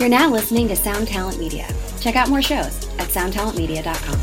You're 0.00 0.08
now 0.08 0.30
listening 0.30 0.66
to 0.68 0.76
Sound 0.76 1.08
Talent 1.08 1.38
Media. 1.38 1.68
Check 2.00 2.16
out 2.16 2.30
more 2.30 2.40
shows 2.40 2.88
at 2.98 3.08
soundtalentmedia.com. 3.08 4.18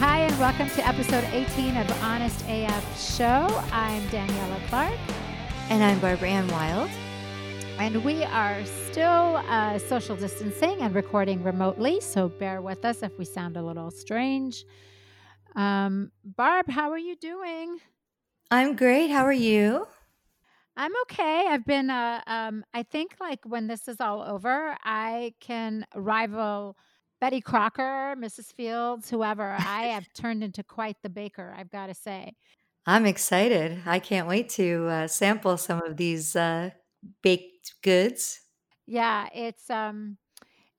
Hi, 0.00 0.18
and 0.22 0.36
welcome 0.40 0.68
to 0.70 0.84
episode 0.84 1.22
18 1.30 1.76
of 1.76 2.02
Honest 2.02 2.44
AF 2.48 3.00
Show. 3.00 3.46
I'm 3.70 4.02
Daniela 4.08 4.66
Clarke. 4.66 4.98
And 5.70 5.84
I'm 5.84 6.00
Barbaranne 6.00 6.50
Wylde. 6.50 6.90
And 7.78 8.04
we 8.04 8.24
are 8.24 8.64
still 8.64 9.44
uh, 9.48 9.78
social 9.78 10.16
distancing 10.16 10.80
and 10.80 10.92
recording 10.92 11.44
remotely, 11.44 12.00
so 12.00 12.28
bear 12.28 12.60
with 12.60 12.84
us 12.84 13.04
if 13.04 13.16
we 13.16 13.26
sound 13.26 13.56
a 13.56 13.62
little 13.62 13.92
strange. 13.92 14.64
Um, 15.54 16.10
Barb, 16.24 16.68
how 16.68 16.90
are 16.90 16.98
you 16.98 17.14
doing? 17.14 17.78
I'm 18.52 18.76
great. 18.76 19.08
How 19.08 19.24
are 19.24 19.32
you? 19.32 19.86
I'm 20.76 20.92
okay. 21.04 21.46
I've 21.48 21.64
been, 21.64 21.88
uh, 21.88 22.20
um, 22.26 22.66
I 22.74 22.82
think, 22.82 23.16
like 23.18 23.40
when 23.46 23.66
this 23.66 23.88
is 23.88 23.98
all 23.98 24.20
over, 24.20 24.76
I 24.84 25.32
can 25.40 25.86
rival 25.94 26.76
Betty 27.18 27.40
Crocker, 27.40 28.14
Mrs. 28.18 28.52
Fields, 28.52 29.08
whoever. 29.08 29.56
I 29.58 29.84
have 29.94 30.12
turned 30.12 30.44
into 30.44 30.62
quite 30.62 30.98
the 31.02 31.08
baker, 31.08 31.54
I've 31.56 31.70
got 31.70 31.86
to 31.86 31.94
say. 31.94 32.34
I'm 32.84 33.06
excited. 33.06 33.80
I 33.86 33.98
can't 33.98 34.28
wait 34.28 34.50
to 34.50 34.86
uh, 34.86 35.08
sample 35.08 35.56
some 35.56 35.82
of 35.82 35.96
these 35.96 36.36
uh, 36.36 36.72
baked 37.22 37.72
goods. 37.82 38.42
Yeah, 38.86 39.30
it's 39.32 39.70
um, 39.70 40.18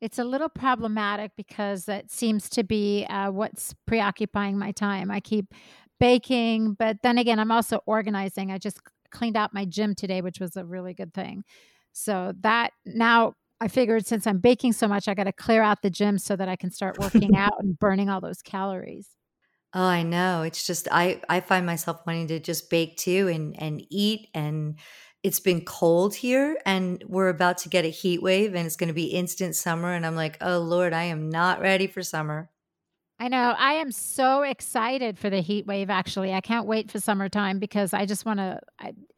it's 0.03 0.19
a 0.19 0.25
little 0.25 0.49
problematic 0.49 1.31
because 1.37 1.87
it 1.87 2.11
seems 2.11 2.49
to 2.49 2.63
be 2.65 3.05
uh, 3.05 3.31
what's 3.31 3.73
preoccupying 3.87 4.57
my 4.57 4.73
time. 4.73 5.09
I 5.09 5.21
keep 5.21 5.53
baking, 5.99 6.73
but 6.73 6.97
then 7.03 7.17
again, 7.17 7.39
I'm 7.39 7.51
also 7.51 7.79
organizing. 7.85 8.51
I 8.51 8.57
just 8.57 8.79
cleaned 9.11 9.37
out 9.37 9.53
my 9.53 9.65
gym 9.65 9.95
today, 9.95 10.21
which 10.21 10.39
was 10.39 10.57
a 10.57 10.65
really 10.65 10.93
good 10.93 11.13
thing. 11.13 11.43
So 11.93 12.33
that 12.41 12.71
now 12.85 13.35
I 13.61 13.67
figured 13.67 14.05
since 14.05 14.27
I'm 14.27 14.39
baking 14.39 14.73
so 14.73 14.87
much, 14.87 15.07
I 15.07 15.13
got 15.13 15.25
to 15.25 15.31
clear 15.31 15.61
out 15.61 15.81
the 15.81 15.89
gym 15.89 16.17
so 16.17 16.35
that 16.35 16.49
I 16.49 16.55
can 16.55 16.71
start 16.71 16.99
working 16.99 17.35
out 17.37 17.53
and 17.59 17.77
burning 17.77 18.09
all 18.09 18.21
those 18.21 18.41
calories. 18.41 19.09
Oh, 19.73 19.83
I 19.85 20.03
know. 20.03 20.43
It's 20.43 20.65
just 20.67 20.87
I 20.91 21.21
I 21.29 21.39
find 21.39 21.65
myself 21.65 22.01
wanting 22.05 22.27
to 22.27 22.39
just 22.39 22.69
bake 22.69 22.97
too 22.97 23.27
and 23.27 23.59
and 23.59 23.81
eat 23.89 24.29
and 24.33 24.77
it's 25.23 25.39
been 25.39 25.63
cold 25.65 26.13
here 26.13 26.57
and 26.65 27.01
we're 27.07 27.29
about 27.29 27.57
to 27.59 27.69
get 27.69 27.85
a 27.85 27.87
heat 27.89 28.21
wave 28.21 28.53
and 28.55 28.67
it's 28.67 28.75
going 28.75 28.89
to 28.89 28.93
be 28.93 29.05
instant 29.05 29.55
summer 29.55 29.93
and 29.93 30.05
I'm 30.05 30.15
like, 30.15 30.37
"Oh 30.41 30.59
lord, 30.59 30.93
I 30.93 31.03
am 31.05 31.29
not 31.29 31.61
ready 31.61 31.87
for 31.87 32.03
summer." 32.03 32.51
I 33.19 33.27
know. 33.27 33.55
I 33.57 33.73
am 33.73 33.91
so 33.91 34.41
excited 34.41 35.17
for 35.17 35.29
the 35.29 35.39
heat 35.39 35.65
wave, 35.65 35.89
actually. 35.89 36.33
I 36.33 36.41
can't 36.41 36.65
wait 36.65 36.91
for 36.91 36.99
summertime 36.99 37.59
because 37.59 37.93
I 37.93 38.05
just 38.05 38.25
want 38.25 38.39
to, 38.39 38.59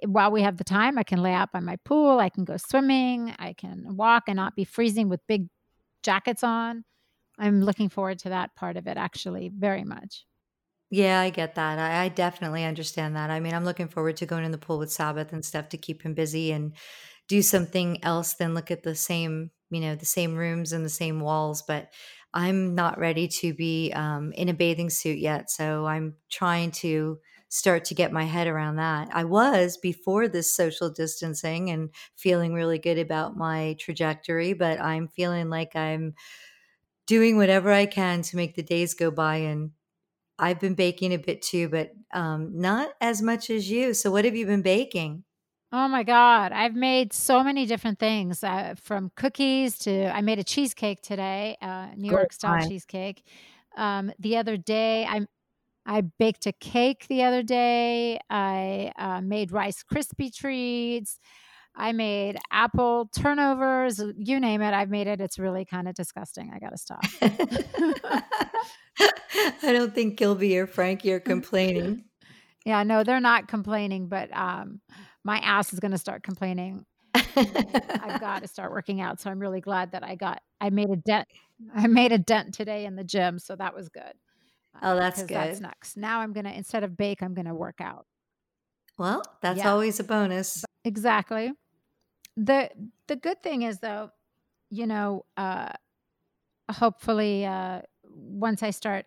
while 0.06 0.32
we 0.32 0.42
have 0.44 0.58
the 0.58 0.64
time, 0.64 0.98
I 0.98 1.04
can 1.04 1.24
lay 1.24 1.34
out 1.34 1.52
by 1.52 1.60
my 1.60 1.78
pool. 1.78 2.20
I 2.20 2.30
can 2.30 2.46
go 2.46 2.58
swimming. 2.58 3.34
I 3.40 3.54
can 3.54 3.96
walk 3.96 4.24
and 4.28 4.36
not 4.36 4.56
be 4.56 4.64
freezing 4.64 5.10
with 5.10 5.22
big 5.28 5.48
jackets 6.04 6.44
on. 6.44 6.84
I'm 7.40 7.62
looking 7.62 7.90
forward 7.90 8.20
to 8.20 8.30
that 8.30 8.56
part 8.56 8.78
of 8.78 8.86
it, 8.88 8.98
actually, 8.98 9.52
very 9.58 9.84
much. 9.84 10.26
Yeah, 10.92 11.20
I 11.20 11.32
get 11.32 11.56
that. 11.56 11.80
I, 11.80 12.04
I 12.06 12.10
definitely 12.10 12.64
understand 12.64 13.16
that. 13.16 13.32
I 13.32 13.40
mean, 13.40 13.54
I'm 13.54 13.66
looking 13.66 13.88
forward 13.88 14.18
to 14.18 14.26
going 14.26 14.46
in 14.46 14.52
the 14.52 14.58
pool 14.58 14.78
with 14.78 14.92
Sabbath 14.92 15.34
and 15.34 15.44
stuff 15.44 15.70
to 15.70 15.78
keep 15.78 16.04
him 16.04 16.14
busy 16.14 16.52
and 16.52 16.74
do 17.28 17.42
something 17.42 18.04
else 18.04 18.34
than 18.36 18.54
look 18.54 18.70
at 18.70 18.84
the 18.84 18.94
same, 18.94 19.50
you 19.72 19.82
know, 19.82 19.96
the 19.96 20.06
same 20.06 20.36
rooms 20.36 20.74
and 20.74 20.86
the 20.86 20.90
same 20.90 21.20
walls. 21.20 21.64
But 21.64 21.92
I'm 22.36 22.76
not 22.76 23.00
ready 23.00 23.30
to 23.30 23.54
be 23.56 23.94
um, 23.94 24.34
in 24.34 24.50
a 24.50 24.56
bathing 24.56 24.92
suit 24.92 25.20
yet. 25.20 25.52
So 25.52 25.88
I'm 25.88 26.18
trying 26.30 26.72
to 26.74 27.20
start 27.50 27.86
to 27.86 27.96
get 27.96 28.12
my 28.14 28.26
head 28.26 28.48
around 28.48 28.78
that. 28.78 29.10
I 29.14 29.24
was 29.24 29.78
before 29.78 30.28
this 30.28 30.54
social 30.56 30.90
distancing 30.92 31.72
and 31.72 31.92
feeling 32.18 32.54
really 32.54 32.80
good 32.80 33.00
about 33.00 33.38
my 33.38 33.78
trajectory, 33.80 34.54
but 34.54 34.82
I'm 34.82 35.08
feeling 35.08 35.50
like 35.50 35.76
I'm 35.76 36.16
doing 37.08 37.38
whatever 37.38 37.72
I 37.72 37.86
can 37.86 38.22
to 38.24 38.36
make 38.38 38.56
the 38.56 38.64
days 38.64 38.94
go 38.94 39.12
by. 39.12 39.38
And 39.38 39.72
I've 40.40 40.60
been 40.60 40.76
baking 40.76 41.14
a 41.14 41.20
bit 41.20 41.42
too, 41.44 41.70
but 41.70 41.92
um, 42.14 42.60
not 42.60 42.92
as 43.02 43.22
much 43.22 43.50
as 43.50 43.70
you. 43.72 43.94
So, 43.94 44.12
what 44.12 44.26
have 44.26 44.36
you 44.36 44.46
been 44.48 44.64
baking? 44.64 45.24
Oh 45.78 45.90
my 45.90 46.04
God. 46.04 46.54
I've 46.54 46.74
made 46.74 47.12
so 47.12 47.44
many 47.44 47.66
different 47.66 48.00
things 48.00 48.46
uh, 48.46 48.76
from 48.82 49.12
cookies 49.18 49.78
to 49.80 50.06
I 50.08 50.22
made 50.22 50.40
a 50.40 50.44
cheesecake 50.44 51.02
today, 51.02 51.58
uh, 51.62 51.88
New 51.98 52.10
York 52.12 52.32
style 52.32 52.66
cheesecake. 52.66 53.24
Um, 53.76 54.10
the 54.18 54.38
other 54.38 54.56
day, 54.56 55.04
I 55.04 55.28
I 55.86 56.00
baked 56.00 56.48
a 56.48 56.54
cake 56.54 57.08
the 57.10 57.24
other 57.24 57.44
day. 57.44 58.22
I 58.30 58.94
uh, 58.98 59.20
made 59.20 59.52
Rice 59.52 59.84
Krispie 59.84 60.34
treats. 60.34 61.20
I 61.76 61.92
made 61.92 62.38
apple 62.54 63.10
turnovers. 63.14 64.02
You 64.16 64.40
name 64.40 64.62
it, 64.62 64.74
I've 64.74 64.90
made 64.90 65.08
it. 65.08 65.20
It's 65.20 65.38
really 65.38 65.66
kind 65.66 65.90
of 65.90 65.94
disgusting. 65.94 66.54
I 66.56 66.60
got 66.60 66.70
to 66.70 66.78
stop. 66.78 67.04
I 69.62 69.74
don't 69.74 69.94
think 69.94 70.16
Gilby 70.18 70.58
or 70.58 70.68
Frankie 70.68 71.12
are 71.12 71.20
complaining. 71.34 72.06
yeah, 72.66 72.84
no, 72.84 73.04
they're 73.04 73.20
not 73.20 73.50
complaining, 73.50 74.08
but 74.08 74.34
um, 74.34 74.80
my 75.26 75.40
ass 75.40 75.74
is 75.74 75.80
going 75.80 75.92
to 75.92 75.98
start 75.98 76.24
complaining. 76.24 76.86
I've 77.16 77.26
got 78.22 78.44
to 78.44 78.48
start 78.48 78.72
working 78.72 79.02
out. 79.02 79.20
So 79.20 79.30
I'm 79.30 79.40
really 79.40 79.60
glad 79.60 79.92
that 79.92 80.04
I 80.04 80.16
got, 80.16 80.42
I 80.62 80.70
made 80.70 80.92
a 80.92 80.96
dent. 80.96 81.28
I 81.74 81.88
made 81.88 82.12
a 82.12 82.20
dent 82.20 82.54
today 82.54 82.86
in 82.86 82.96
the 82.96 83.04
gym. 83.04 83.40
So 83.40 83.56
that 83.56 83.76
was 83.76 83.90
good. 83.90 84.14
Oh, 84.84 84.96
that's 84.96 85.22
good. 85.22 85.30
That's 85.30 85.60
next. 85.60 85.98
Now 85.98 86.20
I'm 86.20 86.32
going 86.32 86.46
to, 86.46 86.54
instead 86.56 86.84
of 86.84 86.96
bake, 86.96 87.24
I'm 87.24 87.34
going 87.34 87.48
to 87.48 87.56
work 87.56 87.82
out. 87.82 88.06
Well, 89.00 89.24
that's 89.42 89.60
yeah. 89.60 89.72
always 89.72 90.00
a 90.00 90.04
bonus. 90.04 90.64
Exactly. 90.84 91.52
The, 92.38 92.70
the 93.08 93.16
good 93.16 93.42
thing 93.42 93.64
is 93.64 93.80
though, 93.80 94.12
you 94.70 94.86
know, 94.86 95.26
uh, 95.38 95.72
hopefully, 96.70 97.46
uh, 97.46 97.82
once 98.04 98.62
I 98.62 98.70
start 98.70 99.06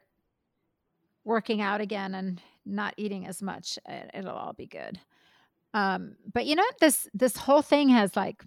working 1.25 1.61
out 1.61 1.81
again 1.81 2.15
and 2.15 2.41
not 2.67 2.95
eating 2.97 3.27
as 3.27 3.41
much, 3.41 3.79
it'll 4.15 4.37
all 4.37 4.53
be 4.53 4.67
good. 4.67 4.99
Um, 5.75 6.17
but 6.33 6.47
you 6.47 6.57
know, 6.57 6.65
this 6.81 7.09
this 7.15 7.37
whole 7.37 7.63
thing 7.63 7.91
has 7.91 8.17
like 8.17 8.43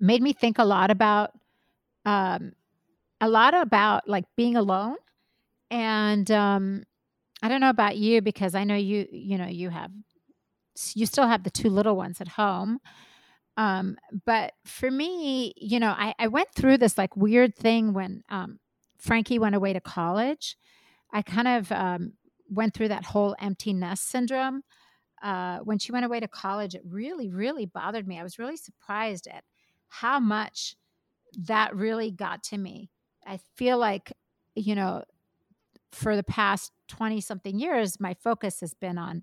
made 0.00 0.22
me 0.22 0.32
think 0.32 0.58
a 0.58 0.64
lot 0.64 0.90
about 0.90 1.30
um, 2.04 2.52
a 3.20 3.28
lot 3.28 3.54
about 3.54 4.08
like 4.08 4.24
being 4.36 4.56
alone, 4.56 4.96
and 5.70 6.30
um, 6.30 6.84
I 7.42 7.48
don't 7.48 7.60
know 7.60 7.70
about 7.70 7.96
you 7.96 8.20
because 8.20 8.54
I 8.54 8.64
know 8.64 8.74
you 8.74 9.06
you 9.10 9.38
know 9.38 9.46
you 9.46 9.70
have 9.70 9.90
you 10.94 11.06
still 11.06 11.26
have 11.26 11.44
the 11.44 11.50
two 11.50 11.70
little 11.70 11.96
ones 11.96 12.20
at 12.20 12.28
home. 12.28 12.80
Um, 13.56 13.96
but 14.24 14.54
for 14.64 14.90
me, 14.90 15.52
you 15.56 15.78
know, 15.78 15.90
I, 15.90 16.14
I 16.18 16.28
went 16.28 16.48
through 16.54 16.78
this 16.78 16.96
like 16.96 17.16
weird 17.16 17.54
thing 17.54 17.92
when 17.92 18.22
um, 18.30 18.58
Frankie 18.98 19.38
went 19.38 19.54
away 19.54 19.74
to 19.74 19.80
college. 19.80 20.56
I 21.12 21.20
kind 21.20 21.46
of 21.46 21.70
um, 21.70 22.14
went 22.48 22.72
through 22.72 22.88
that 22.88 23.04
whole 23.04 23.36
empty 23.38 23.74
nest 23.74 24.08
syndrome 24.08 24.62
uh, 25.22 25.58
when 25.58 25.78
she 25.78 25.92
went 25.92 26.04
away 26.04 26.20
to 26.20 26.28
college, 26.28 26.74
it 26.74 26.82
really, 26.84 27.30
really 27.30 27.66
bothered 27.66 28.06
me. 28.06 28.18
I 28.18 28.22
was 28.22 28.38
really 28.38 28.56
surprised 28.56 29.28
at 29.28 29.44
how 29.88 30.18
much 30.18 30.76
that 31.38 31.74
really 31.74 32.10
got 32.10 32.42
to 32.44 32.58
me. 32.58 32.90
I 33.26 33.38
feel 33.56 33.78
like, 33.78 34.12
you 34.54 34.74
know, 34.74 35.04
for 35.92 36.16
the 36.16 36.24
past 36.24 36.72
20 36.88 37.20
something 37.20 37.58
years, 37.58 38.00
my 38.00 38.14
focus 38.14 38.60
has 38.60 38.74
been 38.74 38.98
on, 38.98 39.22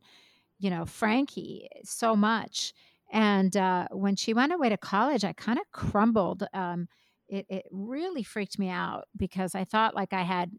you 0.57 0.69
know, 0.69 0.85
Frankie 0.85 1.67
so 1.83 2.15
much. 2.15 2.73
And 3.11 3.55
uh, 3.57 3.87
when 3.91 4.15
she 4.15 4.33
went 4.33 4.53
away 4.53 4.69
to 4.69 4.77
college, 4.77 5.23
I 5.25 5.33
kind 5.33 5.59
of 5.59 5.65
crumbled. 5.71 6.43
Um, 6.53 6.87
it, 7.27 7.45
it 7.49 7.65
really 7.71 8.23
freaked 8.23 8.57
me 8.59 8.69
out 8.69 9.05
because 9.17 9.55
I 9.55 9.63
thought 9.63 9.95
like 9.95 10.13
I 10.13 10.21
had 10.21 10.51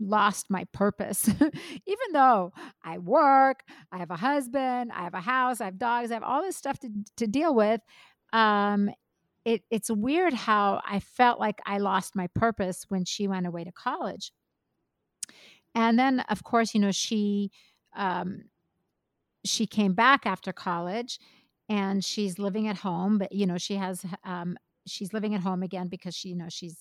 lost 0.00 0.46
my 0.50 0.64
purpose. 0.72 1.28
Even 1.86 2.12
though 2.12 2.52
I 2.82 2.98
work, 2.98 3.62
I 3.92 3.98
have 3.98 4.10
a 4.10 4.16
husband, 4.16 4.90
I 4.94 5.04
have 5.04 5.14
a 5.14 5.20
house, 5.20 5.60
I 5.60 5.66
have 5.66 5.78
dogs, 5.78 6.10
I 6.10 6.14
have 6.14 6.22
all 6.22 6.42
this 6.42 6.56
stuff 6.56 6.78
to, 6.80 6.90
to 7.18 7.26
deal 7.26 7.54
with. 7.54 7.80
Um, 8.32 8.90
it, 9.44 9.62
it's 9.70 9.90
weird 9.90 10.34
how 10.34 10.80
I 10.86 11.00
felt 11.00 11.40
like 11.40 11.60
I 11.66 11.78
lost 11.78 12.16
my 12.16 12.26
purpose 12.34 12.84
when 12.88 13.04
she 13.04 13.28
went 13.28 13.46
away 13.46 13.64
to 13.64 13.72
college. 13.72 14.32
And 15.74 15.98
then, 15.98 16.20
of 16.28 16.42
course, 16.42 16.74
you 16.74 16.80
know, 16.80 16.90
she 16.90 17.50
um, 17.96 18.44
she 19.44 19.66
came 19.66 19.94
back 19.94 20.26
after 20.26 20.52
college 20.52 21.18
and 21.68 22.04
she's 22.04 22.38
living 22.38 22.68
at 22.68 22.78
home, 22.78 23.18
but 23.18 23.32
you 23.32 23.46
know, 23.46 23.58
she 23.58 23.76
has 23.76 24.04
um, 24.24 24.56
she's 24.86 25.12
living 25.12 25.34
at 25.34 25.40
home 25.40 25.62
again 25.62 25.88
because 25.88 26.14
she, 26.14 26.30
you 26.30 26.36
know, 26.36 26.48
she's 26.48 26.76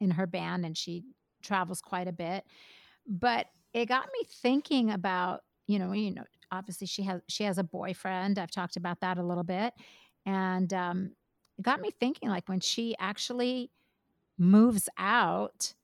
in 0.00 0.12
her 0.12 0.26
band 0.26 0.64
and 0.64 0.76
she 0.76 1.04
travels 1.42 1.80
quite 1.80 2.08
a 2.08 2.12
bit. 2.12 2.44
But 3.06 3.46
it 3.72 3.86
got 3.86 4.06
me 4.06 4.26
thinking 4.28 4.90
about, 4.90 5.42
you 5.66 5.78
know, 5.78 5.92
you 5.92 6.14
know, 6.14 6.24
obviously 6.50 6.86
she 6.86 7.02
has 7.02 7.20
she 7.28 7.44
has 7.44 7.58
a 7.58 7.64
boyfriend. 7.64 8.38
I've 8.38 8.50
talked 8.50 8.76
about 8.76 9.00
that 9.00 9.18
a 9.18 9.22
little 9.22 9.44
bit. 9.44 9.74
And 10.24 10.72
um, 10.72 11.12
it 11.58 11.62
got 11.62 11.80
me 11.80 11.90
thinking 11.90 12.28
like 12.28 12.48
when 12.48 12.60
she 12.60 12.94
actually 12.98 13.70
moves 14.38 14.88
out, 14.98 15.74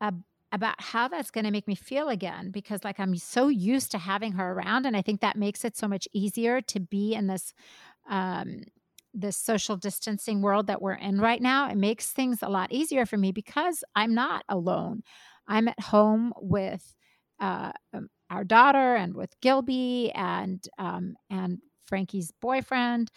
uh, 0.00 0.12
about 0.52 0.80
how 0.80 1.08
that's 1.08 1.32
going 1.32 1.44
to 1.44 1.50
make 1.50 1.66
me 1.66 1.74
feel 1.74 2.08
again 2.08 2.52
because 2.52 2.84
like 2.84 3.00
I'm 3.00 3.16
so 3.16 3.48
used 3.48 3.90
to 3.90 3.98
having 3.98 4.32
her 4.32 4.52
around 4.52 4.86
and 4.86 4.96
I 4.96 5.02
think 5.02 5.20
that 5.20 5.36
makes 5.36 5.64
it 5.64 5.76
so 5.76 5.88
much 5.88 6.06
easier 6.12 6.60
to 6.60 6.80
be 6.80 7.14
in 7.14 7.26
this 7.26 7.52
um 8.08 8.62
this 9.14 9.36
social 9.36 9.76
distancing 9.76 10.42
world 10.42 10.66
that 10.66 10.82
we're 10.82 10.94
in 10.94 11.20
right 11.20 11.40
now. 11.40 11.70
It 11.70 11.76
makes 11.76 12.10
things 12.10 12.40
a 12.42 12.48
lot 12.48 12.72
easier 12.72 13.06
for 13.06 13.16
me 13.16 13.32
because 13.32 13.84
I'm 13.94 14.14
not 14.14 14.44
alone. 14.48 15.02
I'm 15.46 15.68
at 15.68 15.80
home 15.80 16.32
with 16.40 16.94
uh, 17.40 17.72
um, 17.92 18.08
our 18.30 18.44
daughter 18.44 18.96
and 18.96 19.14
with 19.14 19.38
Gilby 19.40 20.10
and 20.14 20.66
um, 20.78 21.14
and 21.30 21.58
Frankie's 21.86 22.32
boyfriend. 22.40 23.10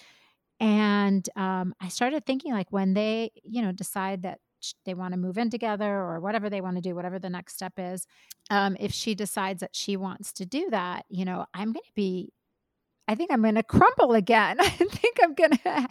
And 0.60 1.28
um, 1.36 1.74
I 1.80 1.90
started 1.90 2.26
thinking 2.26 2.52
like 2.52 2.72
when 2.72 2.94
they, 2.94 3.32
you 3.44 3.62
know, 3.62 3.72
decide 3.72 4.24
that 4.24 4.40
they 4.86 4.96
want 4.96 5.14
to 5.14 5.20
move 5.20 5.38
in 5.38 5.50
together 5.50 5.86
or 5.86 6.20
whatever 6.20 6.50
they 6.50 6.62
want 6.62 6.78
to 6.78 6.82
do, 6.82 6.96
whatever 6.96 7.20
the 7.20 7.30
next 7.30 7.54
step 7.54 7.74
is. 7.78 8.08
Um, 8.50 8.76
if 8.80 8.92
she 8.92 9.14
decides 9.14 9.60
that 9.62 9.76
she 9.76 9.98
wants 9.98 10.34
to 10.34 10.46
do 10.46 10.68
that, 10.72 11.06
you 11.10 11.26
know, 11.26 11.46
I'm 11.54 11.74
going 11.74 11.84
to 11.86 11.92
be, 11.96 12.34
I 13.08 13.16
think 13.16 13.32
I'm 13.32 13.42
going 13.42 13.56
to 13.56 13.64
crumble 13.64 14.14
again. 14.14 14.58
I 14.60 14.70
think 14.70 15.20
I'm 15.22 15.34
going 15.34 15.58
to 15.58 15.88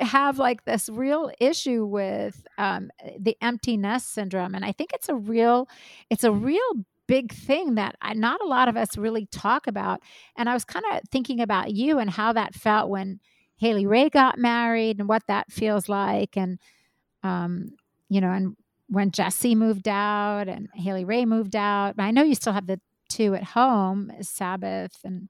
have 0.00 0.38
like 0.38 0.64
this 0.64 0.88
real 0.88 1.30
issue 1.40 1.84
with 1.84 2.46
um, 2.56 2.90
the 3.18 3.36
empty 3.42 3.76
nest 3.76 4.12
syndrome. 4.12 4.54
And 4.54 4.64
I 4.64 4.72
think 4.72 4.92
it's 4.92 5.08
a 5.08 5.14
real, 5.14 5.68
it's 6.10 6.24
a 6.24 6.32
real 6.32 6.84
big 7.06 7.32
thing 7.32 7.74
that 7.76 7.96
I, 8.00 8.14
not 8.14 8.40
a 8.40 8.46
lot 8.46 8.68
of 8.68 8.76
us 8.76 8.96
really 8.96 9.26
talk 9.26 9.66
about. 9.66 10.00
And 10.36 10.48
I 10.48 10.54
was 10.54 10.64
kind 10.64 10.84
of 10.92 11.00
thinking 11.10 11.40
about 11.40 11.72
you 11.72 11.98
and 11.98 12.10
how 12.10 12.32
that 12.32 12.54
felt 12.54 12.90
when 12.90 13.20
Hayley 13.56 13.86
Rae 13.86 14.08
got 14.08 14.38
married 14.38 14.98
and 15.00 15.08
what 15.08 15.26
that 15.26 15.50
feels 15.50 15.88
like. 15.88 16.36
And, 16.36 16.58
um, 17.22 17.70
you 18.08 18.20
know, 18.20 18.30
and 18.30 18.56
when 18.88 19.10
Jesse 19.10 19.54
moved 19.54 19.88
out 19.88 20.48
and 20.48 20.68
Hayley 20.74 21.04
Rae 21.04 21.24
moved 21.24 21.56
out, 21.56 21.94
I 21.98 22.10
know 22.10 22.22
you 22.22 22.34
still 22.34 22.52
have 22.52 22.66
the 22.66 22.80
two 23.08 23.34
at 23.34 23.42
home, 23.42 24.12
Sabbath 24.20 24.98
and 25.04 25.28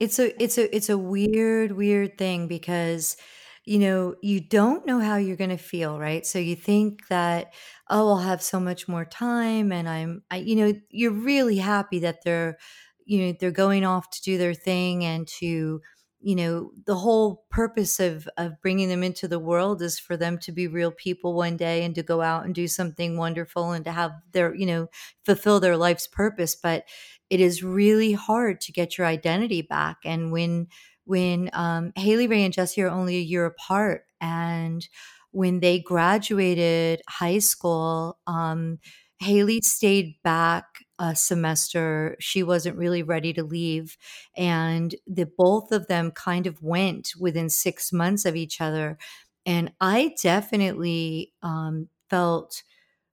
it's 0.00 0.18
a 0.18 0.42
it's 0.42 0.58
a 0.58 0.74
it's 0.74 0.88
a 0.88 0.98
weird 0.98 1.72
weird 1.72 2.18
thing 2.18 2.48
because 2.48 3.16
you 3.64 3.78
know 3.78 4.14
you 4.22 4.40
don't 4.40 4.86
know 4.86 5.00
how 5.00 5.16
you're 5.16 5.36
going 5.36 5.50
to 5.50 5.56
feel 5.58 5.98
right? 5.98 6.26
So 6.26 6.38
you 6.38 6.56
think 6.56 7.08
that 7.08 7.52
oh 7.90 8.08
i'll 8.10 8.18
have 8.18 8.42
so 8.42 8.60
much 8.60 8.86
more 8.88 9.04
time 9.04 9.72
and 9.72 9.88
i'm 9.88 10.22
I, 10.30 10.36
you 10.38 10.54
know 10.56 10.72
you're 10.90 11.10
really 11.12 11.56
happy 11.58 11.98
that 12.00 12.22
they're 12.24 12.56
you 13.04 13.26
know 13.26 13.32
they're 13.40 13.50
going 13.50 13.84
off 13.84 14.10
to 14.10 14.22
do 14.22 14.38
their 14.38 14.54
thing 14.54 15.04
and 15.04 15.26
to 15.40 15.80
you 16.20 16.36
know 16.36 16.72
the 16.86 16.94
whole 16.96 17.44
purpose 17.50 17.98
of 18.00 18.28
of 18.36 18.60
bringing 18.62 18.88
them 18.88 19.02
into 19.02 19.26
the 19.26 19.38
world 19.38 19.80
is 19.82 19.98
for 19.98 20.16
them 20.16 20.38
to 20.38 20.52
be 20.52 20.66
real 20.68 20.90
people 20.92 21.34
one 21.34 21.56
day 21.56 21.82
and 21.84 21.94
to 21.94 22.02
go 22.02 22.20
out 22.20 22.44
and 22.44 22.54
do 22.54 22.68
something 22.68 23.16
wonderful 23.16 23.72
and 23.72 23.84
to 23.84 23.92
have 23.92 24.12
their 24.32 24.54
you 24.54 24.66
know 24.66 24.88
fulfill 25.24 25.60
their 25.60 25.76
life's 25.76 26.06
purpose. 26.06 26.54
But 26.54 26.84
it 27.30 27.40
is 27.40 27.62
really 27.62 28.12
hard 28.12 28.60
to 28.62 28.72
get 28.72 28.98
your 28.98 29.06
identity 29.06 29.62
back. 29.62 29.98
And 30.04 30.32
when 30.32 30.68
when 31.04 31.50
um, 31.54 31.92
hayley 31.96 32.26
rae 32.26 32.44
and 32.44 32.52
jesse 32.54 32.82
are 32.82 32.90
only 32.90 33.16
a 33.16 33.20
year 33.20 33.46
apart 33.46 34.04
and 34.20 34.86
when 35.32 35.60
they 35.60 35.78
graduated 35.78 37.00
high 37.08 37.38
school 37.38 38.18
um, 38.26 38.78
hayley 39.18 39.60
stayed 39.62 40.14
back 40.22 40.66
a 41.00 41.16
semester. 41.16 42.16
She 42.20 42.44
wasn't 42.44 42.78
really 42.78 43.02
ready 43.02 43.32
to 43.34 43.42
leave. 43.44 43.98
And 44.36 44.94
the 45.08 45.26
both 45.26 45.72
of 45.72 45.88
them 45.88 46.12
kind 46.12 46.46
of 46.46 46.62
went 46.62 47.12
within 47.18 47.50
six 47.50 47.92
months 47.92 48.26
of 48.26 48.36
each 48.36 48.60
other. 48.60 48.98
And 49.46 49.72
I 49.80 50.14
definitely 50.22 51.32
um, 51.42 51.88
felt 52.10 52.62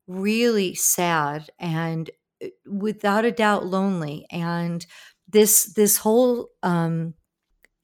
really 0.08 0.76
sad 0.76 1.50
and 1.60 2.10
uh, 2.44 2.48
without 2.70 3.26
a 3.26 3.32
doubt 3.32 3.66
lonely. 3.66 4.26
And 4.32 4.86
this 5.28 5.74
this 5.76 5.98
whole 5.98 6.50
um, 6.64 7.14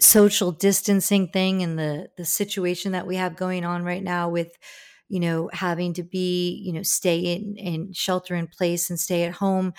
social 0.01 0.51
distancing 0.51 1.27
thing 1.29 1.61
and 1.63 1.77
the 1.79 2.09
the 2.17 2.25
situation 2.25 2.91
that 2.93 3.07
we 3.07 3.15
have 3.15 3.35
going 3.35 3.63
on 3.65 3.83
right 3.83 4.03
now 4.03 4.29
with 4.29 4.57
you 5.13 5.19
know, 5.19 5.47
having 5.53 5.93
to 5.93 6.01
be, 6.01 6.59
you 6.65 6.73
know, 6.73 6.81
stay 6.81 7.19
in 7.19 7.55
and 7.59 7.95
shelter 7.95 8.33
in 8.33 8.47
place 8.47 8.89
and 8.89 8.99
stay 8.99 9.21
at 9.25 9.33
home. 9.33 9.71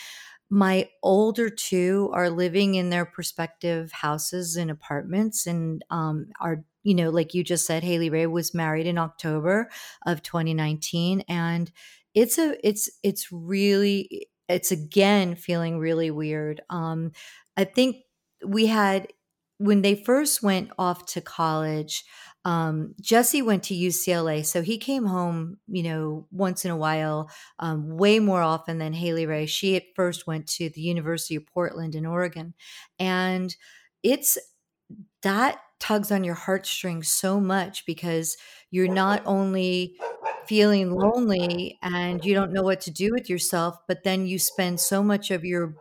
My 0.49 0.89
older 1.03 1.51
two 1.51 2.09
are 2.15 2.31
living 2.31 2.77
in 2.77 2.91
their 2.91 3.05
prospective 3.05 3.91
houses 3.91 4.55
and 4.55 4.71
apartments 4.71 5.45
and 5.45 5.85
um, 5.91 6.29
are, 6.41 6.65
you 6.85 6.95
know, 6.95 7.11
like 7.11 7.35
you 7.35 7.43
just 7.43 7.67
said, 7.67 7.83
Hayley 7.83 8.11
Rae 8.11 8.27
was 8.29 8.55
married 8.55 8.87
in 8.87 8.97
October 8.97 9.71
of 10.07 10.23
2019. 10.23 11.23
And 11.23 11.73
it's 12.15 12.39
a, 12.39 12.57
it's, 12.65 12.89
it's 13.03 13.33
really, 13.33 14.29
it's 14.49 14.71
again 14.71 15.35
feeling 15.35 15.81
really 15.81 16.13
weird. 16.13 16.61
Um, 16.71 17.11
I 17.57 17.65
think 17.65 17.97
we 18.47 18.67
had, 18.67 19.09
when 19.59 19.83
they 19.83 19.97
first 19.97 20.45
went 20.45 20.71
off 20.79 21.07
to 21.07 21.21
college, 21.21 22.05
um, 22.45 22.95
Jesse 23.01 23.43
went 23.43 23.63
to 23.65 23.75
UCLA, 23.75 24.45
so 24.45 24.63
he 24.63 24.77
came 24.79 25.07
home, 25.07 25.59
you 25.67 25.83
know, 25.83 26.27
once 26.31 26.65
in 26.65 26.71
a 26.71 26.77
while, 26.77 27.31
um, 27.59 27.97
way 27.97 28.19
more 28.19 28.43
often 28.43 28.79
than 28.79 28.93
Hayley 28.93 29.27
Rae. 29.27 29.47
She 29.47 29.77
at 29.77 29.85
first 29.97 30.27
went 30.27 30.47
to 30.49 30.69
the 30.69 30.83
University 30.83 31.37
of 31.37 31.47
Portland 31.47 31.95
in 31.95 32.05
Oregon, 32.05 32.55
and 32.99 33.55
it's 34.03 34.37
that 35.23 35.59
tugs 35.81 36.11
on 36.11 36.25
your 36.25 36.35
heartstrings 36.35 37.09
so 37.09 37.41
much 37.41 37.85
because 37.87 38.37
you're 38.71 38.89
not 38.89 39.23
only 39.27 39.97
feeling 40.47 40.91
lonely 40.91 41.79
and 41.83 42.25
you 42.25 42.35
don't 42.35 42.53
know 42.53 42.63
what 42.63 42.81
to 42.83 42.91
do 42.91 43.11
with 43.13 43.29
yourself, 43.29 43.77
but 43.89 44.05
then 44.05 44.27
you 44.27 44.39
spend 44.39 44.81
so 44.81 45.03
much 45.03 45.31
of 45.31 45.45
your 45.45 45.75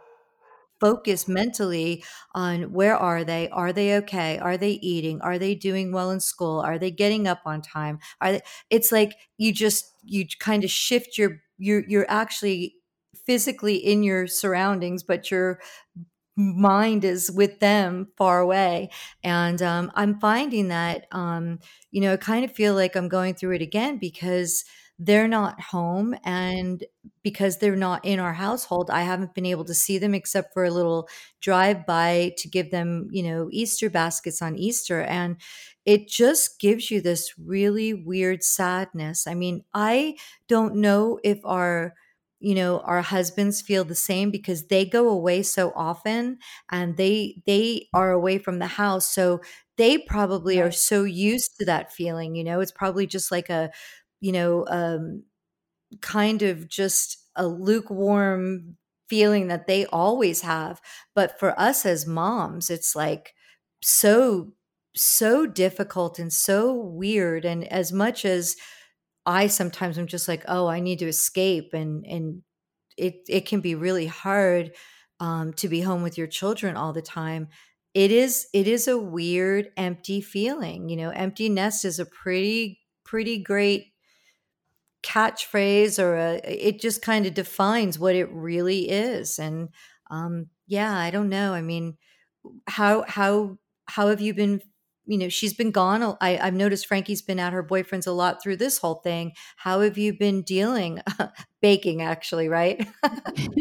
focus 0.84 1.28
mentally 1.28 2.04
on 2.36 2.74
where 2.74 2.98
are 2.98 3.24
they? 3.24 3.50
Are 3.50 3.72
they 3.72 3.96
okay? 3.98 4.38
Are 4.38 4.58
they 4.58 4.72
eating? 4.82 5.22
Are 5.22 5.40
they 5.40 5.56
doing 5.56 5.92
well 5.94 6.12
in 6.12 6.20
school? 6.20 6.60
Are 6.60 6.78
they 6.78 6.92
getting 6.92 7.26
up 7.28 7.42
on 7.46 7.62
time? 7.62 8.00
Are 8.20 8.34
they, 8.34 8.42
it's 8.70 8.92
like 8.92 9.16
you 9.38 9.54
just 9.54 9.86
you 10.04 10.26
kind 10.40 10.64
of 10.64 10.70
shift 10.70 11.18
your 11.18 11.42
you're 11.58 11.84
you're 11.88 12.10
actually 12.10 12.76
physically 13.26 13.76
in 13.76 14.04
your 14.04 14.28
surroundings, 14.28 15.04
but 15.04 15.32
your 15.32 15.60
mind 16.36 17.06
is 17.06 17.30
with 17.32 17.60
them 17.60 18.08
far 18.18 18.40
away. 18.40 18.90
And 19.24 19.62
um, 19.62 19.92
I'm 19.96 20.20
finding 20.20 20.70
that 20.70 21.06
um, 21.12 21.60
you 21.92 22.02
know, 22.02 22.14
I 22.14 22.18
kind 22.18 22.44
of 22.44 22.52
feel 22.52 22.74
like 22.74 22.96
I'm 22.96 23.08
going 23.08 23.36
through 23.36 23.56
it 23.56 23.62
again 23.62 23.98
because 24.00 24.66
they're 25.06 25.28
not 25.28 25.60
home 25.60 26.14
mm-hmm. 26.14 26.30
and 26.30 26.84
because 27.24 27.58
they're 27.58 27.76
not 27.76 28.04
in 28.06 28.20
our 28.20 28.34
household 28.34 28.90
i 28.90 29.02
haven't 29.02 29.34
been 29.36 29.46
able 29.46 29.66
to 29.66 29.74
see 29.74 29.98
them 29.98 30.14
except 30.14 30.54
for 30.54 30.64
a 30.64 30.72
little 30.72 31.08
drive 31.42 31.86
by 31.86 32.34
to 32.38 32.48
give 32.48 32.72
them 32.72 33.08
you 33.12 33.24
know 33.24 33.50
easter 33.52 33.90
baskets 33.90 34.42
on 34.42 34.56
easter 34.58 35.02
and 35.02 35.38
it 35.86 36.08
just 36.08 36.62
gives 36.62 36.90
you 36.90 37.02
this 37.02 37.34
really 37.38 37.94
weird 37.94 38.42
sadness. 38.42 39.28
I 39.28 39.34
mean 39.36 39.64
i 39.74 40.16
don't 40.48 40.76
know 40.76 41.20
if 41.24 41.40
our 41.44 41.94
you 42.40 42.56
know 42.56 42.80
our 42.80 43.02
husbands 43.02 43.62
feel 43.62 43.84
the 43.84 43.96
same 43.96 44.32
because 44.32 44.68
they 44.68 44.86
go 44.86 45.10
away 45.10 45.44
so 45.44 45.72
often 45.76 46.38
and 46.70 46.98
they 46.98 47.42
they 47.46 47.88
are 47.94 48.12
away 48.12 48.38
from 48.38 48.60
the 48.60 48.68
house 48.68 49.10
so 49.10 49.42
they 49.78 49.98
probably 49.98 50.60
right. 50.60 50.68
are 50.68 50.72
so 50.72 51.04
used 51.04 51.58
to 51.58 51.66
that 51.66 51.92
feeling 51.92 52.36
you 52.36 52.44
know? 52.44 52.60
It's 52.60 52.72
probably 52.72 53.08
just 53.08 53.32
like 53.32 53.50
a 53.50 53.72
you 54.24 54.32
know, 54.32 54.66
um, 54.70 55.24
kind 56.02 56.42
of 56.44 56.70
just 56.70 57.18
a 57.36 57.48
lukewarm 57.48 58.78
feeling 59.10 59.48
that 59.50 59.68
they 59.68 59.86
always 59.88 60.42
have. 60.42 60.82
But 61.16 61.40
for 61.40 61.60
us 61.60 61.86
as 61.86 62.08
moms, 62.08 62.70
it's 62.70 62.96
like 62.96 63.34
so, 63.82 64.54
so 64.96 65.46
difficult 65.46 66.20
and 66.20 66.32
so 66.32 66.74
weird. 66.74 67.46
And 67.46 67.68
as 67.72 67.92
much 67.92 68.26
as 68.26 68.56
I 69.26 69.48
sometimes 69.48 69.98
am 69.98 70.08
just 70.08 70.28
like, 70.28 70.44
oh, 70.48 70.68
I 70.68 70.80
need 70.80 71.00
to 71.00 71.08
escape 71.08 71.74
and, 71.74 72.06
and, 72.06 72.44
it, 72.98 73.22
it 73.28 73.48
can 73.48 73.62
be 73.62 73.76
really 73.76 74.06
hard 74.08 74.74
um, 75.20 75.54
to 75.54 75.68
be 75.68 75.82
home 75.82 76.04
with 76.04 76.18
your 76.18 76.28
children 76.28 76.78
all 76.78 76.94
the 76.94 77.02
time 77.02 77.48
it 77.94 78.12
is 78.12 78.48
it 78.54 78.68
is 78.68 78.88
a 78.88 78.98
weird 78.98 79.70
empty 79.78 80.22
feeling 80.22 80.90
you 80.90 80.96
know 80.98 81.10
empty 81.10 81.50
nest 81.50 81.86
is 81.86 82.00
a 82.00 82.06
pretty 82.06 82.80
pretty 83.06 83.38
great 83.42 83.93
catchphrase 85.04 86.00
or 86.02 86.16
a, 86.16 86.42
it 86.46 86.80
just 86.82 87.02
kind 87.02 87.26
of 87.26 87.34
defines 87.34 88.00
what 88.00 88.16
it 88.16 88.32
really 88.32 88.90
is 88.90 89.40
and 89.40 89.70
um 90.12 90.48
yeah 90.68 90.98
i 90.98 91.12
don't 91.12 91.30
know 91.30 91.54
i 91.54 91.62
mean 91.62 91.98
how 92.68 93.04
how 93.08 93.58
how 93.88 94.08
have 94.08 94.22
you 94.22 94.34
been 94.34 94.62
you 95.06 95.18
know 95.18 95.30
she's 95.30 95.54
been 95.54 95.72
gone 95.72 96.18
I, 96.22 96.38
i've 96.38 96.54
noticed 96.54 96.88
frankie's 96.88 97.22
been 97.22 97.40
at 97.40 97.54
her 97.54 97.64
boyfriend's 97.64 98.08
a 98.08 98.12
lot 98.12 98.42
through 98.42 98.58
this 98.58 98.78
whole 98.78 98.96
thing. 98.96 99.34
How 99.58 99.82
have 99.82 99.98
you 99.98 100.14
been 100.14 100.42
dealing? 100.42 101.02
Baking 101.62 102.02
actually 102.02 102.50
right? 102.50 102.86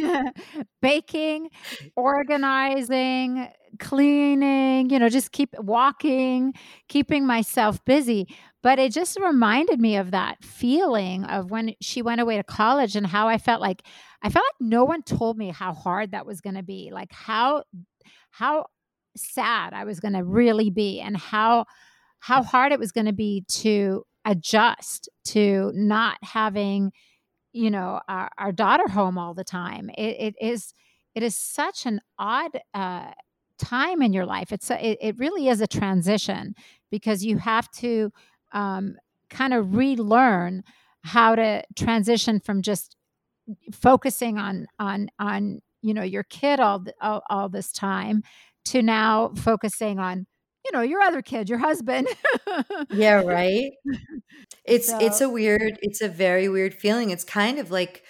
Baking 0.82 1.50
organizing 1.96 3.48
cleaning 3.78 4.90
you 4.90 4.98
know 4.98 5.08
just 5.08 5.32
keep 5.32 5.54
walking 5.58 6.52
keeping 6.88 7.26
myself 7.26 7.84
busy. 7.84 8.26
But 8.62 8.78
it 8.78 8.92
just 8.92 9.18
reminded 9.18 9.80
me 9.80 9.96
of 9.96 10.12
that 10.12 10.44
feeling 10.44 11.24
of 11.24 11.50
when 11.50 11.74
she 11.80 12.00
went 12.00 12.20
away 12.20 12.36
to 12.36 12.44
college 12.44 12.94
and 12.94 13.06
how 13.06 13.26
i 13.28 13.38
felt 13.38 13.60
like 13.60 13.82
i 14.22 14.28
felt 14.28 14.44
like 14.44 14.68
no 14.68 14.84
one 14.84 15.02
told 15.02 15.36
me 15.36 15.50
how 15.50 15.72
hard 15.72 16.12
that 16.12 16.26
was 16.26 16.40
going 16.40 16.54
to 16.54 16.62
be. 16.62 16.90
Like 16.92 17.12
how 17.12 17.64
how 18.30 18.66
sad 19.16 19.72
I 19.72 19.84
was 19.84 20.00
going 20.00 20.14
to 20.14 20.24
really 20.24 20.70
be 20.70 21.00
and 21.00 21.16
how 21.16 21.66
how 22.20 22.42
hard 22.42 22.72
it 22.72 22.78
was 22.78 22.92
going 22.92 23.06
to 23.06 23.12
be 23.12 23.44
to 23.48 24.04
adjust 24.24 25.08
to 25.24 25.72
not 25.74 26.18
having 26.22 26.92
you 27.52 27.70
know 27.70 28.00
our, 28.08 28.30
our 28.38 28.52
daughter 28.52 28.88
home 28.88 29.18
all 29.18 29.34
the 29.34 29.44
time. 29.44 29.90
It, 29.90 30.16
it 30.18 30.34
is 30.40 30.72
it 31.14 31.22
is 31.22 31.36
such 31.36 31.86
an 31.86 32.00
odd 32.18 32.58
uh, 32.74 33.10
time 33.58 34.02
in 34.02 34.12
your 34.12 34.24
life. 34.24 34.52
It's 34.52 34.70
a, 34.70 34.84
it, 34.84 34.98
it 35.00 35.18
really 35.18 35.48
is 35.48 35.60
a 35.60 35.66
transition 35.66 36.54
because 36.90 37.24
you 37.24 37.36
have 37.38 37.70
to 37.72 38.10
um, 38.52 38.96
kind 39.28 39.52
of 39.52 39.76
relearn 39.76 40.64
how 41.02 41.34
to 41.34 41.62
transition 41.76 42.40
from 42.40 42.62
just 42.62 42.96
focusing 43.72 44.38
on 44.38 44.66
on 44.78 45.08
on 45.18 45.60
you 45.82 45.92
know 45.92 46.02
your 46.02 46.22
kid 46.22 46.60
all 46.60 46.84
all, 47.00 47.22
all 47.28 47.48
this 47.48 47.72
time 47.72 48.22
to 48.66 48.82
now 48.82 49.32
focusing 49.36 49.98
on 49.98 50.26
you 50.64 50.72
know 50.72 50.82
your 50.82 51.00
other 51.00 51.22
kid 51.22 51.48
your 51.48 51.58
husband. 51.58 52.08
Yeah 52.90 53.22
right? 53.24 53.72
It's 54.64 54.88
so. 54.88 54.98
it's 55.00 55.20
a 55.20 55.28
weird 55.28 55.78
it's 55.82 56.00
a 56.00 56.08
very 56.08 56.48
weird 56.48 56.74
feeling. 56.74 57.10
It's 57.10 57.24
kind 57.24 57.58
of 57.58 57.70
like 57.70 58.04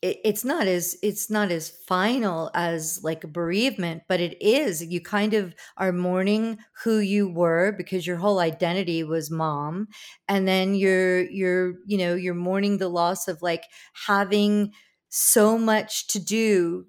it, 0.00 0.18
it's 0.24 0.44
not 0.44 0.66
as 0.66 0.96
it's 1.02 1.28
not 1.28 1.50
as 1.50 1.70
final 1.86 2.50
as 2.54 3.00
like 3.02 3.32
bereavement 3.32 4.02
but 4.08 4.20
it 4.20 4.40
is. 4.40 4.82
You 4.82 5.00
kind 5.00 5.34
of 5.34 5.54
are 5.76 5.92
mourning 5.92 6.58
who 6.84 6.98
you 6.98 7.28
were 7.28 7.72
because 7.76 8.06
your 8.06 8.16
whole 8.16 8.38
identity 8.38 9.04
was 9.04 9.30
mom 9.30 9.88
and 10.28 10.48
then 10.48 10.74
you're 10.74 11.28
you're 11.30 11.74
you 11.86 11.98
know 11.98 12.14
you're 12.14 12.34
mourning 12.34 12.78
the 12.78 12.88
loss 12.88 13.28
of 13.28 13.42
like 13.42 13.64
having 14.06 14.72
so 15.10 15.58
much 15.58 16.06
to 16.08 16.18
do 16.18 16.86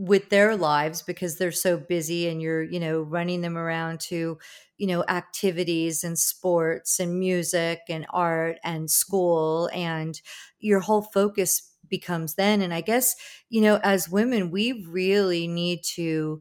with 0.00 0.30
their 0.30 0.56
lives 0.56 1.02
because 1.02 1.36
they're 1.36 1.52
so 1.52 1.76
busy 1.76 2.26
and 2.26 2.40
you're 2.40 2.62
you 2.62 2.80
know 2.80 3.02
running 3.02 3.42
them 3.42 3.58
around 3.58 4.00
to 4.00 4.38
you 4.78 4.86
know 4.86 5.04
activities 5.08 6.02
and 6.02 6.18
sports 6.18 6.98
and 6.98 7.18
music 7.18 7.80
and 7.90 8.06
art 8.10 8.56
and 8.64 8.90
school 8.90 9.68
and 9.74 10.22
your 10.58 10.80
whole 10.80 11.02
focus 11.02 11.66
becomes 11.88 12.34
then. 12.36 12.62
And 12.62 12.72
i 12.72 12.80
guess 12.80 13.14
you 13.50 13.60
know 13.60 13.78
as 13.82 14.08
women 14.08 14.50
we 14.50 14.86
really 14.88 15.46
need 15.46 15.82
to 15.96 16.40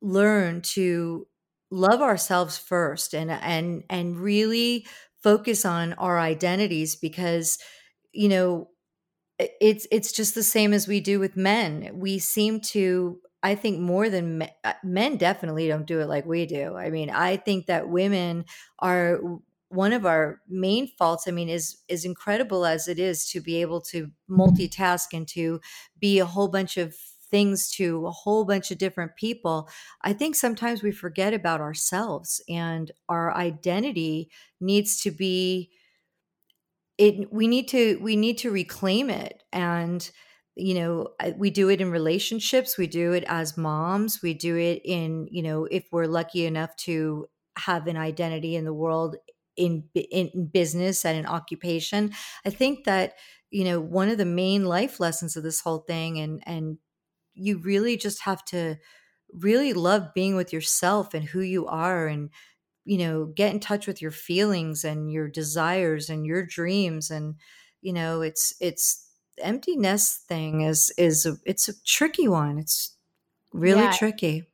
learn 0.00 0.60
to 0.60 1.26
love 1.70 2.00
ourselves 2.00 2.58
first 2.58 3.14
and 3.14 3.30
and 3.30 3.84
and 3.88 4.18
really 4.18 4.86
focus 5.22 5.64
on 5.64 5.92
our 5.94 6.18
identities 6.18 6.94
because 6.94 7.58
you 8.12 8.28
know 8.28 8.68
it's 9.38 9.86
it's 9.90 10.12
just 10.12 10.34
the 10.34 10.42
same 10.42 10.72
as 10.72 10.86
we 10.86 11.00
do 11.00 11.18
with 11.18 11.36
men. 11.36 11.90
We 11.94 12.18
seem 12.18 12.60
to 12.60 13.20
I 13.42 13.54
think 13.54 13.78
more 13.78 14.08
than 14.08 14.38
men, 14.38 14.50
uh, 14.64 14.72
men 14.82 15.16
definitely 15.18 15.68
don't 15.68 15.86
do 15.86 16.00
it 16.00 16.08
like 16.08 16.24
we 16.24 16.46
do. 16.46 16.76
I 16.76 16.90
mean, 16.90 17.10
I 17.10 17.36
think 17.36 17.66
that 17.66 17.88
women 17.88 18.46
are 18.78 19.20
one 19.68 19.92
of 19.92 20.06
our 20.06 20.40
main 20.48 20.86
faults 20.86 21.26
i 21.26 21.32
mean 21.32 21.48
is 21.48 21.78
is 21.88 22.04
incredible 22.04 22.64
as 22.64 22.86
it 22.86 22.98
is 22.98 23.28
to 23.28 23.40
be 23.40 23.60
able 23.60 23.80
to 23.80 24.10
multitask 24.30 25.06
and 25.12 25.26
to 25.26 25.60
be 25.98 26.18
a 26.20 26.26
whole 26.26 26.48
bunch 26.48 26.76
of 26.76 26.94
things 26.94 27.68
to 27.70 28.06
a 28.06 28.10
whole 28.10 28.44
bunch 28.44 28.70
of 28.70 28.78
different 28.78 29.16
people 29.16 29.68
i 30.02 30.12
think 30.12 30.36
sometimes 30.36 30.82
we 30.82 30.92
forget 30.92 31.34
about 31.34 31.60
ourselves 31.60 32.40
and 32.48 32.92
our 33.08 33.34
identity 33.34 34.30
needs 34.60 35.00
to 35.00 35.10
be 35.10 35.70
it 36.98 37.32
we 37.32 37.46
need 37.46 37.68
to 37.68 37.98
we 38.00 38.16
need 38.16 38.38
to 38.38 38.50
reclaim 38.50 39.10
it 39.10 39.42
and 39.52 40.10
you 40.54 40.74
know 40.74 41.08
we 41.36 41.50
do 41.50 41.68
it 41.68 41.80
in 41.80 41.90
relationships 41.90 42.78
we 42.78 42.86
do 42.86 43.12
it 43.12 43.24
as 43.26 43.56
moms 43.56 44.22
we 44.22 44.32
do 44.32 44.56
it 44.56 44.80
in 44.84 45.26
you 45.30 45.42
know 45.42 45.64
if 45.64 45.86
we're 45.90 46.06
lucky 46.06 46.46
enough 46.46 46.74
to 46.76 47.26
have 47.58 47.86
an 47.86 47.96
identity 47.96 48.56
in 48.56 48.64
the 48.64 48.74
world 48.74 49.16
in 49.56 49.88
in 49.94 50.48
business 50.52 51.04
and 51.04 51.18
an 51.18 51.26
occupation. 51.26 52.12
I 52.44 52.50
think 52.50 52.84
that 52.84 53.14
you 53.50 53.64
know 53.64 53.80
one 53.80 54.08
of 54.08 54.18
the 54.18 54.24
main 54.24 54.64
life 54.64 55.00
lessons 55.00 55.36
of 55.36 55.42
this 55.42 55.60
whole 55.60 55.78
thing 55.80 56.18
and 56.18 56.42
and 56.46 56.78
you 57.34 57.58
really 57.58 57.96
just 57.96 58.22
have 58.22 58.44
to 58.46 58.76
really 59.32 59.72
love 59.72 60.14
being 60.14 60.36
with 60.36 60.52
yourself 60.52 61.14
and 61.14 61.24
who 61.24 61.40
you 61.40 61.66
are 61.66 62.06
and 62.06 62.30
you 62.84 62.98
know 62.98 63.26
get 63.26 63.52
in 63.52 63.60
touch 63.60 63.86
with 63.86 64.02
your 64.02 64.10
feelings 64.10 64.84
and 64.84 65.10
your 65.10 65.28
desires 65.28 66.10
and 66.10 66.26
your 66.26 66.44
dreams 66.44 67.10
and 67.10 67.34
you 67.80 67.92
know 67.92 68.20
it's 68.20 68.54
it's 68.60 69.08
empty 69.38 69.76
nest 69.76 70.26
thing 70.28 70.60
is 70.60 70.92
is 70.96 71.26
a, 71.26 71.36
it's 71.44 71.68
a 71.68 71.82
tricky 71.84 72.28
one 72.28 72.58
it's 72.58 72.96
really 73.52 73.82
yeah, 73.82 73.92
tricky. 73.92 74.44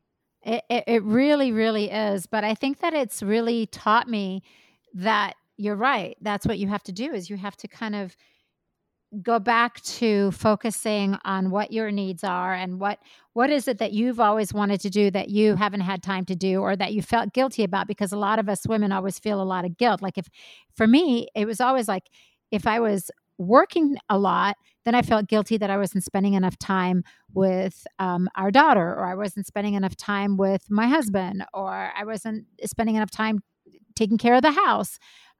It, 0.43 0.65
it, 0.71 0.85
it 0.87 1.03
really 1.03 1.53
really 1.53 1.91
is 1.91 2.27
but 2.27 2.45
i 2.45 2.55
think 2.55 2.81
that 2.81 2.95
it's 2.95 3.23
really 3.23 3.67
taught 3.67 4.09
me 4.09 4.43
that 4.95 5.35
you're 5.57 5.77
right 5.77 6.17
that's 6.23 6.47
what 6.47 6.59
you 6.59 6.69
have 6.69 6.83
to 6.85 6.93
do 6.93 7.13
is 7.13 7.29
you 7.29 7.37
have 7.37 7.57
to 7.59 7.69
kind 7.69 7.95
of 7.95 8.17
go 9.23 9.39
back 9.39 9.81
to 9.83 10.31
focusing 10.31 11.17
on 11.25 11.51
what 11.51 11.73
your 11.73 11.91
needs 11.91 12.23
are 12.23 12.55
and 12.55 12.79
what 12.79 12.99
what 13.33 13.51
is 13.51 13.67
it 13.69 13.79
that 13.79 13.93
you've 13.93 14.21
always 14.21 14.53
wanted 14.53 14.81
to 14.81 14.91
do 14.91 15.11
that 15.11 15.29
you 15.29 15.57
haven't 15.57 15.81
had 15.81 16.03
time 16.03 16.25
to 16.27 16.37
do 16.37 16.61
or 16.61 16.77
that 16.77 16.93
you 16.93 17.03
felt 17.03 17.33
guilty 17.33 17.65
about? 17.65 17.87
Because 17.87 18.13
a 18.13 18.19
lot 18.19 18.39
of 18.39 18.49
us 18.49 18.67
women 18.67 18.93
always 18.93 19.19
feel 19.19 19.41
a 19.41 19.45
lot 19.45 19.65
of 19.65 19.77
guilt. 19.77 20.03
Like 20.03 20.19
if 20.19 20.29
for 20.75 20.87
me 20.87 21.29
it 21.35 21.47
was 21.47 21.61
always 21.61 21.89
like 21.89 22.05
if 22.51 22.67
i 22.67 22.81
was 22.81 23.11
working 23.39 23.97
a 24.09 24.19
lot 24.19 24.57
then 24.85 24.95
i 24.95 25.03
felt 25.03 25.27
guilty 25.27 25.57
that 25.57 25.71
i 25.71 25.77
wasn't 25.77 26.05
spending 26.05 26.35
enough 26.35 26.59
time 26.59 27.03
with 27.33 27.87
um, 27.99 28.29
our 28.37 28.51
daughter 28.51 28.95
or 28.95 29.07
i 29.07 29.15
wasn't 29.15 29.47
spending 29.47 29.75
enough 29.75 29.97
time 29.97 30.37
with 30.37 30.71
my 30.71 30.87
husband 30.87 31.45
or 31.55 31.91
i 31.97 32.05
wasn't 32.05 32.45
spending 32.65 32.97
enough 32.97 33.11
time 33.11 33.41
taking 33.95 34.19
care 34.19 34.35
of 34.35 34.43
the 34.43 34.53
house 34.53 34.99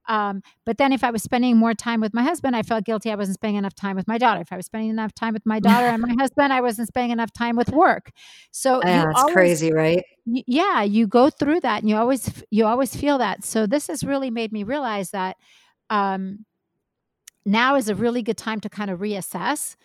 um, 0.09 0.43
but 0.67 0.79
then 0.79 0.93
if 0.93 1.05
I 1.05 1.11
was 1.11 1.23
spending 1.23 1.57
more 1.57 1.75
time 1.75 2.01
with 2.01 2.15
my 2.15 2.23
husband, 2.23 2.57
I 2.57 2.63
felt 2.63 2.85
guilty 2.85 3.11
I 3.11 3.15
wasn't 3.15 3.37
spending 3.37 3.57
enough 3.57 3.75
time 3.75 3.97
with 3.97 4.09
my 4.09 4.19
daughter. 4.19 4.41
If 4.41 4.53
I 4.53 4.57
was 4.57 4.67
spending 4.67 4.91
enough 4.91 5.15
time 5.15 5.35
with 5.35 5.47
my 5.47 5.61
daughter 5.69 5.87
and 5.87 6.03
my 6.03 6.15
husband, 6.19 6.53
I 6.53 6.61
wasn't 6.61 6.89
spending 6.89 7.11
enough 7.11 7.33
time 7.33 7.57
with 7.57 7.71
work. 7.71 8.11
So 8.51 8.83
yeah, 8.83 9.11
it's 9.11 9.21
always, 9.21 9.35
crazy, 9.35 9.73
right? 9.73 10.05
yeah, 10.27 10.83
you 10.83 11.07
go 11.07 11.31
through 11.31 11.61
that 11.61 11.81
and 11.81 11.89
you 11.89 11.97
always 11.97 12.43
you 12.51 12.67
always 12.67 12.95
feel 12.95 13.19
that. 13.19 13.45
So 13.45 13.67
this 13.67 13.87
has 13.89 14.05
really 14.05 14.31
made 14.31 14.53
me 14.53 14.63
realize 14.63 15.11
that 15.11 15.37
um, 15.89 16.45
now 17.45 17.77
is 17.77 17.89
a 17.89 17.95
really 17.95 18.23
good 18.23 18.37
time 18.37 18.61
to 18.61 18.69
kind 18.69 18.91
of 18.91 19.01
reassess 19.01 19.77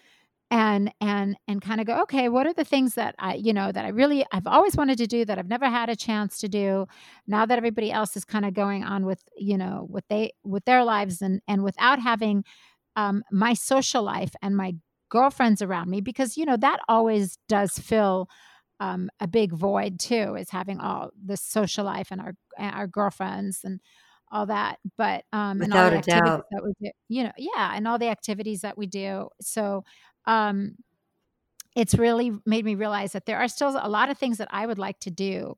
and 0.56 0.90
and 1.02 1.36
and 1.50 1.62
kind 1.62 1.82
of 1.82 1.86
go 1.86 2.02
okay 2.02 2.30
what 2.30 2.48
are 2.48 2.54
the 2.54 2.64
things 2.64 2.96
that 2.96 3.14
i 3.20 3.34
you 3.36 3.52
know 3.52 3.74
that 3.74 3.84
i 3.84 3.90
really 3.90 4.26
i've 4.32 4.48
always 4.48 4.78
wanted 4.78 4.98
to 4.98 5.06
do 5.06 5.26
that 5.26 5.38
i've 5.38 5.50
never 5.50 5.70
had 5.70 5.90
a 5.90 5.98
chance 5.98 6.38
to 6.40 6.48
do 6.48 6.86
now 7.28 7.46
that 7.46 7.58
everybody 7.58 7.92
else 7.92 8.16
is 8.16 8.24
kind 8.24 8.46
of 8.46 8.54
going 8.54 8.82
on 8.82 9.06
with 9.06 9.22
you 9.38 9.58
know 9.58 9.86
what 9.90 10.06
they 10.10 10.32
with 10.46 10.64
their 10.64 10.86
lives 10.86 11.22
and 11.22 11.42
and 11.46 11.62
without 11.62 12.00
having 12.00 12.46
um, 12.96 13.24
my 13.30 13.54
social 13.54 14.02
life 14.02 14.32
and 14.42 14.56
my 14.56 14.74
girlfriends 15.10 15.62
around 15.62 15.90
me 15.90 16.00
because 16.00 16.38
you 16.38 16.46
know 16.46 16.56
that 16.56 16.80
always 16.88 17.38
does 17.50 17.78
fill 17.78 18.30
um, 18.80 19.10
a 19.20 19.28
big 19.28 19.52
void 19.52 20.00
too 20.00 20.36
is 20.36 20.50
having 20.50 20.80
all 20.80 21.10
this 21.22 21.42
social 21.42 21.84
life 21.84 22.08
and 22.12 22.22
our 22.22 22.34
our 22.58 22.88
girlfriends 22.88 23.60
and 23.66 23.82
all 24.32 24.46
that 24.46 24.78
but 24.98 25.26
um 25.34 25.60
Without 25.60 25.64
and 25.64 25.74
all 25.74 25.90
the 25.92 25.98
activities 25.98 26.32
doubt. 26.32 26.46
that 26.52 26.64
we 26.64 26.74
do 26.82 26.92
you 27.10 27.24
know 27.24 27.32
yeah 27.38 27.74
and 27.76 27.86
all 27.88 28.00
the 28.00 28.08
activities 28.08 28.62
that 28.62 28.78
we 28.78 28.88
do 28.88 29.28
so 29.42 29.84
um, 30.28 30.76
it's 31.76 31.96
really 31.96 32.32
made 32.46 32.66
me 32.66 32.76
realize 32.76 33.12
that 33.12 33.26
there 33.26 33.38
are 33.38 33.48
still 33.48 33.78
a 33.82 33.90
lot 33.90 34.10
of 34.10 34.18
things 34.18 34.38
that 34.38 34.48
I 34.52 34.66
would 34.66 34.80
like 34.80 35.00
to 35.02 35.12
do 35.12 35.56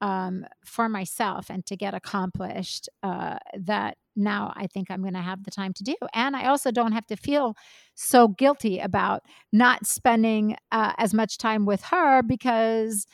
um, 0.00 0.46
for 0.64 0.88
myself 0.88 1.50
and 1.50 1.64
to 1.66 1.76
get 1.76 1.94
accomplished 1.94 2.88
uh, 3.02 3.36
that 3.58 3.96
now 4.16 4.52
I 4.56 4.66
think 4.66 4.90
I'm 4.90 5.02
going 5.02 5.14
to 5.14 5.20
have 5.20 5.44
the 5.44 5.50
time 5.50 5.72
to 5.74 5.84
do. 5.84 5.94
And 6.14 6.36
I 6.36 6.46
also 6.46 6.70
don't 6.70 6.92
have 6.92 7.06
to 7.06 7.16
feel 7.16 7.54
so 7.94 8.28
guilty 8.28 8.78
about 8.78 9.22
not 9.52 9.86
spending 9.86 10.56
uh, 10.72 10.92
as 10.98 11.12
much 11.14 11.38
time 11.38 11.66
with 11.66 11.82
her 11.84 12.22
because 12.22 13.06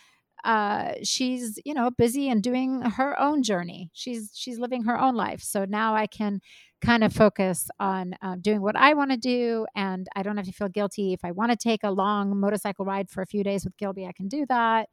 uh, 0.44 0.92
she's 1.02 1.58
you 1.64 1.74
know 1.74 1.90
busy 1.90 2.28
and 2.28 2.42
doing 2.42 2.82
her 2.82 3.18
own 3.20 3.42
journey. 3.42 3.90
She's 3.92 4.30
she's 4.34 4.58
living 4.58 4.84
her 4.84 4.98
own 5.00 5.14
life. 5.16 5.42
So 5.42 5.64
now 5.64 5.94
I 5.94 6.06
can 6.06 6.40
kind 6.82 7.02
of 7.04 7.12
focus 7.14 7.68
on 7.80 8.14
uh, 8.22 8.36
doing 8.40 8.60
what 8.62 8.76
I 8.76 8.94
want 8.94 9.10
to 9.12 9.16
do. 9.16 9.66
And 9.74 10.06
I 10.16 10.22
don't 10.22 10.36
have 10.36 10.46
to 10.46 10.52
feel 10.52 10.68
guilty. 10.68 11.12
If 11.14 11.24
I 11.24 11.32
want 11.32 11.50
to 11.52 11.56
take 11.56 11.82
a 11.84 11.90
long 11.90 12.38
motorcycle 12.38 12.84
ride 12.84 13.10
for 13.10 13.22
a 13.22 13.26
few 13.26 13.42
days 13.44 13.64
with 13.64 13.76
Gilby, 13.78 14.06
I 14.06 14.12
can 14.12 14.28
do 14.28 14.46
that. 14.48 14.88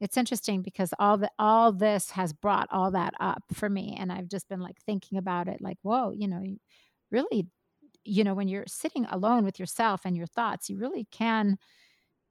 it's 0.00 0.16
interesting 0.16 0.62
because 0.62 0.92
all 0.98 1.18
the 1.18 1.30
all 1.38 1.72
this 1.72 2.10
has 2.10 2.32
brought 2.32 2.68
all 2.70 2.90
that 2.90 3.12
up 3.20 3.42
for 3.52 3.68
me 3.68 3.96
and 3.98 4.10
i've 4.12 4.28
just 4.28 4.48
been 4.48 4.60
like 4.60 4.80
thinking 4.86 5.18
about 5.18 5.48
it 5.48 5.60
like 5.60 5.78
whoa 5.82 6.12
you 6.12 6.26
know 6.28 6.42
really 7.10 7.46
you 8.04 8.24
know 8.24 8.34
when 8.34 8.48
you're 8.48 8.64
sitting 8.66 9.06
alone 9.06 9.44
with 9.44 9.58
yourself 9.58 10.02
and 10.04 10.16
your 10.16 10.26
thoughts 10.26 10.70
you 10.70 10.78
really 10.78 11.06
can 11.10 11.58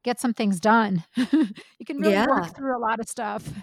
get 0.03 0.19
some 0.19 0.33
things 0.33 0.59
done 0.59 1.03
you 1.17 1.85
can 1.85 1.99
really 1.99 2.19
Yeah. 2.19 2.25
work 2.25 2.45
through 2.55 2.77
a 2.77 2.79
lot 2.79 2.99
of 2.99 3.07
stuff 3.09 3.53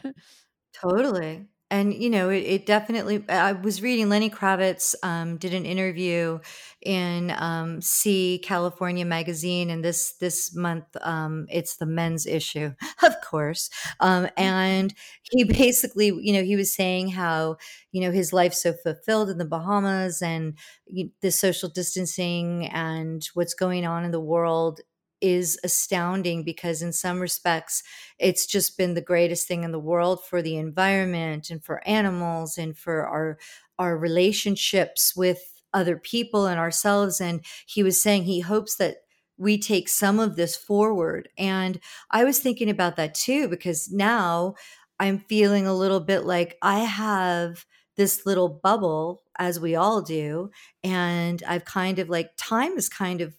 Totally. 0.73 1.49
And, 1.69 1.93
you 1.93 2.09
know, 2.11 2.31
it, 2.31 2.45
it 2.45 2.67
definitely, 2.67 3.29
I 3.29 3.51
was 3.51 3.83
reading 3.83 4.09
Lenny 4.09 4.31
Kravitz 4.31 4.95
um, 5.03 5.37
did 5.37 5.53
an 5.53 5.67
interview 5.67 6.39
in 6.81 7.33
um, 7.33 7.81
C 7.81 8.39
California 8.45 9.05
magazine. 9.05 9.69
And 9.71 9.85
this, 9.85 10.13
this 10.19 10.55
month, 10.55 10.85
um, 11.01 11.47
it's 11.51 11.77
the 11.77 11.87
men's 11.87 12.25
issue, 12.25 12.73
of 13.03 13.21
course. 13.21 13.69
Um, 13.99 14.29
and 14.37 14.95
he 15.23 15.43
basically, 15.59 16.07
you 16.07 16.33
know, 16.35 16.45
he 16.45 16.55
was 16.55 16.73
saying 16.73 17.09
how, 17.09 17.57
you 17.91 18.01
know, 18.01 18.13
his 18.13 18.33
life's 18.33 18.63
so 18.63 18.73
fulfilled 18.73 19.29
in 19.29 19.39
the 19.39 19.45
Bahamas 19.45 20.23
and 20.23 20.57
you, 20.87 21.11
the 21.21 21.33
social 21.33 21.69
distancing 21.69 22.69
and 22.69 23.25
what's 23.35 23.55
going 23.55 23.85
on 23.85 24.05
in 24.05 24.13
the 24.13 24.21
world 24.21 24.81
is 25.27 25.59
astounding 25.65 26.43
because 26.45 26.83
in 26.83 26.93
some 26.93 27.21
respects 27.21 27.83
it's 28.19 28.47
just 28.47 28.79
been 28.79 28.95
the 28.95 29.01
greatest 29.01 29.47
thing 29.49 29.65
in 29.65 29.73
the 29.73 29.79
world 29.79 30.25
for 30.25 30.41
the 30.43 30.57
environment 30.57 31.51
and 31.51 31.65
for 31.65 31.87
animals 31.87 32.59
and 32.59 32.77
for 32.77 33.07
our 33.07 33.39
our 33.79 33.97
relationships 33.97 35.15
with 35.17 35.57
other 35.75 35.97
people 35.99 36.47
and 36.47 36.59
ourselves. 36.59 37.21
And 37.21 37.45
he 37.67 37.83
was 37.83 38.01
saying 38.01 38.25
he 38.25 38.41
hopes 38.41 38.77
that 38.77 38.97
we 39.37 39.59
take 39.59 39.89
some 39.89 40.19
of 40.19 40.37
this 40.37 40.57
forward. 40.57 41.29
And 41.37 41.79
i 42.11 42.25
was 42.25 42.39
thinking 42.39 42.71
about 42.71 42.97
that 42.97 43.15
too 43.15 43.49
because 43.49 43.91
now 43.93 44.55
i'm 44.99 45.19
feeling 45.19 45.67
a 45.67 45.75
little 45.75 46.01
bit 46.01 46.25
like 46.25 46.57
i 46.63 46.79
have 46.81 47.67
this 47.97 48.25
little 48.27 48.49
bubble 48.49 49.23
as 49.39 49.61
we 49.61 49.75
all 49.75 50.01
do 50.01 50.51
and 50.83 51.43
i've 51.47 51.65
kind 51.65 51.99
of 51.99 52.09
like 52.09 52.31
time 52.37 52.73
is 52.79 52.89
kind 52.89 53.21
of 53.21 53.35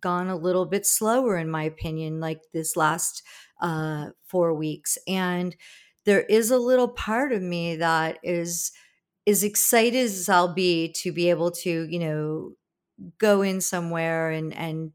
gone 0.00 0.28
a 0.28 0.36
little 0.36 0.66
bit 0.66 0.86
slower 0.86 1.36
in 1.36 1.50
my 1.50 1.62
opinion 1.64 2.20
like 2.20 2.42
this 2.52 2.76
last 2.76 3.22
uh 3.60 4.10
4 4.26 4.54
weeks. 4.54 4.98
And 5.06 5.56
there 6.06 6.22
is 6.22 6.50
a 6.50 6.58
little 6.58 6.88
part 6.88 7.32
of 7.32 7.42
me 7.42 7.76
that 7.76 8.18
is 8.22 8.72
as 9.26 9.44
excited 9.44 9.96
as 10.04 10.28
I'll 10.28 10.54
be 10.54 10.92
to 10.98 11.12
be 11.12 11.30
able 11.30 11.50
to, 11.52 11.88
you 11.90 11.98
know, 11.98 12.52
go 13.18 13.42
in 13.42 13.60
somewhere 13.60 14.30
and 14.30 14.54
and 14.54 14.92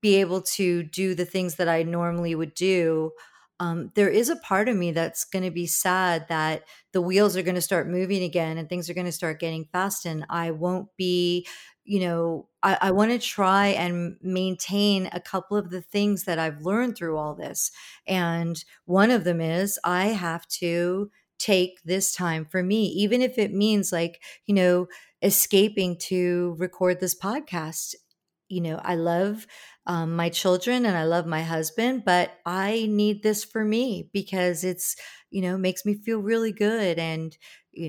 be 0.00 0.16
able 0.16 0.42
to 0.42 0.82
do 0.84 1.14
the 1.14 1.24
things 1.24 1.56
that 1.56 1.68
I 1.68 1.82
normally 1.82 2.34
would 2.34 2.54
do, 2.54 3.12
um, 3.60 3.90
there 3.94 4.08
is 4.08 4.28
a 4.28 4.36
part 4.36 4.68
of 4.68 4.76
me 4.76 4.92
that's 4.92 5.24
going 5.24 5.44
to 5.44 5.50
be 5.50 5.66
sad 5.66 6.26
that 6.28 6.64
the 6.92 7.02
wheels 7.02 7.36
are 7.36 7.42
going 7.42 7.54
to 7.56 7.60
start 7.60 7.88
moving 7.88 8.22
again 8.22 8.58
and 8.58 8.68
things 8.68 8.88
are 8.90 8.94
going 8.94 9.06
to 9.06 9.12
start 9.12 9.40
getting 9.40 9.66
fast, 9.72 10.06
and 10.06 10.24
I 10.30 10.50
won't 10.52 10.88
be, 10.96 11.46
you 11.88 12.00
know, 12.00 12.48
I, 12.62 12.78
I 12.82 12.90
want 12.90 13.12
to 13.12 13.18
try 13.18 13.68
and 13.68 14.18
maintain 14.20 15.08
a 15.12 15.20
couple 15.20 15.56
of 15.56 15.70
the 15.70 15.80
things 15.80 16.24
that 16.24 16.38
I've 16.38 16.60
learned 16.60 16.96
through 16.96 17.16
all 17.16 17.34
this. 17.34 17.70
And 18.06 18.62
one 18.84 19.10
of 19.10 19.24
them 19.24 19.40
is 19.40 19.78
I 19.84 20.08
have 20.08 20.46
to 20.60 21.10
take 21.38 21.80
this 21.84 22.12
time 22.14 22.44
for 22.44 22.62
me, 22.62 22.86
even 22.88 23.22
if 23.22 23.38
it 23.38 23.54
means 23.54 23.90
like, 23.90 24.22
you 24.46 24.54
know, 24.54 24.88
escaping 25.22 25.96
to 25.98 26.56
record 26.58 27.00
this 27.00 27.18
podcast. 27.18 27.94
You 28.50 28.60
know, 28.62 28.80
I 28.82 28.94
love 28.94 29.46
um, 29.86 30.16
my 30.16 30.30
children 30.30 30.86
and 30.86 30.96
I 30.96 31.04
love 31.04 31.26
my 31.26 31.42
husband, 31.42 32.02
but 32.04 32.32
I 32.46 32.86
need 32.90 33.22
this 33.22 33.44
for 33.44 33.64
me 33.64 34.10
because 34.12 34.64
it's, 34.64 34.96
you 35.30 35.42
know, 35.42 35.58
makes 35.58 35.84
me 35.84 35.94
feel 35.94 36.18
really 36.20 36.52
good. 36.52 36.98
And 36.98 37.36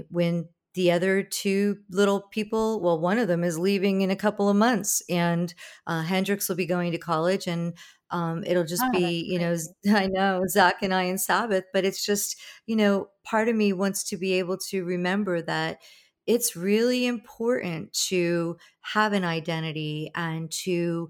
when 0.09 0.49
the 0.73 0.91
other 0.91 1.23
two 1.23 1.79
little 1.89 2.21
people, 2.21 2.79
well, 2.81 2.99
one 2.99 3.17
of 3.17 3.27
them 3.27 3.43
is 3.43 3.57
leaving 3.57 4.01
in 4.01 4.11
a 4.11 4.15
couple 4.15 4.49
of 4.49 4.55
months, 4.55 5.01
and 5.09 5.53
uh, 5.87 6.01
Hendrix 6.03 6.47
will 6.49 6.55
be 6.55 6.65
going 6.65 6.91
to 6.91 6.97
college, 6.97 7.47
and 7.47 7.75
um, 8.11 8.43
it'll 8.45 8.63
just 8.65 8.91
Oh, 8.91 8.91
be, 8.91 9.21
you 9.27 9.39
know. 9.39 9.55
I 9.87 10.07
know 10.07 10.43
Zakk 10.49 10.75
and 10.81 10.93
I 10.93 11.03
and 11.03 11.19
Sabbath, 11.21 11.65
but 11.73 11.85
it's 11.85 12.03
just, 12.05 12.39
you 12.65 12.75
know, 12.75 13.09
part 13.23 13.49
of 13.49 13.55
me 13.55 13.73
wants 13.73 14.03
to 14.05 14.17
be 14.17 14.33
able 14.33 14.57
to 14.69 14.83
remember 14.83 15.41
that 15.43 15.81
it's 16.27 16.55
really 16.55 17.07
important 17.07 17.91
to 17.93 18.57
have 18.81 19.13
an 19.13 19.23
identity 19.23 20.11
and 20.15 20.51
to 20.51 21.09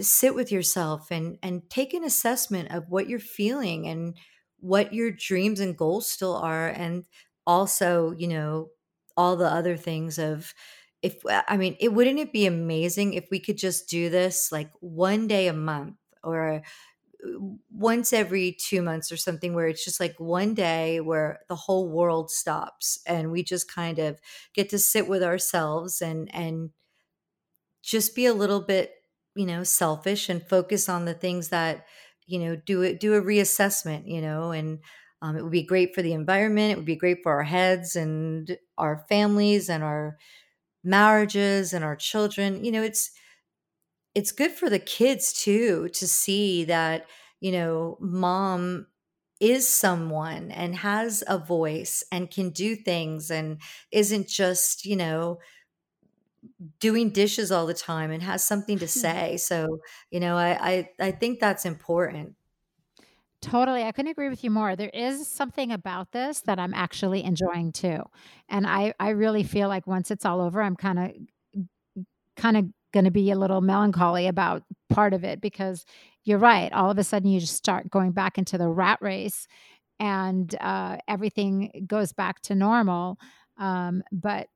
sit 0.00 0.34
with 0.34 0.52
yourself 0.52 1.10
and 1.10 1.38
and 1.42 1.68
take 1.70 1.92
an 1.94 2.04
assessment 2.04 2.70
of 2.70 2.88
what 2.88 3.08
you're 3.08 3.18
feeling 3.18 3.86
and 3.88 4.16
what 4.60 4.92
your 4.94 5.10
dreams 5.10 5.60
and 5.60 5.76
goals 5.76 6.08
still 6.08 6.34
are 6.36 6.68
and 6.68 7.04
also 7.46 8.12
you 8.12 8.28
know 8.28 8.70
all 9.18 9.36
the 9.36 9.46
other 9.52 9.76
things 9.76 10.18
of 10.18 10.54
if 11.02 11.22
i 11.48 11.56
mean 11.58 11.76
it 11.80 11.92
wouldn't 11.94 12.20
it 12.20 12.32
be 12.32 12.46
amazing 12.46 13.14
if 13.14 13.28
we 13.30 13.40
could 13.40 13.58
just 13.58 13.88
do 13.88 14.10
this 14.10 14.52
like 14.52 14.72
one 14.80 15.28
day 15.28 15.48
a 15.48 15.54
month 15.54 15.96
or 16.24 16.54
uh, 16.54 16.60
once 17.70 18.12
every 18.12 18.52
two 18.52 18.82
months 18.82 19.10
or 19.10 19.16
something 19.16 19.54
where 19.54 19.66
it's 19.68 19.84
just 19.84 20.00
like 20.00 20.18
one 20.20 20.54
day 20.54 21.00
where 21.00 21.40
the 21.48 21.56
whole 21.56 21.88
world 21.90 22.30
stops 22.30 23.00
and 23.06 23.30
we 23.32 23.42
just 23.42 23.72
kind 23.72 23.98
of 23.98 24.20
get 24.54 24.68
to 24.68 24.78
sit 24.78 25.08
with 25.08 25.22
ourselves 25.22 26.00
and 26.00 26.32
and 26.34 26.70
just 27.82 28.14
be 28.14 28.26
a 28.26 28.34
little 28.34 28.60
bit 28.60 28.94
you 29.36 29.46
know 29.46 29.62
selfish 29.62 30.28
and 30.28 30.46
focus 30.48 30.88
on 30.88 31.04
the 31.04 31.14
things 31.14 31.48
that 31.48 31.86
you 32.26 32.38
know 32.38 32.56
do 32.56 32.82
it 32.82 33.00
do 33.00 33.14
a 33.14 33.22
reassessment 33.22 34.06
you 34.06 34.20
know 34.20 34.50
and 34.50 34.80
um, 35.22 35.36
it 35.36 35.42
would 35.42 35.52
be 35.52 35.62
great 35.62 35.94
for 35.94 36.02
the 36.02 36.12
environment 36.12 36.72
it 36.72 36.76
would 36.76 36.84
be 36.86 36.96
great 36.96 37.22
for 37.22 37.32
our 37.32 37.42
heads 37.44 37.96
and 37.96 38.58
our 38.78 39.04
families 39.08 39.68
and 39.68 39.82
our 39.84 40.18
marriages 40.84 41.72
and 41.72 41.84
our 41.84 41.96
children 41.96 42.64
you 42.64 42.72
know 42.72 42.82
it's 42.82 43.12
it's 44.14 44.32
good 44.32 44.52
for 44.52 44.68
the 44.70 44.78
kids 44.78 45.32
too 45.32 45.88
to 45.90 46.06
see 46.06 46.64
that 46.64 47.06
you 47.40 47.52
know 47.52 47.96
mom 48.00 48.86
is 49.40 49.68
someone 49.68 50.50
and 50.50 50.74
has 50.74 51.22
a 51.28 51.38
voice 51.38 52.02
and 52.10 52.30
can 52.30 52.50
do 52.50 52.74
things 52.74 53.30
and 53.30 53.60
isn't 53.92 54.26
just 54.26 54.84
you 54.84 54.96
know 54.96 55.38
doing 56.80 57.10
dishes 57.10 57.50
all 57.52 57.66
the 57.66 57.74
time 57.74 58.10
and 58.10 58.22
has 58.22 58.44
something 58.46 58.78
to 58.78 58.88
say. 59.02 59.36
So, 59.36 59.80
you 60.10 60.20
know, 60.20 60.36
I 60.36 60.50
I, 60.70 60.90
I 61.00 61.10
think 61.12 61.40
that's 61.40 61.64
important. 61.64 62.34
Totally, 63.40 63.84
I 63.84 63.92
couldn't 63.92 64.10
agree 64.10 64.28
with 64.28 64.42
you 64.42 64.50
more. 64.50 64.74
There 64.74 64.90
is 64.92 65.28
something 65.28 65.70
about 65.70 66.10
this 66.10 66.40
that 66.42 66.58
I'm 66.58 66.74
actually 66.74 67.22
enjoying 67.22 67.70
too. 67.70 68.02
And 68.48 68.66
I 68.66 68.94
I 68.98 69.10
really 69.10 69.44
feel 69.44 69.68
like 69.68 69.86
once 69.86 70.10
it's 70.10 70.24
all 70.26 70.40
over, 70.40 70.60
I'm 70.60 70.74
kind 70.74 70.98
of 70.98 71.12
kind 72.36 72.56
of 72.56 72.66
going 72.92 73.04
to 73.04 73.10
be 73.10 73.30
a 73.30 73.36
little 73.38 73.60
melancholy 73.60 74.26
about 74.26 74.62
part 74.88 75.12
of 75.12 75.24
it 75.24 75.40
because 75.40 75.84
you're 76.24 76.38
right. 76.38 76.72
All 76.72 76.90
of 76.90 76.98
a 76.98 77.04
sudden 77.04 77.28
you 77.30 77.40
just 77.40 77.54
start 77.54 77.90
going 77.90 78.12
back 78.12 78.38
into 78.38 78.58
the 78.58 78.68
rat 78.68 78.98
race 79.00 79.46
and 80.00 80.54
uh, 80.60 80.98
everything 81.08 81.84
goes 81.86 82.12
back 82.12 82.40
to 82.42 82.54
normal. 82.54 83.18
Um, 83.58 84.02
but 84.12 84.48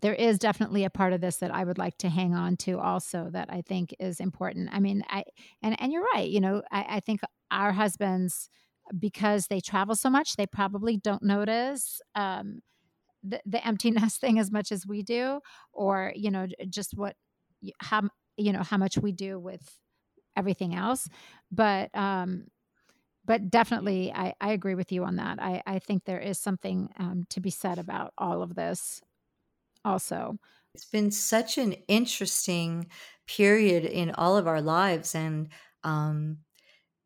there 0.00 0.14
is 0.14 0.38
definitely 0.38 0.84
a 0.84 0.90
part 0.90 1.12
of 1.12 1.20
this 1.20 1.36
that 1.36 1.54
I 1.54 1.64
would 1.64 1.78
like 1.78 1.96
to 1.98 2.08
hang 2.08 2.34
on 2.34 2.56
to 2.58 2.78
also 2.78 3.28
that 3.32 3.48
I 3.50 3.62
think 3.62 3.94
is 4.00 4.20
important. 4.20 4.70
I 4.72 4.80
mean, 4.80 5.04
I 5.08 5.24
and 5.62 5.80
and 5.80 5.92
you're 5.92 6.06
right. 6.14 6.28
You 6.28 6.40
know, 6.40 6.62
I, 6.70 6.86
I 6.96 7.00
think 7.00 7.20
our 7.50 7.72
husbands, 7.72 8.48
because 8.98 9.46
they 9.46 9.60
travel 9.60 9.94
so 9.94 10.10
much, 10.10 10.36
they 10.36 10.46
probably 10.46 10.96
don't 10.96 11.22
notice 11.22 12.00
um, 12.14 12.60
the 13.22 13.40
the 13.46 13.66
empty 13.66 13.90
nest 13.90 14.20
thing 14.20 14.38
as 14.38 14.50
much 14.50 14.72
as 14.72 14.86
we 14.86 15.02
do, 15.02 15.40
or 15.72 16.12
you 16.16 16.30
know, 16.30 16.46
just 16.68 16.96
what 16.96 17.16
how 17.78 18.02
you 18.36 18.52
know 18.52 18.62
how 18.62 18.76
much 18.76 18.98
we 18.98 19.12
do 19.12 19.38
with 19.38 19.78
everything 20.36 20.74
else. 20.74 21.08
But 21.52 21.96
um, 21.96 22.46
but 23.24 23.50
definitely, 23.50 24.12
I, 24.12 24.34
I 24.40 24.52
agree 24.52 24.74
with 24.74 24.92
you 24.92 25.04
on 25.04 25.16
that. 25.16 25.40
I, 25.40 25.62
I 25.66 25.78
think 25.78 26.04
there 26.04 26.20
is 26.20 26.38
something 26.38 26.90
um, 26.98 27.24
to 27.30 27.40
be 27.40 27.50
said 27.50 27.78
about 27.78 28.12
all 28.18 28.42
of 28.42 28.54
this 28.54 29.00
also. 29.84 30.38
It's 30.74 30.84
been 30.86 31.10
such 31.10 31.58
an 31.58 31.74
interesting 31.88 32.88
period 33.26 33.84
in 33.84 34.10
all 34.12 34.36
of 34.36 34.46
our 34.46 34.60
lives 34.60 35.14
and 35.14 35.48
um 35.84 36.38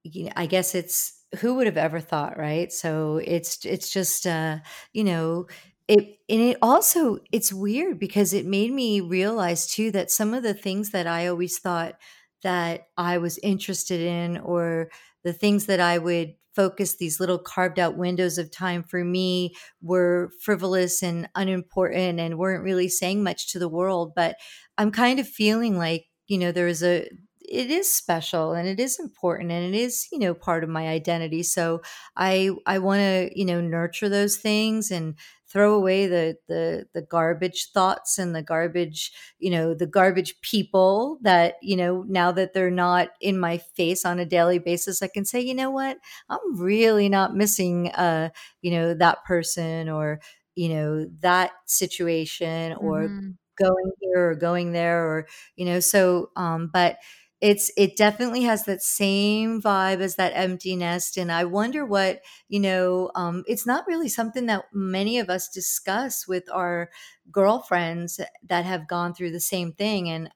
you 0.05 0.25
know, 0.27 0.33
I 0.37 0.47
guess 0.47 0.75
it's 0.75 1.25
who 1.41 1.55
would 1.55 1.67
have 1.67 1.77
ever 1.77 2.01
thought, 2.01 2.39
right? 2.39 2.73
So 2.73 3.19
it's 3.19 3.65
it's 3.65 3.91
just 3.91 4.27
uh, 4.27 4.59
you 4.93 5.05
know, 5.05 5.47
it 5.89 6.01
and 6.29 6.41
it 6.41 6.59
also 6.63 7.19
it's 7.33 7.53
weird 7.53 7.99
because 7.99 8.33
it 8.33 8.47
made 8.47 8.73
me 8.73 9.01
realize 9.01 9.67
too 9.67 9.91
that 9.93 10.11
some 10.11 10.35
of 10.35 10.43
the 10.43 10.55
things 10.55 10.91
that 10.91 11.07
I 11.07 11.27
always 11.27 11.59
thought 11.59 11.99
that 12.43 12.89
I 12.97 13.19
was 13.19 13.39
interested 13.39 14.01
in 14.01 14.39
or 14.39 14.91
the 15.25 15.33
things 15.33 15.67
that 15.67 15.81
I 15.81 15.99
would 15.99 16.35
focus 16.59 16.97
these 16.97 17.21
little 17.21 17.39
carved 17.39 17.79
out 17.79 17.97
windows 17.97 18.37
of 18.39 18.51
time 18.51 18.83
for 18.83 19.05
me 19.05 19.55
were 19.81 20.31
frivolous 20.43 21.03
and 21.03 21.29
unimportant 21.37 22.19
and 22.21 22.39
weren't 22.39 22.65
really 22.65 22.89
saying 22.89 23.23
much 23.23 23.53
to 23.53 23.59
the 23.61 23.69
world, 23.69 24.13
but 24.17 24.37
I'm 24.77 24.91
kind 24.91 25.19
of 25.21 25.29
feeling 25.29 25.79
like, 25.79 26.07
you 26.27 26.39
know, 26.39 26.53
there 26.53 26.69
is 26.69 26.83
a 26.83 27.09
it 27.51 27.71
is 27.71 27.93
special 27.93 28.53
and 28.53 28.69
it 28.69 28.79
is 28.79 28.99
important 28.99 29.51
and 29.51 29.75
it 29.75 29.79
is 29.79 30.07
you 30.13 30.19
know 30.19 30.35
part 30.35 30.63
of 30.63 30.69
my 30.71 30.87
identity. 30.89 31.43
So 31.43 31.81
i 32.17 32.51
i 32.67 32.79
want 32.79 33.01
to 33.01 33.31
you 33.35 33.45
know 33.45 33.61
nurture 33.61 34.09
those 34.09 34.37
things 34.37 34.91
and 34.91 35.15
throw 35.51 35.75
away 35.75 36.07
the 36.07 36.37
the 36.49 36.87
the 36.95 37.03
garbage 37.03 37.71
thoughts 37.73 38.19
and 38.19 38.35
the 38.35 38.43
garbage 38.43 39.13
you 39.39 39.51
know 39.51 39.75
the 39.75 39.87
garbage 39.87 40.35
people 40.43 41.19
that 41.23 41.55
you 41.63 41.77
know 41.77 42.05
now 42.09 42.31
that 42.33 42.53
they're 42.55 42.71
not 42.71 43.09
in 43.21 43.39
my 43.39 43.59
face 43.59 44.05
on 44.05 44.19
a 44.19 44.27
daily 44.27 44.59
basis 44.59 45.03
i 45.03 45.09
can 45.09 45.25
say 45.25 45.41
you 45.41 45.55
know 45.55 45.71
what 45.71 45.99
i'm 46.29 46.39
really 46.61 47.09
not 47.09 47.35
missing 47.35 47.89
uh 47.93 48.29
you 48.63 48.71
know 48.71 48.95
that 48.95 49.25
person 49.25 49.89
or 49.89 50.21
you 50.55 50.69
know 50.69 51.07
that 51.21 51.53
situation 51.67 52.73
or 52.75 53.09
Mhm. 53.11 53.37
going 53.59 53.91
here 54.01 54.31
or 54.31 54.35
going 54.35 54.73
there 54.73 55.05
or 55.07 55.27
you 55.57 55.65
know 55.65 55.81
so 55.81 56.31
um 56.37 56.71
but 56.73 56.99
it's 57.41 57.71
it 57.77 57.97
definitely 57.97 58.43
has 58.43 58.65
that 58.65 58.83
same 58.83 59.63
vibe 59.63 60.01
as 60.01 60.17
that 60.17 60.33
empty 60.35 60.75
nest 60.75 61.17
and 61.17 61.31
i 61.31 61.45
wonder 61.45 61.87
what 61.87 62.21
you 62.49 62.59
know 62.59 63.11
um 63.15 63.45
it's 63.47 63.67
not 63.67 63.87
really 63.87 64.09
something 64.09 64.47
that 64.47 64.65
many 64.73 65.19
of 65.19 65.31
us 65.31 65.49
discuss 65.49 66.27
with 66.27 66.45
our 66.53 66.91
girlfriends 67.31 68.21
that 68.43 68.65
have 68.65 68.89
gone 68.89 69.15
through 69.15 69.31
the 69.31 69.41
same 69.41 69.73
thing 69.73 70.09
and 70.09 70.31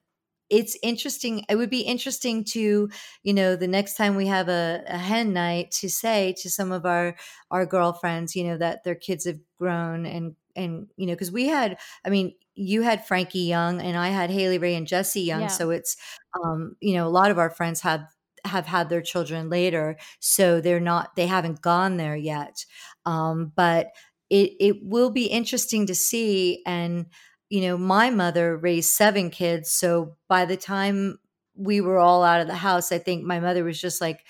it's 0.49 0.77
interesting 0.83 1.43
it 1.49 1.55
would 1.55 1.69
be 1.69 1.81
interesting 1.81 2.43
to 2.43 2.89
you 3.23 3.33
know 3.33 3.55
the 3.55 3.67
next 3.67 3.95
time 3.95 4.15
we 4.15 4.27
have 4.27 4.49
a, 4.49 4.83
a 4.87 4.97
hen 4.97 5.33
night 5.33 5.71
to 5.71 5.89
say 5.89 6.33
to 6.37 6.49
some 6.49 6.71
of 6.71 6.85
our 6.85 7.15
our 7.51 7.65
girlfriends 7.65 8.35
you 8.35 8.43
know 8.43 8.57
that 8.57 8.83
their 8.83 8.95
kids 8.95 9.25
have 9.25 9.39
grown 9.59 10.05
and 10.05 10.35
and 10.55 10.87
you 10.97 11.07
know 11.07 11.13
because 11.13 11.31
we 11.31 11.47
had 11.47 11.77
i 12.05 12.09
mean 12.09 12.33
you 12.55 12.83
had 12.83 13.05
frankie 13.07 13.39
young 13.39 13.81
and 13.81 13.97
i 13.97 14.09
had 14.09 14.29
hayley 14.29 14.57
rae 14.59 14.75
and 14.75 14.85
jesse 14.87 15.21
young 15.21 15.43
Yeah. 15.43 15.47
so 15.47 15.69
it's 15.71 15.97
um 16.43 16.75
you 16.81 16.93
know 16.95 17.07
a 17.07 17.09
lot 17.09 17.31
of 17.31 17.37
our 17.39 17.49
friends 17.49 17.81
have 17.81 18.05
have 18.45 18.65
had 18.65 18.89
their 18.89 19.01
children 19.01 19.49
later 19.49 19.97
so 20.19 20.59
they're 20.59 20.79
not 20.79 21.15
they 21.15 21.27
haven't 21.27 21.61
gone 21.61 21.97
there 21.97 22.15
yet 22.15 22.65
um 23.05 23.51
but 23.55 23.87
it 24.29 24.51
it 24.59 24.75
will 24.83 25.09
be 25.09 25.25
interesting 25.25 25.85
to 25.87 25.95
see 25.95 26.61
and 26.65 27.05
you 27.49 27.61
know, 27.61 27.77
my 27.77 28.09
mother 28.09 28.57
raised 28.57 28.89
seven 28.89 29.29
kids. 29.29 29.71
So 29.71 30.17
by 30.27 30.45
the 30.45 30.57
time 30.57 31.19
we 31.55 31.81
were 31.81 31.99
all 31.99 32.23
out 32.23 32.41
of 32.41 32.47
the 32.47 32.55
house, 32.55 32.91
I 32.91 32.97
think 32.97 33.23
my 33.25 33.39
mother 33.39 33.63
was 33.63 33.79
just 33.79 34.01
like 34.01 34.21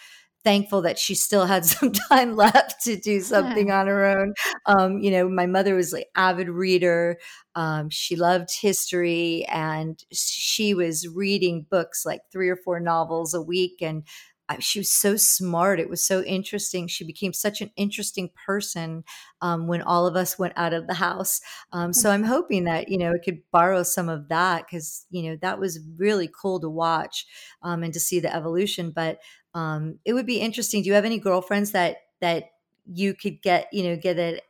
thankful 0.44 0.82
that 0.84 1.00
she 1.00 1.16
still 1.16 1.46
had 1.46 1.66
some 1.66 1.92
time 1.92 2.36
left 2.36 2.84
to 2.84 2.96
do 2.98 3.22
something 3.22 3.72
on 3.72 3.88
her 3.88 4.06
own. 4.06 4.34
Um, 4.66 5.00
you 5.00 5.12
know, 5.12 5.30
my 5.30 5.46
mother 5.46 5.76
was 5.76 5.94
like 5.94 6.08
avid 6.16 6.50
reader. 6.50 7.18
Um, 7.56 7.90
she 7.90 8.16
loved 8.16 8.50
history 8.60 9.46
and 9.46 10.04
she 10.12 10.74
was 10.74 11.08
reading 11.08 11.66
books 11.70 12.06
like 12.06 12.22
three 12.32 12.50
or 12.50 12.56
four 12.58 12.80
novels 12.80 13.34
a 13.34 13.42
week 13.42 13.82
and 13.82 14.04
I- 14.50 14.60
she 14.60 14.80
was 14.80 14.92
so 14.92 15.16
smart. 15.16 15.80
It 15.80 15.90
was 15.90 16.04
so 16.04 16.22
interesting. 16.24 16.88
She 16.88 17.06
became 17.06 17.32
such 17.32 17.62
an 17.62 17.72
interesting 17.78 18.30
person 18.46 19.06
um, 19.42 19.68
when 19.68 19.82
all 19.82 20.06
of 20.06 20.18
us 20.18 20.38
went 20.38 20.54
out 20.58 20.74
of 20.74 20.86
the 20.88 20.96
house. 20.96 21.40
Um, 21.72 21.94
so 21.94 22.12
I'm 22.12 22.24
hoping 22.26 22.66
that 22.66 22.90
you 22.90 22.98
know 22.98 23.12
it 23.12 23.22
could 23.24 23.40
borrow 23.52 23.84
some 23.84 24.10
of 24.10 24.28
that 24.30 24.66
because 24.68 25.06
you 25.12 25.24
know 25.24 25.38
that 25.42 25.60
was 25.60 25.80
really 25.98 26.30
cool 26.42 26.60
to 26.60 26.70
watch 26.70 27.26
um, 27.62 27.84
and 27.84 27.94
to 27.94 28.00
see 28.02 28.20
the 28.20 28.36
evolution. 28.36 28.92
But 28.92 29.20
um, 29.54 30.00
it 30.06 30.14
would 30.14 30.26
be 30.26 30.40
interesting. 30.40 30.82
Do 30.84 30.88
you 30.90 30.94
have 30.96 31.06
any 31.06 31.20
girlfriends 31.20 31.72
that 31.72 31.98
that 32.22 32.52
you 32.86 33.14
could 33.14 33.42
get 33.42 33.70
you 33.74 33.84
know 33.90 33.96
get 33.98 34.18
a 34.20 34.42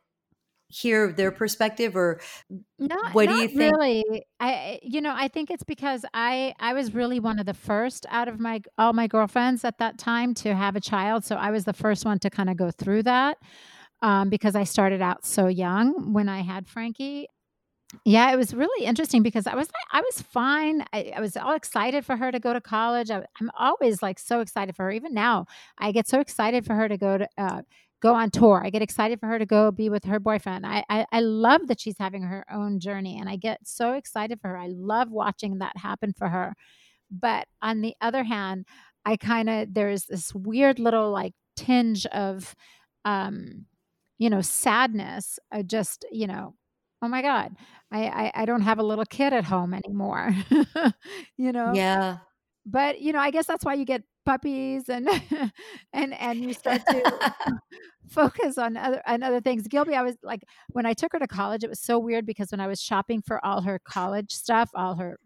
hear 0.68 1.12
their 1.12 1.32
perspective 1.32 1.96
or 1.96 2.20
Not 2.78 3.12
what 3.12 3.28
do 3.28 3.34
you 3.34 3.48
think? 3.48 3.78
really. 3.80 4.24
I 4.40 4.80
you 4.82 5.00
know, 5.00 5.14
I 5.16 5.28
think 5.28 5.48
it's 5.50 5.62
because 5.62 6.04
I 6.12 6.54
I 6.58 6.72
was 6.74 6.92
really 6.92 7.20
one 7.20 7.38
of 7.38 7.46
the 7.46 7.54
first 7.54 8.04
out 8.10 8.26
of 8.26 8.40
my 8.40 8.62
all 8.78 8.92
my 8.92 9.06
girlfriends 9.06 9.64
at 9.64 9.78
that 9.78 9.96
time 9.96 10.34
to 10.34 10.54
have 10.56 10.74
a 10.74 10.80
child, 10.80 11.24
so 11.24 11.36
I 11.36 11.50
was 11.52 11.64
the 11.66 11.72
first 11.72 12.04
one 12.04 12.18
to 12.20 12.30
kinda 12.30 12.54
go 12.56 12.72
through 12.72 13.04
that, 13.04 13.38
um, 14.02 14.28
because 14.30 14.56
I 14.56 14.64
started 14.64 15.02
out 15.02 15.24
so 15.24 15.46
young 15.48 16.12
when 16.12 16.28
I 16.28 16.40
had 16.42 16.66
Frankie. 16.68 17.28
Yeah, 18.04 18.32
it 18.32 18.36
was 18.36 18.54
really 18.54 18.86
interesting 18.86 19.22
because 19.22 19.46
I 19.46 19.54
was 19.54 19.68
I 19.92 20.00
was 20.00 20.22
fine. 20.22 20.84
I 20.92 21.12
I 21.16 21.20
was 21.20 21.36
all 21.36 21.54
excited 21.54 22.04
for 22.04 22.16
her 22.16 22.30
to 22.32 22.40
go 22.40 22.52
to 22.52 22.60
college. 22.60 23.10
I 23.10 23.24
I'm 23.40 23.50
always, 23.58 24.02
like, 24.02 24.18
so 24.18 24.40
excited 24.40 24.74
for 24.76 24.84
her. 24.84 24.90
Even 24.92 25.14
now, 25.14 25.46
I 25.78 25.92
get 25.92 26.08
so 26.08 26.20
excited 26.20 26.64
for 26.64 26.74
her 26.74 26.88
to 26.88 26.96
go 26.96 27.18
to, 27.18 27.28
uh, 27.38 27.62
go 28.00 28.14
on 28.14 28.30
tour. 28.30 28.62
I 28.64 28.70
get 28.70 28.82
excited 28.82 29.20
for 29.20 29.26
her 29.26 29.38
to 29.38 29.46
go 29.46 29.70
be 29.70 29.88
with 29.90 30.04
her 30.04 30.18
boyfriend. 30.20 30.66
I 30.66 30.84
I 30.88 31.06
I 31.12 31.20
love 31.20 31.66
that 31.68 31.80
she's 31.80 31.98
having 31.98 32.22
her 32.22 32.44
own 32.50 32.80
journey, 32.80 33.18
and 33.18 33.28
I 33.28 33.36
get 33.36 33.60
so 33.66 33.92
excited 33.92 34.40
for 34.40 34.48
her. 34.48 34.56
I 34.58 34.68
love 34.68 35.10
watching 35.10 35.58
that 35.58 35.76
happen 35.76 36.12
for 36.16 36.28
her. 36.28 36.54
But 37.10 37.46
on 37.62 37.82
the 37.82 37.94
other 38.00 38.24
hand, 38.24 38.66
I 39.06 39.16
kinda 39.16 39.66
there's 39.70 40.06
this 40.06 40.34
weird 40.34 40.78
little, 40.80 41.10
like, 41.12 41.34
tinge 41.56 42.06
of, 42.06 42.54
um, 43.04 43.66
you 44.18 44.30
know, 44.30 44.40
sadness, 44.42 45.38
uh, 45.52 45.62
just, 45.62 46.04
you 46.12 46.26
know, 46.26 46.54
"Oh 47.04 47.08
my 47.08 47.22
god, 47.22 47.52
I 47.92 48.06
I 48.06 48.32
I 48.42 48.44
don't 48.46 48.62
have 48.62 48.78
a 48.78 48.82
little 48.82 49.04
kid 49.04 49.32
at 49.32 49.44
home 49.44 49.74
anymore." 49.74 50.34
You 51.36 51.52
know? 51.52 51.72
Yeah. 51.74 52.18
But, 52.66 53.00
you 53.00 53.12
know, 53.12 53.18
I 53.18 53.30
guess 53.30 53.46
that's 53.46 53.64
why 53.64 53.74
you 53.74 53.84
get 53.84 54.02
puppies 54.24 54.88
and 54.88 55.08
and 55.92 56.14
and 56.14 56.38
you 56.42 56.54
start 56.54 56.80
to 56.88 57.34
focus 58.08 58.56
on 58.56 58.76
other 58.76 59.02
on 59.06 59.22
other 59.22 59.40
things. 59.40 59.68
Gilby, 59.68 59.94
I 59.94 60.02
was 60.02 60.16
like 60.22 60.42
when 60.68 60.86
I 60.86 60.94
took 60.94 61.12
her 61.12 61.18
to 61.18 61.26
college, 61.26 61.62
it 61.64 61.68
was 61.68 61.80
so 61.80 61.98
weird 61.98 62.26
because 62.26 62.50
when 62.50 62.60
I 62.60 62.66
was 62.66 62.80
shopping 62.80 63.22
for 63.22 63.44
all 63.44 63.62
her 63.62 63.78
college 63.86 64.32
stuff, 64.32 64.70
all 64.74 64.94
her 64.96 65.18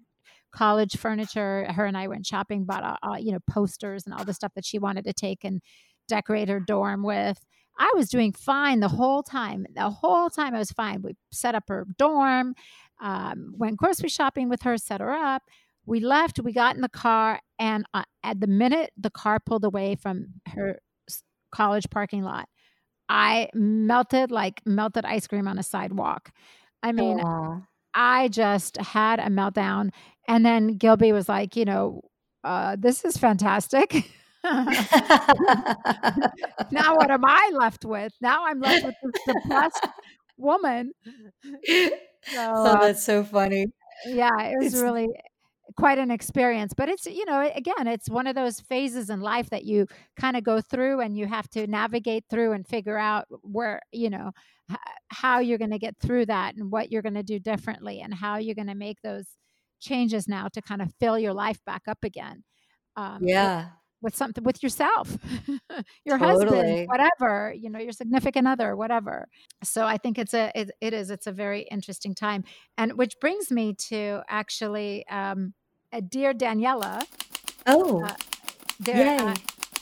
college 0.52 0.96
furniture, 0.96 1.70
her 1.72 1.84
and 1.84 1.96
I 1.96 2.08
went 2.08 2.26
shopping, 2.26 2.64
bought 2.64 2.84
all, 2.84 2.96
all 3.02 3.18
you 3.18 3.32
know, 3.32 3.40
posters 3.48 4.04
and 4.04 4.14
all 4.14 4.24
the 4.24 4.34
stuff 4.34 4.52
that 4.56 4.64
she 4.64 4.78
wanted 4.78 5.04
to 5.04 5.12
take 5.12 5.44
and 5.44 5.60
decorate 6.08 6.48
her 6.48 6.60
dorm 6.60 7.02
with. 7.04 7.38
I 7.78 7.92
was 7.94 8.08
doing 8.08 8.32
fine 8.32 8.80
the 8.80 8.88
whole 8.88 9.22
time. 9.22 9.66
The 9.74 9.90
whole 9.90 10.30
time 10.30 10.54
I 10.54 10.58
was 10.58 10.72
fine. 10.72 11.02
We 11.02 11.16
set 11.32 11.54
up 11.54 11.64
her 11.68 11.86
dorm, 11.96 12.54
um, 13.00 13.54
went 13.56 13.76
grocery 13.76 14.08
shopping 14.08 14.48
with 14.48 14.62
her, 14.62 14.76
set 14.76 15.00
her 15.00 15.12
up. 15.12 15.42
We 15.86 16.00
left, 16.00 16.40
we 16.40 16.52
got 16.52 16.74
in 16.74 16.82
the 16.82 16.88
car, 16.88 17.40
and 17.58 17.86
uh, 17.94 18.02
at 18.22 18.40
the 18.40 18.46
minute 18.46 18.90
the 18.96 19.10
car 19.10 19.38
pulled 19.40 19.64
away 19.64 19.94
from 19.94 20.26
her 20.48 20.80
college 21.50 21.88
parking 21.90 22.22
lot, 22.22 22.48
I 23.08 23.48
melted 23.54 24.30
like 24.30 24.60
melted 24.66 25.04
ice 25.04 25.26
cream 25.26 25.48
on 25.48 25.58
a 25.58 25.62
sidewalk. 25.62 26.30
I 26.82 26.92
mean, 26.92 27.20
Aw. 27.20 27.60
I 27.94 28.28
just 28.28 28.76
had 28.76 29.18
a 29.18 29.24
meltdown. 29.24 29.90
And 30.26 30.44
then 30.44 30.76
Gilby 30.76 31.12
was 31.12 31.28
like, 31.28 31.56
you 31.56 31.64
know, 31.64 32.02
uh, 32.44 32.76
this 32.78 33.04
is 33.04 33.16
fantastic. 33.16 34.12
now 36.70 36.96
what 36.96 37.10
am 37.10 37.24
I 37.24 37.50
left 37.54 37.84
with? 37.84 38.12
Now 38.20 38.46
I'm 38.46 38.60
left 38.60 38.82
with 38.82 38.96
this 39.02 39.14
depressed 39.26 39.86
woman. 40.36 40.92
So 42.24 42.38
Oh, 42.64 42.76
uh, 42.76 42.78
that's 42.78 43.04
so 43.04 43.24
funny. 43.24 43.66
yeah, 44.04 44.42
it 44.44 44.56
was 44.58 44.74
It's 44.74 44.74
really 44.74 45.08
quite 45.76 45.98
an 45.98 46.10
experience. 46.10 46.74
But 46.76 46.88
it's, 46.88 47.06
you 47.06 47.24
know, 47.24 47.50
again, 47.54 47.86
it's 47.86 48.08
one 48.10 48.26
of 48.26 48.34
those 48.34 48.60
phases 48.60 49.10
in 49.10 49.20
life 49.20 49.50
that 49.50 49.64
you 49.64 49.86
kind 50.16 50.36
of 50.36 50.44
go 50.44 50.60
through 50.60 51.00
and 51.00 51.16
you 51.16 51.26
have 51.26 51.48
to 51.50 51.66
navigate 51.66 52.24
through 52.30 52.52
and 52.52 52.66
figure 52.66 52.98
out 52.98 53.26
where, 53.42 53.80
you 53.92 54.10
know, 54.10 54.32
h- 54.70 54.78
how 55.08 55.40
you're 55.40 55.58
going 55.58 55.70
to 55.72 55.78
get 55.78 55.96
through 56.00 56.26
that 56.26 56.56
and 56.56 56.70
what 56.72 56.90
you're 56.92 57.02
going 57.02 57.14
to 57.14 57.22
do 57.22 57.38
differently 57.40 58.00
and 58.00 58.14
how 58.14 58.36
you're 58.38 58.54
going 58.54 58.68
to 58.68 58.74
make 58.74 59.00
those 59.02 59.26
changes 59.80 60.28
now 60.28 60.48
to 60.48 60.62
kind 60.62 60.82
of 60.82 60.92
fill 61.00 61.18
your 61.18 61.34
life 61.34 61.60
back 61.66 61.82
up 61.88 62.04
again. 62.04 62.44
Um, 62.96 63.32
yeah, 63.32 63.77
with 64.00 64.14
something 64.16 64.44
with 64.44 64.62
yourself, 64.62 65.16
your 66.04 66.18
husband, 66.18 66.78
whatever, 66.86 67.52
you 67.52 67.70
know, 67.70 67.78
your 67.78 67.92
significant 67.92 68.46
other, 68.46 68.76
whatever. 68.76 69.28
So 69.64 69.84
I 69.84 69.96
think 69.98 70.18
it's 70.18 70.34
a 70.34 70.50
it, 70.54 70.70
it 70.80 70.92
is 70.94 71.10
it's 71.10 71.26
a 71.26 71.32
very 71.32 71.62
interesting 71.62 72.14
time, 72.14 72.44
and 72.76 72.92
which 72.96 73.14
brings 73.20 73.50
me 73.50 73.74
to 73.88 74.22
actually, 74.28 75.06
um, 75.08 75.54
uh, 75.92 76.00
dear 76.08 76.32
Daniela, 76.32 77.04
Oh, 77.66 78.04
uh, 78.04 78.14
there 78.80 79.06
yay. 79.06 79.18
uh, 79.18 79.34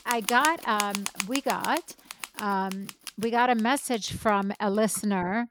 I 0.05 0.21
got 0.21 0.67
um, 0.67 1.03
we 1.27 1.41
got 1.41 1.95
um, 2.39 2.87
we 3.17 3.29
got 3.31 3.49
a 3.49 3.55
message 3.55 4.11
from 4.13 4.53
a 4.59 4.69
listener 4.69 5.47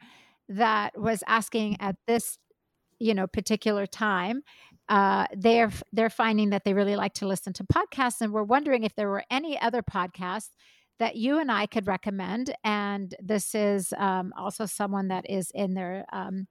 that 0.49 0.99
was 0.99 1.23
asking 1.27 1.77
at 1.81 1.97
this 2.07 2.39
you 2.99 3.15
know 3.15 3.27
particular 3.27 3.87
time 3.87 4.43
uh, 4.89 5.27
they're 5.37 5.71
they're 5.93 6.11
finding 6.11 6.51
that 6.51 6.65
they 6.65 6.75
really 6.75 6.97
like 6.97 7.15
to 7.15 7.27
listen 7.27 7.53
to 7.55 7.65
podcasts 7.65 8.21
and 8.21 8.33
we're 8.33 8.43
wondering 8.43 8.85
if 8.85 8.95
there 8.95 9.09
were 9.09 9.25
any 9.31 9.61
other 9.61 9.83
podcasts 9.83 10.51
that 10.99 11.17
you 11.17 11.39
and 11.39 11.51
I 11.51 11.67
could 11.67 11.87
recommend 11.87 12.55
and 12.65 13.15
this 13.21 13.55
is 13.55 13.93
um, 13.99 14.33
also 14.37 14.65
someone 14.67 15.09
that 15.09 15.29
is 15.29 15.51
in 15.55 15.75
their 15.75 16.07
um, 16.13 16.47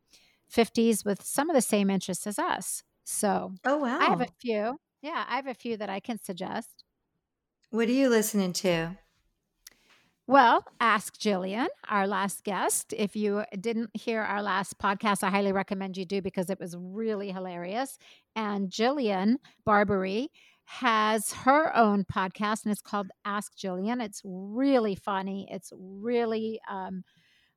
50s 0.51 1.05
with 1.05 1.23
some 1.23 1.49
of 1.49 1.55
the 1.55 1.61
same 1.61 1.89
interests 1.89 2.27
as 2.27 2.37
us 2.37 2.83
so 3.03 3.53
Oh, 3.65 3.77
wow, 3.77 3.99
I 3.99 4.05
have 4.05 4.21
a 4.21 4.27
few 4.39 4.79
yeah 5.01 5.25
I 5.27 5.37
have 5.37 5.47
a 5.47 5.53
few 5.53 5.77
that 5.77 5.89
I 5.89 5.99
can 5.99 6.19
suggest 6.21 6.83
What 7.69 7.87
are 7.87 7.91
you 7.93 8.09
listening 8.09 8.53
to? 8.53 8.97
Well, 10.27 10.65
ask 10.79 11.19
Jillian, 11.19 11.67
our 11.87 12.07
last 12.07 12.43
guest. 12.43 12.93
If 12.97 13.15
you 13.15 13.43
didn't 13.59 13.91
hear 13.93 14.21
our 14.21 14.41
last 14.41 14.79
podcast, 14.79 15.21
I 15.21 15.29
highly 15.29 15.51
recommend 15.51 15.97
you 15.97 16.05
do 16.05 16.19
because 16.19 16.49
it 16.49 16.59
was 16.59 16.75
really 16.75 17.31
hilarious. 17.31 17.99
And 18.35 18.69
Jillian 18.69 19.35
Barberie 19.65 20.29
has 20.65 21.31
her 21.31 21.75
own 21.75 22.05
podcast 22.05 22.63
and 22.63 22.71
it's 22.71 22.81
called 22.81 23.07
Ask 23.23 23.55
Jillian. 23.57 24.03
It's 24.03 24.21
really 24.25 24.95
funny. 24.95 25.47
It's 25.49 25.71
really, 25.77 26.59
um, 26.69 27.03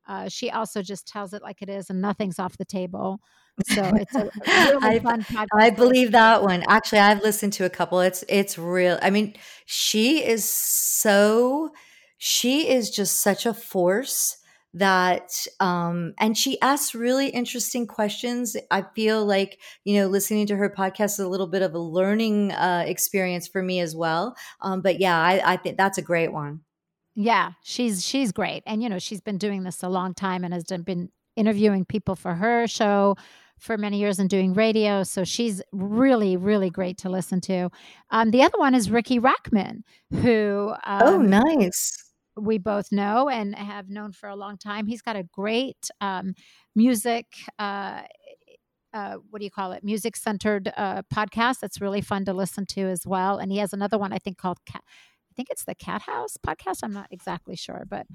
uh, 0.06 0.28
she 0.28 0.50
also 0.50 0.82
just 0.82 1.06
tells 1.06 1.32
it 1.32 1.42
like 1.42 1.62
it 1.62 1.68
is 1.68 1.90
and 1.90 2.00
nothing's 2.00 2.38
off 2.38 2.56
the 2.56 2.64
table. 2.64 3.20
So 3.66 3.82
it's 3.96 4.14
a 4.14 4.30
really 4.80 5.00
fun 5.00 5.22
podcast. 5.22 5.46
I 5.54 5.70
believe 5.70 6.12
that 6.12 6.42
one. 6.42 6.62
Actually, 6.68 7.00
I've 7.00 7.22
listened 7.22 7.52
to 7.54 7.64
a 7.64 7.70
couple. 7.70 8.00
It's 8.00 8.24
it's 8.28 8.56
real. 8.56 8.98
I 9.02 9.10
mean, 9.10 9.34
she 9.66 10.24
is 10.24 10.48
so 10.48 11.70
she 12.18 12.68
is 12.68 12.90
just 12.90 13.18
such 13.18 13.46
a 13.46 13.54
force 13.54 14.37
that 14.74 15.46
um 15.60 16.12
and 16.18 16.36
she 16.36 16.60
asks 16.60 16.94
really 16.94 17.28
interesting 17.28 17.86
questions. 17.86 18.56
I 18.70 18.82
feel 18.94 19.24
like, 19.24 19.58
you 19.84 19.94
know, 19.98 20.06
listening 20.08 20.46
to 20.48 20.56
her 20.56 20.68
podcast 20.70 21.12
is 21.14 21.18
a 21.20 21.28
little 21.28 21.46
bit 21.46 21.62
of 21.62 21.74
a 21.74 21.78
learning 21.78 22.52
uh 22.52 22.84
experience 22.86 23.48
for 23.48 23.62
me 23.62 23.80
as 23.80 23.96
well. 23.96 24.36
Um 24.60 24.82
but 24.82 25.00
yeah, 25.00 25.18
I 25.18 25.52
I 25.54 25.56
think 25.56 25.76
that's 25.78 25.98
a 25.98 26.02
great 26.02 26.32
one. 26.32 26.60
Yeah, 27.14 27.52
she's 27.62 28.04
she's 28.06 28.30
great. 28.32 28.62
And 28.66 28.82
you 28.82 28.88
know, 28.88 28.98
she's 28.98 29.20
been 29.20 29.38
doing 29.38 29.64
this 29.64 29.82
a 29.82 29.88
long 29.88 30.14
time 30.14 30.44
and 30.44 30.54
has 30.54 30.64
done, 30.64 30.82
been 30.82 31.08
interviewing 31.36 31.84
people 31.84 32.14
for 32.14 32.34
her 32.34 32.66
show 32.66 33.16
for 33.58 33.76
many 33.76 33.98
years 33.98 34.20
and 34.20 34.30
doing 34.30 34.54
radio. 34.54 35.02
So 35.02 35.24
she's 35.24 35.60
really, 35.72 36.36
really 36.36 36.70
great 36.70 36.98
to 36.98 37.08
listen 37.08 37.40
to. 37.42 37.70
Um, 38.10 38.30
the 38.30 38.42
other 38.42 38.58
one 38.58 38.74
is 38.74 38.88
Riki 38.90 39.18
Rachtman, 39.18 39.82
who 40.22 40.74
Oh, 41.00 41.16
um, 41.16 41.28
nice. 41.28 42.07
We 42.38 42.58
both 42.58 42.92
know 42.92 43.28
and 43.28 43.54
have 43.54 43.88
known 43.88 44.12
for 44.12 44.28
a 44.28 44.36
long 44.36 44.58
time. 44.58 44.86
He's 44.86 45.02
got 45.02 45.16
a 45.16 45.24
great 45.24 45.90
um, 46.00 46.34
music. 46.74 47.26
Uh, 47.58 48.02
uh, 48.94 49.16
what 49.30 49.40
do 49.40 49.44
you 49.44 49.50
call 49.50 49.72
it? 49.72 49.84
Music 49.84 50.16
centered 50.16 50.72
uh, 50.76 51.02
podcast 51.12 51.60
that's 51.60 51.80
really 51.80 52.00
fun 52.00 52.24
to 52.24 52.32
listen 52.32 52.64
to 52.66 52.82
as 52.82 53.06
well. 53.06 53.38
And 53.38 53.52
he 53.52 53.58
has 53.58 53.72
another 53.72 53.98
one 53.98 54.12
I 54.12 54.18
think 54.18 54.38
called 54.38 54.58
Cat. 54.66 54.82
I 54.86 55.34
think 55.36 55.48
it's 55.50 55.64
the 55.64 55.74
Cathouse 55.74 56.36
podcast. 56.44 56.78
I'm 56.82 56.92
not 56.92 57.08
exactly 57.10 57.56
sure, 57.56 57.84
but 57.88 58.06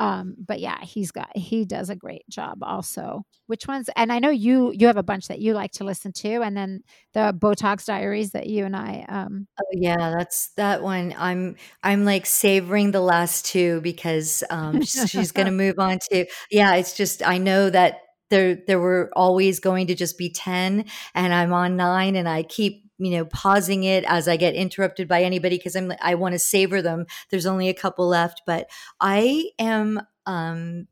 um, 0.00 0.34
but 0.38 0.58
yeah, 0.58 0.82
he's 0.82 1.12
got 1.12 1.36
he 1.36 1.64
does 1.64 1.88
a 1.88 1.96
great 1.96 2.28
job 2.28 2.58
also. 2.62 3.24
Which 3.46 3.68
ones? 3.68 3.88
And 3.94 4.12
I 4.12 4.18
know 4.18 4.30
you 4.30 4.72
you 4.72 4.88
have 4.88 4.96
a 4.96 5.02
bunch 5.02 5.28
that 5.28 5.38
you 5.38 5.54
like 5.54 5.72
to 5.72 5.84
listen 5.84 6.12
to, 6.14 6.42
and 6.42 6.56
then 6.56 6.80
the 7.12 7.36
Botox 7.38 7.86
Diaries 7.86 8.32
that 8.32 8.48
you 8.48 8.64
and 8.64 8.74
I 8.74 9.04
um 9.08 9.46
Oh 9.60 9.64
yeah, 9.72 10.12
that's 10.16 10.48
that 10.56 10.82
one. 10.82 11.14
I'm 11.16 11.56
I'm 11.82 12.04
like 12.04 12.26
savoring 12.26 12.90
the 12.90 13.00
last 13.00 13.46
two 13.46 13.80
because 13.82 14.42
um 14.50 14.82
she's 14.82 15.30
going 15.30 15.46
to 15.46 15.52
move 15.52 15.78
on 15.78 15.98
to 16.10 16.26
yeah, 16.50 16.74
it's 16.74 16.96
just 16.96 17.26
I 17.26 17.38
know 17.38 17.70
that 17.70 18.00
there 18.30 18.56
there 18.66 18.80
were 18.80 19.10
always 19.14 19.60
going 19.60 19.86
to 19.88 19.94
just 19.94 20.18
be 20.18 20.30
10 20.30 20.86
and 21.14 21.34
I'm 21.34 21.52
on 21.52 21.76
9 21.76 22.16
and 22.16 22.28
I 22.28 22.42
keep 22.42 22.83
you 22.98 23.10
know 23.10 23.24
pausing 23.26 23.84
it 23.84 24.04
as 24.06 24.28
I 24.28 24.36
get 24.36 24.54
interrupted 24.54 25.08
by 25.08 25.22
anybody 25.22 25.56
because 25.56 25.76
I'm 25.76 25.92
I 26.00 26.14
want 26.14 26.32
to 26.34 26.38
savor 26.38 26.82
them. 26.82 27.06
There's 27.30 27.46
only 27.46 27.68
a 27.68 27.74
couple 27.74 28.06
left, 28.08 28.42
but 28.46 28.68
I 29.00 29.50
am 29.58 30.00
um 30.26 30.86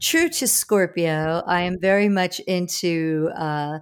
true 0.00 0.28
to 0.28 0.46
Scorpio. 0.48 1.42
I 1.46 1.62
am 1.62 1.78
very 1.80 2.08
much 2.08 2.40
into 2.40 3.30
uh 3.36 3.78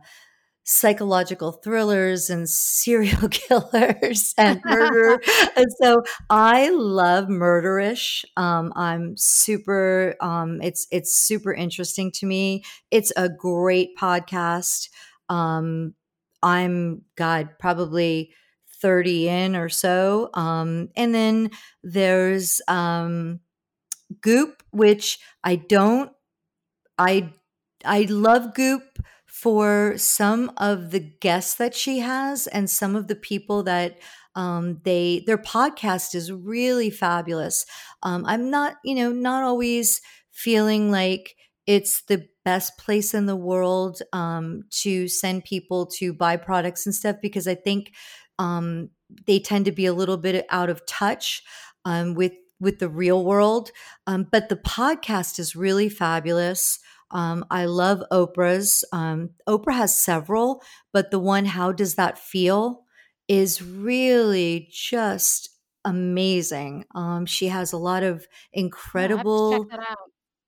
psychological 0.69 1.53
thrillers 1.53 2.29
and 2.29 2.49
serial 2.49 3.29
killers 3.31 4.35
and 4.37 4.61
murder. 4.65 5.21
and 5.57 5.67
so 5.81 6.03
I 6.29 6.71
love 6.71 7.27
murderish. 7.29 8.25
Um, 8.37 8.73
I'm 8.75 9.17
super 9.17 10.17
um, 10.21 10.61
it's 10.61 10.87
it's 10.91 11.17
super 11.17 11.55
interesting 11.55 12.11
to 12.13 12.27
me. 12.27 12.65
It's 12.91 13.13
a 13.17 13.29
great 13.29 13.97
podcast. 13.97 14.89
Um, 15.29 15.95
I'm 16.47 17.03
God 17.17 17.51
probably 17.59 18.33
30 18.81 19.29
in 19.29 19.57
or 19.57 19.69
so. 19.69 20.31
Um, 20.35 20.91
and 20.97 21.15
then 21.15 21.51
there's 21.83 22.61
um, 22.69 23.41
Goop, 24.21 24.63
which 24.71 25.19
I 25.43 25.57
don't 25.57 26.13
I 26.99 27.33
I 27.85 28.03
love 28.03 28.55
Goop 28.55 28.99
for 29.27 29.95
some 29.97 30.53
of 30.57 30.91
the 30.91 31.01
guests 31.01 31.55
that 31.57 31.75
she 31.75 31.99
has 32.01 32.47
and 32.47 32.71
some 32.71 32.97
of 32.97 33.09
the 33.09 33.17
people 33.17 33.63
that 33.65 33.99
um, 34.35 34.81
they 34.85 35.23
their 35.27 35.39
podcast 35.39 36.15
is 36.15 36.33
really 36.33 36.91
fabulous. 36.91 37.67
Um, 38.03 38.25
I'm 38.27 38.51
not 38.51 38.77
you 38.85 38.95
know 38.95 39.13
not 39.13 39.43
always 39.43 40.01
feeling 40.31 40.91
like 40.91 41.35
it's 41.67 42.03
the 42.03 42.29
best 42.47 42.79
place 42.79 43.13
in 43.13 43.27
the 43.27 43.37
world 43.37 44.01
um, 44.13 44.63
to 44.71 45.09
send 45.09 45.45
people 45.45 45.85
to 45.85 46.13
buy 46.15 46.37
products 46.37 46.87
and 46.87 46.95
stuff 46.95 47.17
because 47.21 47.49
I 47.49 47.57
think 47.57 47.93
um, 48.39 48.91
they 49.27 49.41
tend 49.41 49.65
to 49.65 49.73
be 49.73 49.85
a 49.85 49.93
little 49.93 50.17
bit 50.17 50.47
out 50.49 50.71
of 50.71 50.87
touch 50.87 51.43
um, 51.85 52.15
with 52.15 52.33
with 52.61 52.79
the 52.79 52.89
real 52.89 53.25
world. 53.25 53.71
Um, 54.07 54.29
but 54.31 54.49
the 54.49 54.57
podcast 54.57 55.41
is 55.41 55.57
really 55.57 55.89
fabulous. 55.89 56.79
Um, 57.11 57.45
I 57.51 57.67
love 57.67 58.03
Oprah's. 58.13 58.85
Um, 58.93 59.31
Oprah 59.49 59.75
has 59.75 60.01
several, 60.01 60.63
but 60.93 61.11
the 61.11 61.19
one, 61.19 61.45
How 61.45 61.73
Does 61.73 61.97
That 61.97 62.17
Feel, 62.17 62.85
is 63.29 63.61
really 63.61 64.69
just 64.71 65.51
amazing. 65.85 66.85
Um, 66.95 67.27
she 67.27 67.49
has 67.49 67.73
a 67.73 67.77
lot 67.77 68.05
of 68.05 68.27
yeah, 68.55 69.15
I 69.15 69.17
have 69.17 69.27
to 69.27 69.41
check 69.51 69.61
incredible. 69.65 69.69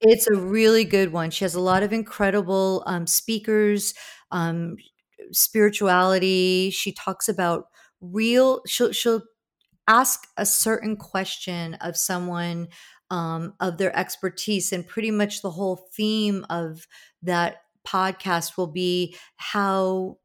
It's 0.00 0.26
a 0.26 0.34
really 0.36 0.84
good 0.84 1.12
one. 1.12 1.30
She 1.30 1.44
has 1.44 1.54
a 1.54 1.60
lot 1.60 1.82
of 1.82 1.92
incredible 1.92 2.82
um, 2.86 3.06
speakers, 3.06 3.94
um, 4.30 4.76
spirituality. 5.32 6.70
She 6.70 6.92
talks 6.92 7.28
about 7.28 7.66
real, 8.00 8.62
she'll, 8.66 8.92
she'll 8.92 9.22
ask 9.88 10.26
a 10.36 10.46
certain 10.46 10.96
question 10.96 11.74
of 11.76 11.96
someone 11.96 12.68
um, 13.10 13.54
of 13.60 13.78
their 13.78 13.96
expertise 13.96 14.72
and 14.72 14.86
pretty 14.86 15.10
much 15.10 15.42
the 15.42 15.50
whole 15.50 15.88
theme 15.94 16.44
of 16.50 16.86
that 17.22 17.62
podcast 17.86 18.56
will 18.56 18.66
be 18.66 19.16
how 19.36 20.18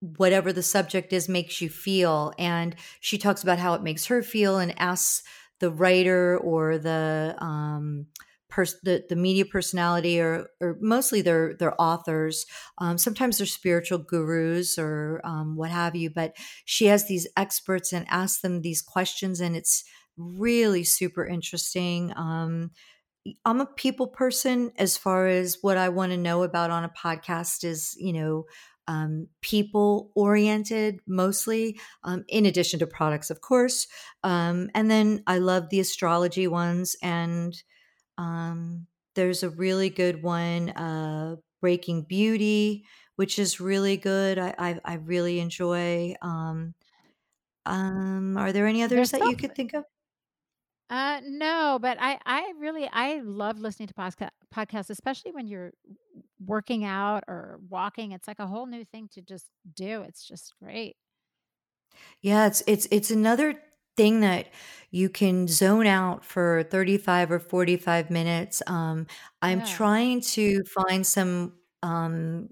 whatever 0.00 0.52
the 0.52 0.62
subject 0.62 1.12
is 1.12 1.28
makes 1.28 1.60
you 1.62 1.68
feel 1.70 2.32
and 2.38 2.76
she 3.00 3.16
talks 3.16 3.42
about 3.42 3.58
how 3.58 3.72
it 3.74 3.82
makes 3.82 4.06
her 4.06 4.22
feel 4.22 4.58
and 4.58 4.78
asks 4.78 5.22
the 5.60 5.70
writer 5.70 6.36
or 6.38 6.76
the 6.76 7.34
um 7.38 8.06
pers- 8.54 8.80
the, 8.82 9.04
the 9.08 9.16
media 9.16 9.44
personality 9.44 10.20
or 10.20 10.46
or 10.60 10.76
mostly 10.80 11.20
their 11.20 11.54
their 11.54 11.80
authors 11.80 12.46
um, 12.78 12.96
sometimes 12.96 13.38
they're 13.38 13.46
spiritual 13.46 13.98
gurus 13.98 14.78
or 14.78 15.20
um, 15.24 15.56
what 15.56 15.70
have 15.70 15.96
you 15.96 16.08
but 16.10 16.34
she 16.64 16.86
has 16.86 17.08
these 17.08 17.26
experts 17.36 17.92
and 17.92 18.06
asks 18.08 18.40
them 18.40 18.62
these 18.62 18.82
questions 18.82 19.40
and 19.40 19.56
it's 19.56 19.84
really 20.16 20.84
super 20.84 21.26
interesting 21.26 22.12
um, 22.16 22.70
I'm 23.44 23.60
a 23.60 23.66
people 23.66 24.06
person 24.06 24.72
as 24.76 24.96
far 24.96 25.26
as 25.26 25.58
what 25.62 25.78
I 25.78 25.88
want 25.88 26.12
to 26.12 26.18
know 26.18 26.42
about 26.42 26.70
on 26.70 26.84
a 26.84 26.90
podcast 26.90 27.64
is, 27.64 27.96
you 27.98 28.12
know, 28.12 28.44
um, 28.86 29.28
people 29.40 30.10
oriented 30.14 31.00
mostly, 31.06 31.80
um, 32.02 32.24
in 32.28 32.44
addition 32.44 32.80
to 32.80 32.86
products, 32.86 33.30
of 33.30 33.40
course. 33.40 33.86
Um, 34.22 34.68
and 34.74 34.90
then 34.90 35.22
I 35.26 35.38
love 35.38 35.70
the 35.70 35.80
astrology 35.80 36.46
ones. 36.46 36.94
And 37.02 37.54
um, 38.18 38.86
there's 39.14 39.42
a 39.42 39.50
really 39.50 39.90
good 39.90 40.22
one, 40.22 40.70
uh, 40.70 41.36
Breaking 41.60 42.02
Beauty, 42.02 42.86
which 43.16 43.38
is 43.38 43.60
really 43.60 43.96
good. 43.96 44.38
I, 44.38 44.54
I, 44.58 44.80
I 44.84 44.94
really 44.94 45.40
enjoy. 45.40 46.14
Um, 46.22 46.74
um, 47.66 48.36
are 48.38 48.52
there 48.52 48.66
any 48.66 48.82
others 48.82 49.10
There's 49.10 49.12
that 49.12 49.24
you 49.24 49.36
could 49.36 49.54
think 49.54 49.74
of? 49.74 49.84
Uh, 50.90 51.20
no, 51.24 51.78
but 51.80 51.96
I 51.98 52.18
I 52.26 52.52
really 52.58 52.86
I 52.92 53.20
love 53.20 53.58
listening 53.58 53.88
to 53.88 53.94
podca 53.94 54.28
podcasts, 54.54 54.90
especially 54.90 55.32
when 55.32 55.46
you're 55.46 55.72
working 56.38 56.84
out 56.84 57.24
or 57.26 57.60
walking. 57.68 58.12
It's 58.12 58.28
like 58.28 58.38
a 58.38 58.46
whole 58.46 58.66
new 58.66 58.84
thing 58.84 59.08
to 59.12 59.22
just 59.22 59.50
do. 59.74 60.02
It's 60.02 60.24
just 60.26 60.54
great. 60.58 60.96
Yeah, 62.20 62.46
it's 62.46 62.62
it's 62.66 62.86
it's 62.90 63.10
another 63.10 63.60
thing 63.96 64.20
that 64.20 64.48
you 64.90 65.08
can 65.08 65.48
zone 65.48 65.86
out 65.86 66.24
for 66.24 66.64
35 66.64 67.30
or 67.32 67.40
45 67.40 68.10
minutes. 68.10 68.62
Um, 68.66 69.06
I'm 69.42 69.60
Yeah. 69.60 69.62
trying 69.62 70.20
to 70.22 70.62
find 70.64 71.06
some 71.06 71.58
um, 71.82 72.48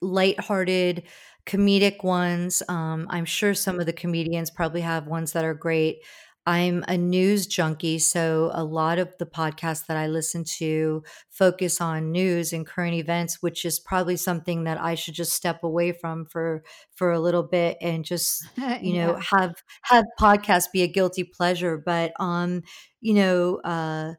lighthearted 0.00 1.04
comedic 1.46 2.04
ones. 2.04 2.62
Um, 2.68 3.06
I'm 3.10 3.24
sure 3.24 3.54
some 3.54 3.80
of 3.80 3.86
the 3.86 3.92
comedians 3.92 4.50
probably 4.50 4.80
have 4.82 5.06
ones 5.06 5.32
that 5.32 5.44
are 5.44 5.54
great. 5.54 6.02
I'm 6.46 6.84
a 6.88 6.96
news 6.98 7.46
junkie, 7.46 7.98
so 8.00 8.50
a 8.52 8.64
lot 8.64 8.98
of 8.98 9.16
the 9.18 9.26
podcasts 9.26 9.86
that 9.86 9.96
I 9.96 10.08
listen 10.08 10.42
to 10.58 11.04
focus 11.30 11.80
on 11.80 12.10
news 12.10 12.52
and 12.52 12.66
current 12.66 12.94
events, 12.94 13.40
which 13.42 13.64
is 13.64 13.78
probably 13.78 14.16
something 14.16 14.64
that 14.64 14.80
I 14.80 14.94
should 14.96 15.14
just 15.14 15.34
step 15.34 15.62
away 15.62 15.92
from 15.92 16.26
for 16.26 16.64
for 16.94 17.12
a 17.12 17.20
little 17.20 17.44
bit 17.44 17.78
and 17.80 18.04
just 18.04 18.44
you 18.80 18.94
know 18.94 19.14
Yeah. 19.14 19.22
have 19.30 19.54
have 19.82 20.04
podcasts 20.20 20.70
be 20.72 20.82
a 20.82 20.88
guilty 20.88 21.24
pleasure. 21.24 21.78
But 21.78 22.12
um, 22.20 22.62
you 23.00 23.14
know, 23.14 23.56
uh, 23.58 24.14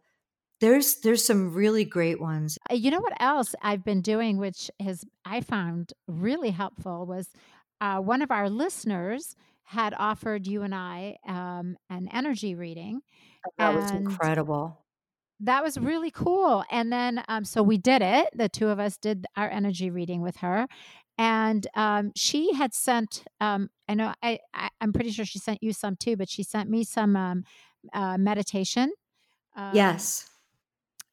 there's 0.62 1.02
there's 1.02 1.26
some 1.26 1.54
really 1.54 1.86
great 1.86 2.22
ones. 2.22 2.58
Uh, 2.70 2.76
You 2.76 2.92
know 2.92 3.00
what 3.00 3.14
else 3.20 3.56
I've 3.62 3.84
been 3.84 4.02
doing, 4.02 4.38
which 4.38 4.70
has 4.80 5.04
I 5.26 5.42
found 5.42 5.94
really 6.08 6.52
helpful, 6.52 7.06
was 7.06 7.30
uh, 7.82 8.00
one 8.00 8.22
of 8.22 8.32
our 8.32 8.50
listeners 8.50 9.36
had 9.64 9.94
offered 9.98 10.48
you 10.48 10.62
and 10.62 10.74
I 10.74 11.18
um, 11.28 11.78
an 11.90 12.10
energy 12.12 12.56
reading. 12.56 13.02
Oh, 13.46 13.52
that 13.58 13.76
was 13.76 13.92
incredible. 13.92 14.80
That 15.40 15.64
was 15.64 15.78
really 15.78 16.12
cool. 16.12 16.64
And 16.72 16.92
then, 16.92 17.24
um, 17.28 17.44
so 17.44 17.64
we 17.64 17.78
did 17.78 18.02
it. 18.02 18.30
The 18.34 18.50
two 18.50 18.70
of 18.70 18.80
us 18.80 18.98
did 18.98 19.26
our 19.36 19.50
energy 19.50 19.90
reading 19.90 20.22
with 20.22 20.38
her. 20.38 20.68
And 21.18 21.68
um, 21.76 22.12
she 22.16 22.54
had 22.54 22.74
sent, 22.74 23.24
um, 23.42 23.70
I 23.88 23.94
know, 23.94 24.14
I, 24.24 24.40
I, 24.54 24.70
am 24.82 24.94
pretty 24.94 25.12
sure 25.12 25.26
she 25.26 25.40
sent 25.40 25.62
you 25.62 25.74
some 25.74 25.96
too, 25.96 26.16
but 26.16 26.30
she 26.30 26.44
sent 26.44 26.70
me 26.70 26.84
some 26.84 27.16
um, 27.16 27.44
uh, 27.94 28.18
meditation. 28.18 28.94
Um, 29.56 29.72
yes 29.74 30.30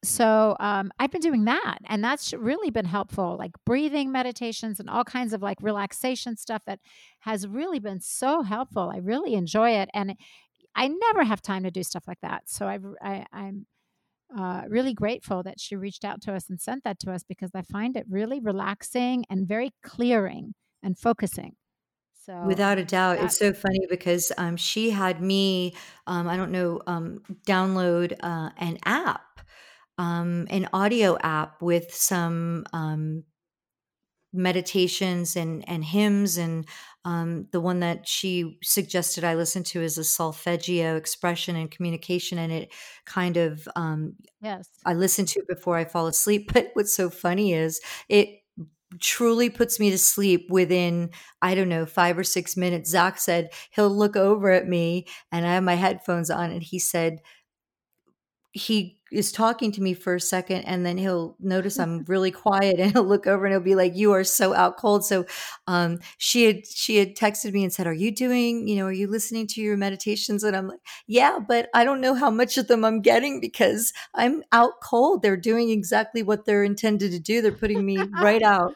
so 0.03 0.55
um, 0.59 0.91
I've 0.99 1.11
been 1.11 1.21
doing 1.21 1.45
that, 1.45 1.79
and 1.85 2.03
that's 2.03 2.33
really 2.33 2.71
been 2.71 2.85
helpful, 2.85 3.35
like 3.37 3.51
breathing 3.65 4.11
meditations 4.11 4.79
and 4.79 4.89
all 4.89 5.03
kinds 5.03 5.31
of 5.33 5.41
like 5.41 5.61
relaxation 5.61 6.35
stuff 6.37 6.63
that 6.65 6.79
has 7.19 7.47
really 7.47 7.79
been 7.79 7.99
so 7.99 8.41
helpful. 8.41 8.91
I 8.93 8.97
really 8.97 9.35
enjoy 9.35 9.71
it, 9.71 9.89
and 9.93 10.15
I 10.75 10.87
never 10.87 11.23
have 11.23 11.41
time 11.41 11.63
to 11.63 11.71
do 11.71 11.83
stuff 11.83 12.07
like 12.07 12.21
that. 12.21 12.43
So 12.49 12.67
I've, 12.67 12.85
I, 13.01 13.25
I'm 13.31 13.67
uh, 14.35 14.63
really 14.69 14.93
grateful 14.93 15.43
that 15.43 15.59
she 15.59 15.75
reached 15.75 16.05
out 16.05 16.21
to 16.21 16.33
us 16.33 16.49
and 16.49 16.59
sent 16.59 16.83
that 16.83 16.99
to 16.99 17.11
us 17.11 17.23
because 17.23 17.51
I 17.53 17.61
find 17.61 17.95
it 17.95 18.05
really 18.09 18.39
relaxing 18.39 19.25
and 19.29 19.47
very 19.47 19.71
clearing 19.83 20.53
and 20.81 20.97
focusing. 20.97 21.55
So 22.25 22.43
Without 22.45 22.77
a 22.77 22.85
doubt, 22.85 23.17
it's 23.19 23.37
so 23.37 23.51
funny 23.51 23.85
because 23.89 24.31
um, 24.37 24.55
she 24.55 24.91
had 24.91 25.21
me, 25.21 25.73
um, 26.05 26.27
I 26.27 26.37
don't 26.37 26.51
know, 26.51 26.81
um, 26.85 27.21
download 27.47 28.15
uh, 28.21 28.51
an 28.57 28.77
app 28.85 29.40
um, 30.01 30.47
an 30.49 30.67
audio 30.73 31.15
app 31.21 31.61
with 31.61 31.93
some 31.93 32.65
um, 32.73 33.23
meditations 34.33 35.35
and 35.35 35.63
and 35.69 35.85
hymns 35.85 36.37
and 36.37 36.65
um, 37.05 37.47
the 37.51 37.61
one 37.61 37.81
that 37.81 38.07
she 38.07 38.57
suggested 38.63 39.23
I 39.23 39.35
listen 39.35 39.63
to 39.65 39.81
is 39.81 39.99
a 39.99 40.03
solfeggio 40.03 40.95
expression 40.95 41.55
and 41.55 41.69
communication 41.69 42.39
and 42.39 42.51
it 42.51 42.73
kind 43.05 43.37
of 43.37 43.67
um, 43.75 44.15
yes. 44.41 44.67
I 44.85 44.95
listen 44.95 45.25
to 45.27 45.39
it 45.41 45.47
before 45.47 45.77
I 45.77 45.85
fall 45.85 46.07
asleep 46.07 46.51
but 46.51 46.71
what's 46.73 46.95
so 46.95 47.11
funny 47.11 47.53
is 47.53 47.79
it 48.09 48.39
truly 48.99 49.49
puts 49.51 49.79
me 49.79 49.91
to 49.91 49.99
sleep 49.99 50.47
within 50.49 51.11
I 51.43 51.53
don't 51.53 51.69
know 51.69 51.85
5 51.85 52.17
or 52.17 52.23
6 52.23 52.57
minutes. 52.57 52.93
Zakk 52.93 53.19
said 53.19 53.51
he'll 53.69 53.95
look 53.95 54.15
over 54.15 54.49
at 54.49 54.67
me 54.67 55.05
and 55.31 55.45
I 55.45 55.53
have 55.53 55.63
my 55.63 55.75
headphones 55.75 56.31
on 56.31 56.49
and 56.49 56.63
he 56.63 56.79
said 56.79 57.19
he 58.53 58.97
is 59.11 59.31
talking 59.31 59.71
to 59.73 59.81
me 59.81 59.93
for 59.93 60.15
a 60.15 60.19
second 60.21 60.61
and 60.63 60.85
then 60.85 60.97
he'll 60.97 61.35
notice 61.39 61.79
I'm 61.79 62.03
really 62.05 62.31
quiet 62.31 62.79
and 62.79 62.91
he'll 62.91 63.03
look 63.03 63.27
over 63.27 63.45
and 63.45 63.53
he'll 63.53 63.59
be 63.61 63.75
like, 63.75 63.95
You 63.95 64.13
are 64.13 64.23
so 64.23 64.53
out 64.53 64.77
cold. 64.77 65.05
So 65.05 65.25
um 65.67 65.99
she 66.17 66.45
had 66.45 66.65
she 66.67 66.97
had 66.97 67.15
texted 67.15 67.53
me 67.53 67.63
and 67.63 67.73
said, 67.73 67.87
Are 67.87 67.93
you 67.93 68.13
doing, 68.13 68.67
you 68.67 68.77
know, 68.77 68.85
are 68.85 68.91
you 68.91 69.07
listening 69.07 69.47
to 69.47 69.61
your 69.61 69.77
meditations? 69.77 70.43
And 70.43 70.55
I'm 70.55 70.67
like, 70.67 70.79
Yeah, 71.07 71.39
but 71.45 71.69
I 71.73 71.83
don't 71.83 72.01
know 72.01 72.13
how 72.13 72.29
much 72.29 72.57
of 72.57 72.67
them 72.67 72.85
I'm 72.85 73.01
getting 73.01 73.39
because 73.39 73.93
I'm 74.15 74.43
out 74.51 74.81
cold. 74.83 75.21
They're 75.21 75.37
doing 75.37 75.69
exactly 75.69 76.23
what 76.23 76.45
they're 76.45 76.63
intended 76.63 77.11
to 77.11 77.19
do. 77.19 77.41
They're 77.41 77.51
putting 77.51 77.85
me 77.85 77.97
right 78.21 78.43
out. 78.43 78.75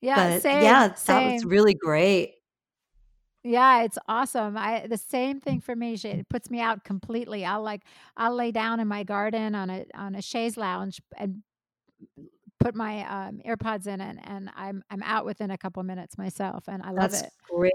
Yeah, 0.00 0.34
but 0.34 0.42
same, 0.42 0.62
yeah, 0.62 0.94
same. 0.94 1.16
that 1.16 1.34
was 1.34 1.44
really 1.44 1.74
great. 1.74 2.34
Yeah, 3.42 3.84
it's 3.84 3.98
awesome. 4.06 4.56
I 4.58 4.86
the 4.86 4.98
same 4.98 5.40
thing 5.40 5.60
for 5.60 5.74
me. 5.74 5.94
It 5.94 6.28
puts 6.28 6.50
me 6.50 6.60
out 6.60 6.84
completely. 6.84 7.44
I'll 7.44 7.62
like 7.62 7.82
I'll 8.16 8.34
lay 8.34 8.50
down 8.52 8.80
in 8.80 8.88
my 8.88 9.02
garden 9.02 9.54
on 9.54 9.70
a 9.70 9.86
on 9.94 10.14
a 10.14 10.20
chaise 10.22 10.56
lounge 10.58 11.00
and 11.16 11.42
put 12.58 12.74
my 12.74 13.28
um, 13.28 13.40
AirPods 13.46 13.86
in 13.86 14.00
and, 14.00 14.20
and 14.22 14.50
I'm 14.54 14.82
I'm 14.90 15.02
out 15.02 15.24
within 15.24 15.50
a 15.50 15.58
couple 15.58 15.82
minutes 15.82 16.18
myself 16.18 16.64
and 16.68 16.82
I 16.82 16.90
love 16.90 17.12
That's 17.12 17.22
it. 17.22 17.30
great. 17.48 17.72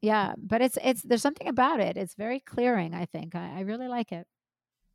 Yeah, 0.00 0.34
but 0.38 0.60
it's 0.62 0.78
it's 0.82 1.02
there's 1.02 1.22
something 1.22 1.48
about 1.48 1.80
it. 1.80 1.96
It's 1.96 2.14
very 2.14 2.40
clearing, 2.40 2.94
I 2.94 3.04
think. 3.06 3.34
I, 3.34 3.58
I 3.58 3.60
really 3.60 3.88
like 3.88 4.12
it. 4.12 4.26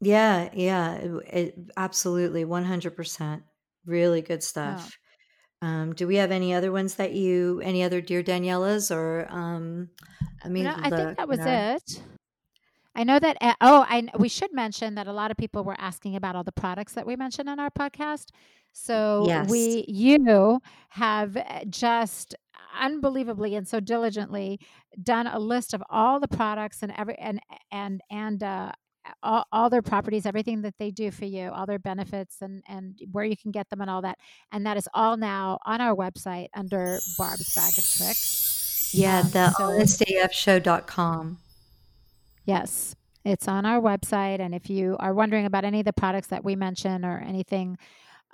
Yeah, 0.01 0.49
yeah, 0.53 0.95
it, 0.95 1.11
it, 1.33 1.71
absolutely, 1.77 2.45
100%. 2.45 3.43
Really 3.85 4.21
good 4.21 4.43
stuff. 4.43 4.93
Um, 5.63 5.93
do 5.93 6.07
we 6.07 6.17
have 6.17 6.31
any 6.31 6.53
other 6.53 6.73
ones 6.73 6.95
that 6.95 7.13
you, 7.13 7.61
any 7.63 7.83
other 7.83 8.01
Dear 8.01 8.21
Daniela's 8.21 8.91
or, 8.91 9.27
um, 9.29 9.89
let 10.43 10.51
me 10.51 10.63
no, 10.63 10.73
I 10.75 10.89
think 10.89 11.17
that 11.17 11.27
was 11.27 11.39
it. 11.41 12.03
I 12.95 13.03
know 13.05 13.17
that. 13.17 13.37
Uh, 13.39 13.53
oh, 13.61 13.85
I 13.87 14.07
we 14.19 14.27
should 14.27 14.53
mention 14.53 14.95
that 14.95 15.07
a 15.07 15.13
lot 15.13 15.31
of 15.31 15.37
people 15.37 15.63
were 15.63 15.79
asking 15.79 16.15
about 16.15 16.35
all 16.35 16.43
the 16.43 16.51
products 16.51 16.93
that 16.93 17.07
we 17.07 17.15
mentioned 17.15 17.49
on 17.49 17.59
our 17.59 17.69
podcast. 17.71 18.27
So 18.73 19.23
yes. 19.25 19.49
we, 19.49 19.85
you 19.87 20.59
have 20.89 21.37
eh, 21.37 21.63
just 21.69 22.35
unbelievably 22.79 23.55
and 23.55 23.67
so 23.67 23.79
diligently 23.79 24.59
done 25.01 25.27
a 25.27 25.39
list 25.39 25.73
of 25.73 25.81
all 25.89 26.19
the 26.19 26.27
products 26.27 26.83
and 26.83 26.91
every 26.97 27.15
and 27.15 27.39
and 27.71 28.01
and 28.11 28.43
uh, 28.43 28.71
all, 29.21 29.45
all, 29.51 29.69
their 29.69 29.81
properties, 29.81 30.25
everything 30.25 30.61
that 30.61 30.75
they 30.77 30.91
do 30.91 31.11
for 31.11 31.25
you, 31.25 31.49
all 31.49 31.65
their 31.65 31.79
benefits 31.79 32.41
and, 32.41 32.63
and 32.67 32.99
where 33.11 33.25
you 33.25 33.37
can 33.37 33.51
get 33.51 33.69
them 33.69 33.81
and 33.81 33.89
all 33.89 34.01
that. 34.01 34.17
And 34.51 34.65
that 34.65 34.77
is 34.77 34.87
all 34.93 35.17
now 35.17 35.59
on 35.65 35.81
our 35.81 35.95
website 35.95 36.47
under 36.53 36.99
Barb's 37.17 37.53
Bag 37.53 37.77
of 37.77 37.85
Tricks. 37.85 38.91
Yeah, 38.93 39.19
um, 39.19 39.29
the 39.31 39.51
so, 39.51 39.63
honestafshow.com. 39.63 41.39
Yes, 42.45 42.95
it's 43.25 43.47
on 43.47 43.65
our 43.65 43.81
website. 43.81 44.39
And 44.39 44.53
if 44.53 44.69
you 44.69 44.95
are 44.99 45.13
wondering 45.13 45.45
about 45.45 45.65
any 45.65 45.79
of 45.79 45.85
the 45.85 45.93
products 45.93 46.27
that 46.27 46.43
we 46.43 46.55
mention 46.55 47.03
or 47.05 47.19
anything, 47.19 47.77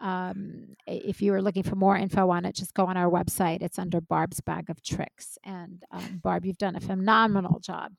um, 0.02 0.76
if 0.88 1.22
you 1.22 1.34
are 1.34 1.42
looking 1.42 1.64
for 1.64 1.76
more 1.76 1.98
info 1.98 2.30
on 2.30 2.46
it, 2.46 2.56
just 2.56 2.74
go 2.74 2.86
on 2.86 2.98
our 2.98 3.10
website. 3.10 3.62
It's 3.62 3.80
under 3.80 4.02
Barb's 4.02 4.42
Bag 4.42 4.70
of 4.70 4.82
Tricks. 4.84 5.38
And 5.44 5.84
um, 5.92 6.20
Barb, 6.24 6.46
you've 6.46 6.58
done 6.58 6.76
a 6.76 6.80
phenomenal 6.80 7.60
job 7.60 7.92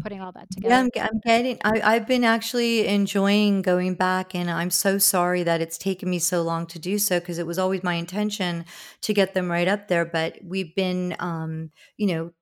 putting 0.00 0.20
all 0.20 0.32
that 0.32 0.50
together. 0.50 0.68
Yeah, 0.68 0.80
I'm, 0.80 0.90
I'm 1.00 1.20
getting. 1.24 1.58
I, 1.64 1.80
I've 1.82 2.06
been 2.06 2.22
actually 2.24 2.86
enjoying 2.86 3.62
going 3.62 3.94
back, 3.94 4.34
and 4.34 4.50
I'm 4.50 4.70
so 4.70 4.98
sorry 4.98 5.42
that 5.42 5.60
it's 5.62 5.78
taken 5.78 6.10
me 6.10 6.18
so 6.18 6.42
long 6.42 6.66
to 6.68 6.78
do 6.78 6.98
so 6.98 7.18
because 7.18 7.38
it 7.38 7.46
was 7.46 7.58
always 7.58 7.82
my 7.82 7.94
intention 7.94 8.66
to 9.02 9.14
get 9.14 9.32
them 9.34 9.50
right 9.50 9.66
up 9.68 9.88
there. 9.88 10.04
But 10.04 10.38
we've 10.44 10.74
been, 10.74 11.16
um, 11.18 11.70
you 11.96 12.06
know, 12.08 12.32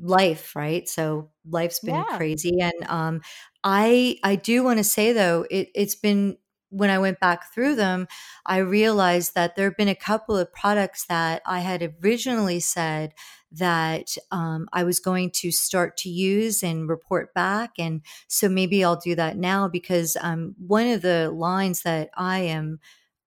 life, 0.00 0.56
right? 0.56 0.88
So 0.88 1.30
life's 1.48 1.80
been 1.80 2.04
Yeah. 2.04 2.06
crazy, 2.06 2.60
and 2.60 2.88
um, 2.88 3.20
I 3.62 4.18
I 4.22 4.36
do 4.36 4.62
want 4.62 4.78
to 4.78 4.84
say 4.84 5.12
though, 5.12 5.46
it 5.50 5.68
it's 5.74 5.94
been 5.96 6.38
when 6.70 6.90
I 6.90 6.98
went 6.98 7.20
back 7.20 7.52
through 7.54 7.76
them, 7.76 8.08
I 8.46 8.58
realized 8.58 9.34
that 9.34 9.54
there 9.54 9.68
have 9.68 9.76
been 9.76 9.88
a 9.88 9.94
couple 9.94 10.36
of 10.36 10.52
products 10.52 11.06
that 11.06 11.42
I 11.46 11.60
had 11.60 11.94
originally 12.02 12.58
said 12.60 13.12
that 13.58 14.16
um, 14.30 14.68
I 14.72 14.84
was 14.84 15.00
going 15.00 15.30
to 15.36 15.50
start 15.50 15.96
to 15.98 16.08
use 16.08 16.62
and 16.62 16.88
report 16.88 17.34
back. 17.34 17.72
And 17.78 18.02
so 18.28 18.48
maybe 18.48 18.84
I'll 18.84 18.96
do 18.96 19.14
that 19.14 19.36
now 19.36 19.68
because 19.68 20.16
um, 20.20 20.54
one 20.58 20.88
of 20.88 21.02
the 21.02 21.30
lines 21.30 21.82
that 21.82 22.10
I 22.14 22.40
am 22.40 22.80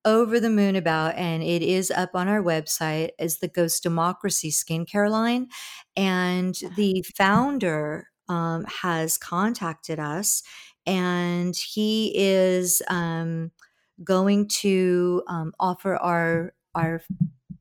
over 0.05 0.39
the 0.39 0.49
moon 0.49 0.75
about, 0.75 1.15
and 1.15 1.43
it 1.43 1.61
is 1.61 1.91
up 1.91 2.11
on 2.13 2.27
our 2.27 2.41
website, 2.41 3.09
is 3.19 3.39
the 3.39 3.47
Ghost 3.47 3.83
Democracy 3.83 4.49
skincare 4.49 5.09
line. 5.09 5.49
And 5.95 6.55
the 6.75 7.03
founder 7.15 8.07
um, 8.29 8.65
has 8.65 9.17
contacted 9.17 9.99
us, 9.99 10.43
and 10.85 11.55
he 11.55 12.13
is 12.15 12.81
um, 12.87 13.51
going 14.03 14.47
to 14.47 15.23
um, 15.27 15.53
offer 15.59 15.95
our 15.97 16.53
our 16.75 17.01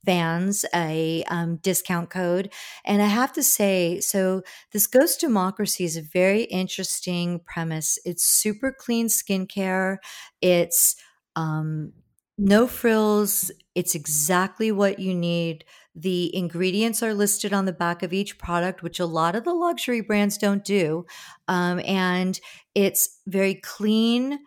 fans 0.08 0.64
a 0.74 1.22
um, 1.24 1.56
discount 1.56 2.08
code. 2.08 2.50
And 2.86 3.02
I 3.02 3.08
have 3.08 3.30
to 3.34 3.42
say, 3.42 4.00
so 4.00 4.42
this 4.72 4.86
Ghost 4.86 5.20
Democracy 5.20 5.84
is 5.84 5.98
a 5.98 6.02
very 6.02 6.44
interesting 6.44 7.40
premise. 7.40 7.98
It's 8.06 8.24
super 8.24 8.72
clean 8.72 9.08
skincare. 9.08 9.98
It's 10.40 10.96
um, 11.36 11.92
no 12.38 12.66
frills. 12.66 13.50
It's 13.74 13.94
exactly 13.94 14.72
what 14.72 14.98
you 14.98 15.14
need. 15.14 15.66
The 15.94 16.34
ingredients 16.34 17.02
are 17.02 17.12
listed 17.12 17.52
on 17.52 17.66
the 17.66 17.72
back 17.74 18.02
of 18.02 18.14
each 18.14 18.38
product, 18.38 18.82
which 18.82 19.00
a 19.00 19.04
lot 19.04 19.36
of 19.36 19.44
the 19.44 19.52
luxury 19.52 20.00
brands 20.00 20.38
don't 20.38 20.64
do. 20.64 21.04
Um, 21.48 21.82
and 21.84 22.40
it's 22.74 23.20
very 23.26 23.56
clean, 23.56 24.38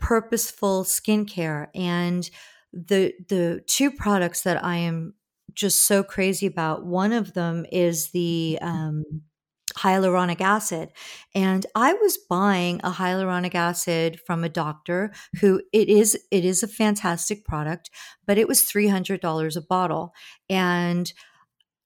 purposeful 0.00 0.84
skincare. 0.84 1.66
And 1.74 2.30
the 2.72 3.14
the 3.28 3.62
two 3.66 3.90
products 3.90 4.42
that 4.42 4.62
I 4.64 4.76
am 4.76 5.14
just 5.54 5.84
so 5.84 6.02
crazy 6.02 6.46
about. 6.46 6.84
One 6.86 7.12
of 7.12 7.34
them 7.34 7.66
is 7.70 8.10
the 8.10 8.58
um, 8.62 9.04
hyaluronic 9.76 10.40
acid, 10.40 10.90
and 11.34 11.66
I 11.74 11.94
was 11.94 12.18
buying 12.28 12.80
a 12.82 12.90
hyaluronic 12.90 13.54
acid 13.54 14.20
from 14.26 14.44
a 14.44 14.48
doctor 14.48 15.12
who 15.40 15.62
it 15.72 15.88
is 15.88 16.18
it 16.30 16.44
is 16.44 16.62
a 16.62 16.68
fantastic 16.68 17.44
product, 17.44 17.90
but 18.26 18.38
it 18.38 18.48
was 18.48 18.62
three 18.62 18.88
hundred 18.88 19.20
dollars 19.20 19.56
a 19.56 19.62
bottle, 19.62 20.14
and 20.48 21.12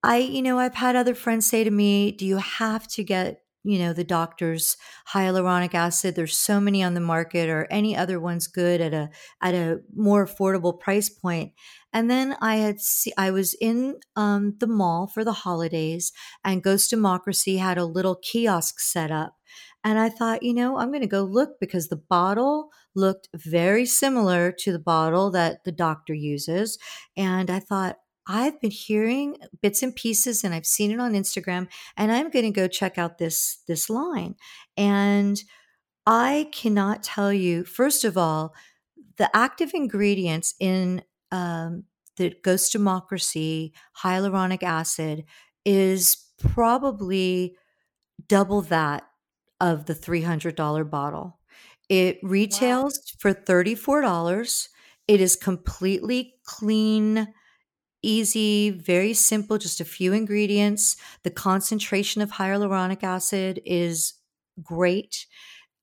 I 0.02 0.18
you 0.18 0.42
know 0.42 0.58
I've 0.58 0.74
had 0.74 0.96
other 0.96 1.14
friends 1.14 1.46
say 1.46 1.64
to 1.64 1.70
me, 1.70 2.12
"Do 2.12 2.26
you 2.26 2.38
have 2.38 2.88
to 2.88 3.04
get 3.04 3.42
you 3.66 3.78
know 3.78 3.92
the 3.92 4.04
doctor's 4.04 4.76
hyaluronic 5.12 5.74
acid 5.74 6.14
there's 6.14 6.36
so 6.36 6.60
many 6.60 6.82
on 6.82 6.94
the 6.94 7.00
market 7.00 7.48
or 7.48 7.66
any 7.70 7.96
other 7.96 8.20
ones 8.20 8.46
good 8.46 8.80
at 8.80 8.94
a 8.94 9.10
at 9.42 9.54
a 9.54 9.80
more 9.94 10.26
affordable 10.26 10.78
price 10.78 11.08
point. 11.08 11.52
And 11.92 12.10
then 12.10 12.36
i 12.40 12.56
had 12.56 12.80
see, 12.80 13.12
i 13.16 13.30
was 13.30 13.54
in 13.54 13.96
um, 14.16 14.54
the 14.58 14.66
mall 14.66 15.06
for 15.06 15.24
the 15.24 15.32
holidays 15.32 16.12
and 16.44 16.62
ghost 16.62 16.90
democracy 16.90 17.56
had 17.58 17.78
a 17.78 17.84
little 17.84 18.16
kiosk 18.16 18.80
set 18.80 19.10
up. 19.10 19.36
And 19.84 19.98
i 19.98 20.08
thought 20.08 20.42
you 20.42 20.54
know 20.54 20.78
i'm 20.78 20.88
going 20.90 21.00
to 21.02 21.06
go 21.06 21.22
look 21.22 21.58
because 21.60 21.88
the 21.88 21.96
bottle 21.96 22.70
looked 22.94 23.28
very 23.34 23.86
similar 23.86 24.52
to 24.52 24.72
the 24.72 24.78
bottle 24.78 25.30
that 25.32 25.64
the 25.64 25.72
doctor 25.72 26.14
uses. 26.14 26.78
And 27.16 27.50
i 27.50 27.58
thought 27.60 27.98
I've 28.26 28.60
been 28.60 28.70
hearing 28.70 29.36
bits 29.62 29.82
and 29.82 29.94
pieces 29.94 30.42
and 30.42 30.52
I've 30.52 30.66
seen 30.66 30.90
it 30.90 31.00
on 31.00 31.12
Instagram 31.12 31.68
and 31.96 32.10
I'm 32.10 32.30
going 32.30 32.44
to 32.44 32.50
go 32.50 32.66
check 32.68 32.98
out 32.98 33.18
this 33.18 33.58
this 33.68 33.88
line. 33.88 34.34
And 34.76 35.42
I 36.06 36.48
cannot 36.52 37.02
tell 37.02 37.32
you 37.32 37.64
first 37.64 38.04
of 38.04 38.16
all 38.16 38.54
the 39.16 39.34
active 39.34 39.72
ingredients 39.74 40.54
in 40.60 41.02
um, 41.32 41.84
the 42.16 42.34
Ghost 42.42 42.72
Democracy 42.72 43.72
hyaluronic 44.02 44.62
acid 44.62 45.24
is 45.64 46.16
probably 46.38 47.56
double 48.28 48.62
that 48.62 49.04
of 49.60 49.86
the 49.86 49.94
$300 49.94 50.90
bottle. 50.90 51.38
It 51.88 52.18
retails 52.22 52.98
wow. 52.98 53.32
for 53.32 53.34
$34. 53.34 54.68
It 55.08 55.20
is 55.20 55.36
completely 55.36 56.34
clean 56.44 57.28
easy, 58.02 58.70
very 58.70 59.14
simple, 59.14 59.58
just 59.58 59.80
a 59.80 59.84
few 59.84 60.12
ingredients. 60.12 60.96
The 61.22 61.30
concentration 61.30 62.22
of 62.22 62.32
hyaluronic 62.32 63.02
acid 63.02 63.60
is 63.64 64.14
great. 64.62 65.26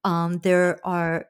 Um, 0.03 0.39
there 0.39 0.79
are, 0.83 1.27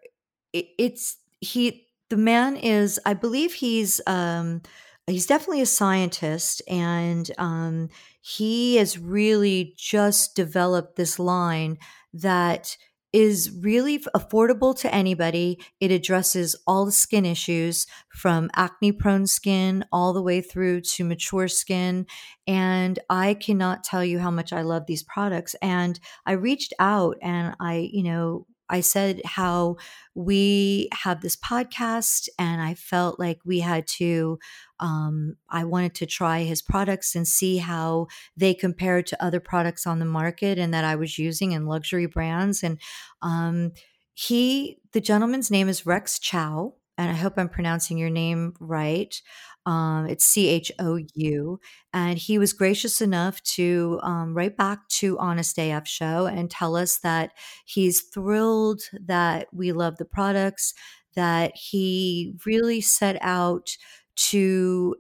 it, 0.51 0.67
it's, 0.77 1.17
he, 1.41 1.87
the 2.09 2.17
man 2.17 2.55
is, 2.55 2.99
I 3.05 3.13
believe 3.13 3.53
he's, 3.53 4.01
um, 4.07 4.61
he's 5.07 5.25
definitely 5.25 5.61
a 5.61 5.65
scientist 5.65 6.61
and 6.67 7.29
um, 7.37 7.89
he 8.21 8.77
has 8.77 8.97
really 8.97 9.73
just 9.77 10.35
developed 10.35 10.95
this 10.95 11.19
line 11.19 11.77
that 12.13 12.77
is 13.13 13.51
really 13.61 13.99
affordable 14.15 14.75
to 14.79 14.93
anybody. 14.93 15.59
It 15.79 15.91
addresses 15.91 16.55
all 16.65 16.85
the 16.85 16.91
skin 16.91 17.25
issues 17.25 17.85
from 18.09 18.49
acne 18.55 18.91
prone 18.91 19.27
skin 19.27 19.85
all 19.91 20.13
the 20.13 20.21
way 20.21 20.41
through 20.41 20.81
to 20.81 21.05
mature 21.05 21.47
skin. 21.47 22.07
And 22.47 22.97
I 23.09 23.35
cannot 23.35 23.83
tell 23.83 24.03
you 24.03 24.19
how 24.19 24.31
much 24.31 24.51
I 24.51 24.63
love 24.63 24.87
these 24.87 25.03
products. 25.03 25.55
And 25.61 25.99
I 26.25 26.31
reached 26.33 26.73
out 26.79 27.17
and 27.21 27.55
I, 27.59 27.89
you 27.93 28.03
know, 28.03 28.47
I 28.69 28.81
said 28.81 29.21
how 29.25 29.77
we 30.15 30.89
have 30.93 31.21
this 31.21 31.35
podcast, 31.35 32.29
and 32.39 32.61
I 32.61 32.73
felt 32.73 33.19
like 33.19 33.39
we 33.45 33.59
had 33.59 33.87
to. 33.99 34.39
Um, 34.79 35.37
I 35.49 35.63
wanted 35.63 35.95
to 35.95 36.05
try 36.05 36.43
his 36.43 36.61
products 36.61 37.15
and 37.15 37.27
see 37.27 37.57
how 37.57 38.07
they 38.35 38.53
compared 38.53 39.07
to 39.07 39.23
other 39.23 39.39
products 39.39 39.87
on 39.87 39.99
the 39.99 40.05
market 40.05 40.57
and 40.57 40.73
that 40.73 40.83
I 40.83 40.95
was 40.95 41.17
using 41.17 41.51
in 41.53 41.65
luxury 41.65 42.05
brands. 42.05 42.63
And 42.63 42.79
um, 43.21 43.71
he, 44.13 44.79
the 44.91 45.01
gentleman's 45.01 45.49
name 45.49 45.69
is 45.69 45.85
Rex 45.85 46.19
Chou, 46.19 46.73
and 46.97 47.09
I 47.09 47.13
hope 47.13 47.33
I'm 47.37 47.49
pronouncing 47.49 47.97
your 47.97 48.09
name 48.09 48.53
right. 48.59 49.13
Um, 49.65 50.07
it's 50.07 50.25
C 50.25 50.47
H 50.47 50.71
O 50.79 50.99
U. 51.15 51.59
And 51.93 52.17
he 52.17 52.37
was 52.37 52.53
gracious 52.53 53.01
enough 53.01 53.41
to 53.55 53.99
um, 54.03 54.33
write 54.35 54.57
back 54.57 54.87
to 54.99 55.17
Honest 55.19 55.57
AF 55.57 55.87
Show 55.87 56.25
and 56.25 56.51
tell 56.51 56.75
us 56.75 56.97
that 56.99 57.31
he's 57.65 58.01
thrilled 58.01 58.81
that 59.05 59.47
we 59.53 59.71
love 59.71 59.97
the 59.97 60.05
products, 60.05 60.73
that 61.15 61.55
he 61.55 62.35
really 62.45 62.81
set 62.81 63.17
out 63.21 63.69
to 64.15 64.95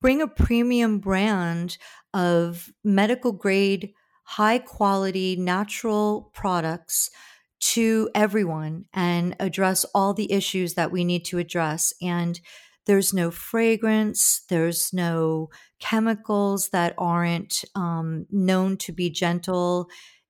bring 0.00 0.20
a 0.20 0.28
premium 0.28 0.98
brand 0.98 1.78
of 2.12 2.70
medical 2.84 3.32
grade, 3.32 3.92
high 4.24 4.58
quality, 4.58 5.36
natural 5.36 6.30
products 6.34 7.10
to 7.58 8.10
everyone 8.14 8.84
and 8.92 9.34
address 9.40 9.84
all 9.94 10.14
the 10.14 10.32
issues 10.32 10.74
that 10.74 10.92
we 10.92 11.04
need 11.04 11.24
to 11.26 11.38
address. 11.38 11.92
And 12.02 12.40
there's 12.86 13.12
no 13.12 13.30
fragrance, 13.30 14.42
there's 14.48 14.92
no 14.92 15.48
chemicals 15.80 16.68
that 16.70 16.94
aren't 16.98 17.64
um, 17.74 18.26
known 18.30 18.76
to 18.78 18.92
be 18.92 19.10
gentle. 19.10 19.88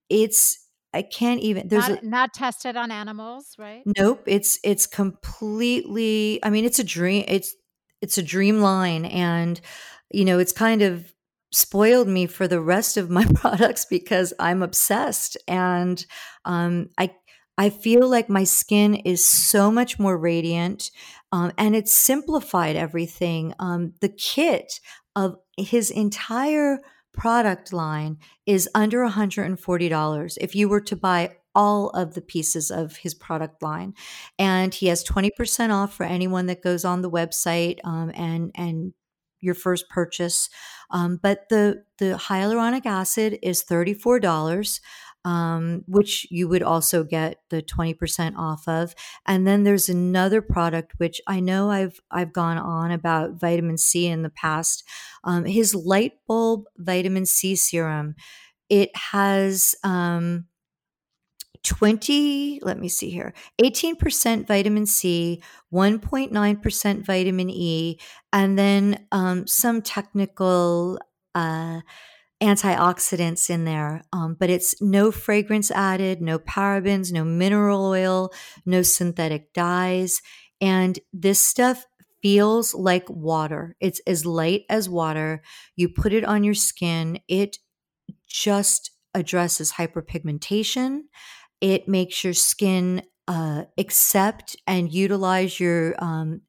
It's 0.09 0.67
I 0.95 1.03
can't 1.03 1.41
even 1.41 1.69
there's 1.69 1.89
not, 1.89 2.03
a, 2.03 2.09
not 2.09 2.33
tested 2.33 2.77
on 2.77 2.91
animals, 2.91 3.55
right? 3.59 3.83
Nope. 3.99 4.23
It's 4.27 4.59
it's 4.65 4.87
completely 4.87 6.41
I 6.43 6.49
mean 6.49 6.65
it's 6.65 6.79
a 6.79 6.85
dream 6.85 7.25
it's 7.29 7.55
it's 8.01 8.17
a 8.17 8.23
dream 8.23 8.61
line 8.61 9.05
and 9.05 9.61
you 10.11 10.25
know 10.25 10.39
it's 10.39 10.53
kind 10.53 10.81
of 10.81 11.13
spoiled 11.53 12.09
me 12.09 12.27
for 12.27 12.49
the 12.49 12.61
rest 12.61 12.97
of 12.97 13.11
my 13.11 13.25
products 13.35 13.85
because 13.85 14.33
I'm 14.39 14.63
obsessed 14.63 15.37
and 15.49 16.05
um, 16.45 16.91
I 16.99 17.15
I 17.59 17.71
feel 17.71 18.07
like 18.07 18.29
my 18.29 18.45
skin 18.45 18.95
is 18.95 19.25
so 19.25 19.71
much 19.71 19.99
more 19.99 20.19
radiant 20.19 20.91
um, 21.33 21.53
and 21.57 21.75
it's 21.75 21.93
simplified 21.93 22.77
everything. 22.77 23.55
Um, 23.59 23.95
the 24.01 24.11
kit 24.11 24.81
of 25.15 25.37
his 25.57 25.91
entire 25.91 26.81
product 27.15 27.73
line 27.73 28.19
is 28.45 28.69
under 28.75 28.99
$140 28.99 30.39
if 30.39 30.55
you 30.55 30.69
were 30.69 30.83
to 30.83 30.97
buy 30.97 31.35
all 31.55 31.89
of 31.91 32.13
the 32.13 32.21
pieces 32.21 32.71
of 32.71 32.97
his 32.99 33.15
product 33.15 33.63
line 33.63 33.95
and 34.39 34.75
he 34.75 34.89
has 34.89 35.03
20% 35.03 35.73
off 35.73 35.95
for 35.95 36.05
anyone 36.05 36.45
that 36.47 36.63
goes 36.63 36.85
on 36.85 37.01
the 37.01 37.11
website 37.11 37.79
um, 37.85 38.13
and 38.15 38.51
and 38.55 38.93
your 39.41 39.55
first 39.55 39.89
purchase 39.89 40.49
um, 40.91 41.19
but 41.23 41.49
the 41.49 41.85
the 41.99 42.19
hyaluronic 42.29 42.87
acid 42.87 43.39
is 43.43 43.65
$34 43.65 44.81
um, 45.27 45.83
which 45.89 46.25
you 46.31 46.47
would 46.47 46.63
also 46.63 47.03
get 47.03 47.41
the 47.51 47.61
20% 47.61 48.37
off 48.39 48.69
of. 48.69 48.95
And 49.27 49.45
then 49.45 49.65
there's 49.65 49.89
another 49.89 50.41
product 50.41 50.93
which 50.99 51.21
I 51.27 51.41
know 51.41 51.69
I've 51.69 52.01
I've 52.13 52.33
gone 52.33 52.59
on 52.59 52.93
about 52.93 53.41
vitamin 53.41 53.77
C 53.77 54.07
in 54.07 54.23
the 54.23 54.31
past. 54.31 54.85
Um, 55.25 55.45
his 55.45 55.75
light 55.75 56.13
bulb 56.29 56.67
vitamin 56.79 57.27
C 57.27 57.57
serum. 57.57 58.15
It 58.69 58.91
has 58.95 59.75
um, 59.83 60.47
20, 61.67 62.61
let 62.63 62.79
me 62.79 62.89
see 62.89 63.11
here, 63.11 63.35
18% 63.61 64.47
vitamin 64.47 64.87
C, 64.87 65.43
1.9% 65.73 67.05
vitamin 67.05 67.51
E, 67.51 67.99
and 68.33 68.57
then 68.57 69.07
um, 69.11 69.47
some 69.49 69.83
technical 69.83 70.99
uh, 71.35 71.81
antioxidants 72.41 73.51
in 73.51 73.65
there, 73.65 74.03
um, 74.13 74.37
but 74.39 74.49
it's 74.49 74.81
no 74.81 75.11
fragrance 75.11 75.71
added, 75.73 76.23
no 76.23 76.39
parabens, 76.39 77.13
no 77.13 77.25
mineral 77.25 77.85
oil, 77.87 78.33
no 78.65 78.83
synthetic 78.83 79.53
dyes. 79.53 80.23
And 80.61 80.99
this 81.13 81.41
stuff 81.41 81.85
feels 82.23 82.75
like 82.75 83.09
water. 83.09 83.75
It's 83.81 84.01
as 84.07 84.25
light 84.25 84.63
as 84.71 84.89
water. 84.89 85.43
You 85.75 85.89
put 85.89 86.13
it 86.13 86.25
on 86.25 86.45
your 86.45 86.55
skin, 86.55 87.19
it 87.29 87.59
just 88.29 88.93
addresses 89.15 89.73
hyperpigmentation. 89.73 91.01
It 91.61 91.89
makes 91.89 92.23
your 92.25 92.35
skin 92.35 93.03
uh, 93.29 93.65
accept 93.79 94.57
and 94.67 94.93
utilize 94.93 95.59
your 95.59 95.95
um, 96.03 96.43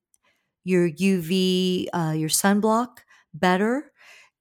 your 0.64 0.88
UV, 0.88 1.88
uh, 1.94 2.14
your 2.16 2.30
sunblock 2.30 3.00
better. 3.34 3.92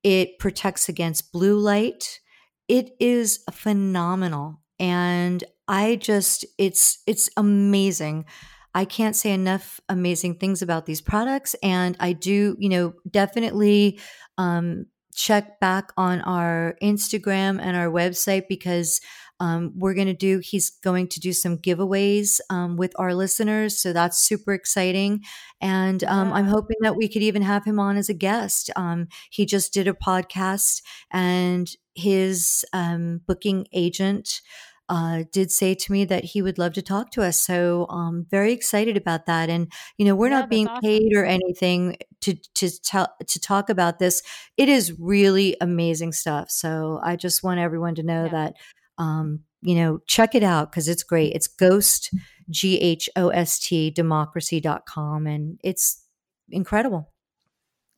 It 0.03 0.39
protects 0.39 0.89
against 0.89 1.33
blue 1.33 1.59
light. 1.59 2.21
It 2.69 2.91
is 3.01 3.41
phenomenal. 3.53 4.61
And 4.79 5.43
I 5.69 5.97
just 5.97 6.45
it's 6.59 7.03
it's 7.07 7.31
amazing. 7.37 8.27
I 8.75 8.85
can't 8.85 9.17
say 9.17 9.33
enough 9.33 9.81
amazing 9.89 10.37
things 10.37 10.61
about 10.61 10.85
these 10.87 11.01
products 11.01 11.55
and 11.63 11.97
I 11.99 12.13
do, 12.13 12.57
you 12.59 12.69
know, 12.69 12.93
definitely 13.11 13.99
um 14.39 14.87
check 15.15 15.59
back 15.61 15.93
on 15.97 16.21
our 16.23 16.77
Instagram 16.83 17.59
and 17.59 17.75
our 17.75 17.87
website 17.89 18.49
because 18.49 19.01
um, 19.41 19.73
we're 19.77 19.95
going 19.95 20.07
to 20.07 20.15
do, 20.15 20.41
he's 20.43 20.71
going 20.71 21.09
to 21.09 21.21
do 21.21 21.33
some 21.33 21.59
giveaways 21.59 22.41
um, 22.51 22.77
with 22.77 22.93
our 22.97 23.15
listeners. 23.15 23.79
So 23.79 23.93
that's 23.93 24.19
super 24.19 24.53
exciting. 24.53 25.23
And 25.61 26.03
um, 26.05 26.33
I'm 26.33 26.47
hoping 26.47 26.79
that 26.81 26.97
we 26.97 27.09
could 27.09 27.23
even 27.23 27.43
have 27.43 27.65
him 27.65 27.79
on 27.79 27.97
as 27.97 28.09
a 28.09 28.15
guest. 28.15 28.71
Um, 28.77 29.09
he 29.31 29.47
just 29.47 29.73
did 29.73 29.89
a 29.89 29.93
podcast 29.93 30.83
and 31.11 31.69
his 31.95 32.65
um, 32.73 33.21
booking 33.27 33.67
agent 33.73 34.41
uh, 34.89 35.25
did 35.33 35.51
say 35.51 35.75
to 35.75 35.93
me 35.93 36.05
that 36.05 36.25
he 36.25 36.43
would 36.43 36.59
love 36.59 36.73
to 36.75 36.83
talk 36.83 37.11
to 37.11 37.23
us. 37.23 37.41
So 37.41 37.87
I'm 37.91 37.99
um, 37.99 38.27
very 38.31 38.53
excited 38.53 38.97
about 38.97 39.27
that. 39.27 39.51
And, 39.51 39.73
you 39.99 40.05
know, 40.05 40.15
we're 40.15 40.29
yeah, 40.29 40.41
not 40.41 40.51
being 40.51 40.69
awesome. 40.69 40.81
paid 40.81 41.13
or 41.15 41.25
anything 41.25 41.97
to 42.21 42.35
to 42.55 42.81
tell 42.83 43.09
to 43.27 43.41
talk 43.41 43.69
about 43.69 43.99
this. 43.99 44.23
It 44.57 44.69
is 44.69 44.99
really 44.99 45.57
amazing 45.61 46.13
stuff. 46.13 46.51
So 46.51 47.01
I 47.03 47.17
just 47.17 47.43
want 47.43 47.59
everyone 47.59 47.97
to 47.97 48.03
know 48.05 48.25
Yeah. 48.25 48.31
that 48.31 48.55
um, 48.99 49.41
you 49.63 49.75
know, 49.75 50.01
check 50.07 50.35
it 50.35 50.43
out 50.43 50.71
because 50.71 50.89
it's 50.89 51.03
great. 51.03 51.33
It's 51.35 51.49
ghost 51.49 52.13
G 52.51 52.79
H 52.81 53.09
O 53.17 53.29
S 53.31 53.59
T 53.59 53.91
democracy.com 53.91 55.27
and 55.27 55.59
it's 55.63 56.05
incredible. 56.51 57.13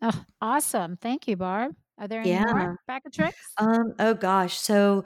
Oh, 0.03 0.25
awesome. 0.41 0.97
Thank 0.97 1.27
you, 1.29 1.37
Barb. 1.37 1.75
Are 1.99 2.09
there 2.09 2.23
any 2.23 2.31
Yeah. 2.31 2.45
more 2.45 2.79
bag 2.87 3.03
of 3.07 3.13
tricks? 3.13 3.59
Um, 3.59 3.95
oh 3.99 4.15
gosh. 4.15 4.59
So 4.59 5.05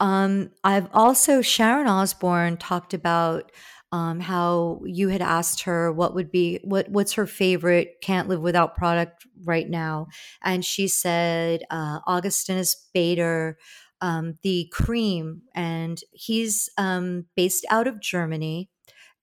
um 0.00 0.50
I've 0.64 0.88
also 0.92 1.40
Sharon 1.42 1.86
Osbourne 1.86 2.56
talked 2.56 2.94
about 2.94 3.52
um 3.92 4.20
how 4.20 4.80
you 4.84 5.08
had 5.08 5.22
asked 5.22 5.62
her 5.62 5.92
what 5.92 6.14
would 6.14 6.30
be 6.30 6.60
what 6.64 6.88
what's 6.90 7.12
her 7.14 7.26
favorite 7.26 7.96
can't 8.02 8.28
live 8.28 8.40
without 8.40 8.76
product 8.76 9.26
right 9.44 9.68
now. 9.68 10.08
And 10.42 10.64
she 10.64 10.88
said 10.88 11.62
uh 11.70 12.00
Augustinus 12.06 12.74
Bader, 12.92 13.56
um, 14.00 14.38
the 14.42 14.68
cream, 14.72 15.42
and 15.54 16.00
he's 16.12 16.68
um 16.78 17.26
based 17.36 17.64
out 17.70 17.86
of 17.86 18.00
Germany 18.00 18.70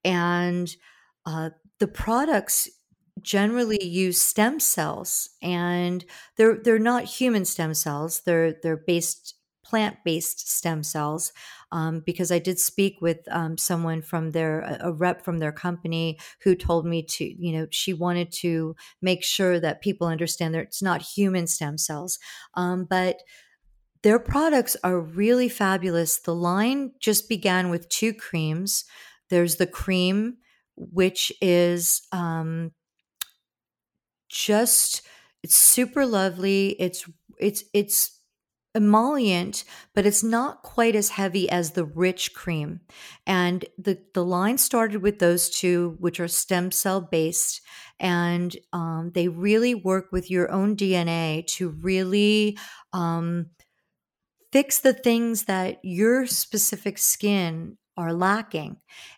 and 0.03 0.75
uh, 1.25 1.51
the 1.79 1.87
products 1.87 2.69
generally 3.21 3.83
use 3.83 4.19
stem 4.19 4.59
cells 4.59 5.29
and 5.41 6.05
they're 6.37 6.57
they're 6.63 6.79
not 6.79 7.03
human 7.03 7.45
stem 7.45 7.73
cells 7.73 8.21
they're 8.21 8.53
they're 8.63 8.77
based 8.77 9.35
plant-based 9.63 10.49
stem 10.49 10.81
cells 10.81 11.31
um, 11.71 11.99
because 11.99 12.31
i 12.31 12.39
did 12.39 12.57
speak 12.57 12.95
with 12.99 13.19
um, 13.29 13.57
someone 13.57 14.01
from 14.01 14.31
their 14.31 14.61
a 14.81 14.91
rep 14.91 15.23
from 15.23 15.37
their 15.37 15.51
company 15.51 16.17
who 16.41 16.55
told 16.55 16.85
me 16.85 17.03
to 17.03 17.25
you 17.25 17.51
know 17.51 17.67
she 17.69 17.93
wanted 17.93 18.31
to 18.31 18.75
make 19.03 19.23
sure 19.23 19.59
that 19.59 19.81
people 19.81 20.07
understand 20.07 20.55
that 20.55 20.63
it's 20.63 20.81
not 20.81 21.01
human 21.01 21.45
stem 21.45 21.77
cells 21.77 22.17
um, 22.55 22.85
but 22.89 23.21
their 24.03 24.19
products 24.19 24.75
are 24.83 24.99
really 24.99 25.49
fabulous. 25.49 26.19
The 26.19 26.35
line 26.35 26.93
just 26.99 27.29
began 27.29 27.69
with 27.69 27.89
two 27.89 28.13
creams. 28.13 28.85
There's 29.29 29.57
the 29.57 29.67
cream, 29.67 30.37
which 30.75 31.31
is 31.41 32.01
um, 32.11 32.71
just 34.29 35.01
it's 35.43 35.55
super 35.55 36.05
lovely. 36.05 36.69
It's 36.79 37.09
it's 37.39 37.63
it's 37.73 38.19
emollient, 38.73 39.65
but 39.93 40.05
it's 40.05 40.23
not 40.23 40.63
quite 40.63 40.95
as 40.95 41.09
heavy 41.09 41.49
as 41.49 41.71
the 41.71 41.83
rich 41.83 42.33
cream. 42.33 42.79
And 43.27 43.65
the 43.77 43.99
the 44.13 44.23
line 44.23 44.57
started 44.57 45.01
with 45.01 45.19
those 45.19 45.49
two, 45.49 45.95
which 45.99 46.19
are 46.19 46.27
stem 46.27 46.71
cell 46.71 47.01
based, 47.01 47.61
and 47.99 48.55
um, 48.73 49.11
they 49.13 49.27
really 49.27 49.75
work 49.75 50.11
with 50.11 50.31
your 50.31 50.51
own 50.51 50.75
DNA 50.75 51.45
to 51.47 51.69
really 51.69 52.57
um, 52.93 53.47
fix 54.51 54.79
the 54.79 54.93
things 54.93 55.43
that 55.45 55.79
your 55.83 56.25
specific 56.27 56.97
skin 56.97 57.77
are 57.97 58.13
lacking. 58.13 58.77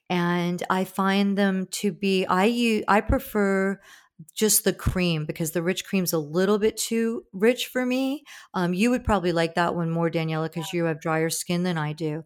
And 0.10 0.64
i 0.70 0.84
find 0.84 1.38
them 1.38 1.68
to 1.68 1.92
be 1.92 2.26
i 2.26 2.46
use 2.46 2.84
i 2.88 3.02
prefer 3.02 3.80
just 4.36 4.64
the 4.64 4.74
cream 4.74 5.26
because 5.26 5.52
the 5.52 5.64
rich 5.64 5.86
cream's 5.86 6.14
a 6.14 6.20
little 6.20 6.60
bit 6.60 6.78
too 6.78 7.26
rich 7.34 7.68
for 7.68 7.86
me. 7.86 8.24
Um, 8.54 8.74
you 8.74 8.90
would 8.92 9.04
probably 9.04 9.32
like 9.32 9.56
that 9.56 9.76
one 9.76 9.90
more 9.90 10.10
daniela 10.10 10.46
because 10.52 10.72
you 10.74 10.86
have 10.86 11.02
drier 11.02 11.30
skin 11.30 11.64
than 11.64 11.78
i 11.78 11.94
do. 11.94 12.24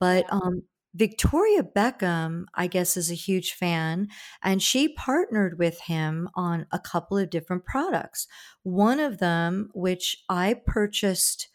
But 0.00 0.26
um, 0.32 0.62
victoria 0.94 1.62
beckham 1.62 2.44
i 2.54 2.66
guess 2.66 2.98
is 2.98 3.10
a 3.10 3.14
huge 3.14 3.54
fan 3.54 4.06
and 4.42 4.62
she 4.62 4.88
partnered 4.94 5.58
with 5.58 5.80
him 5.80 6.28
on 6.34 6.66
a 6.70 6.78
couple 6.78 7.16
of 7.18 7.30
different 7.30 7.64
products. 7.64 8.26
One 8.62 9.00
of 9.00 9.18
them 9.18 9.70
which 9.74 10.24
i 10.28 10.54
purchased 10.66 11.48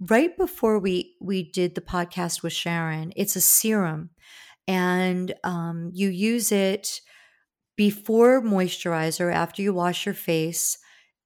right 0.00 0.36
before 0.36 0.78
we 0.78 1.16
we 1.20 1.50
did 1.50 1.74
the 1.74 1.80
podcast 1.80 2.42
with 2.42 2.52
Sharon, 2.52 3.12
it's 3.16 3.36
a 3.36 3.40
serum, 3.40 4.10
and 4.68 5.34
um, 5.44 5.90
you 5.94 6.08
use 6.08 6.52
it 6.52 7.00
before 7.76 8.42
moisturizer 8.42 9.32
after 9.32 9.62
you 9.62 9.72
wash 9.72 10.06
your 10.06 10.14
face. 10.14 10.78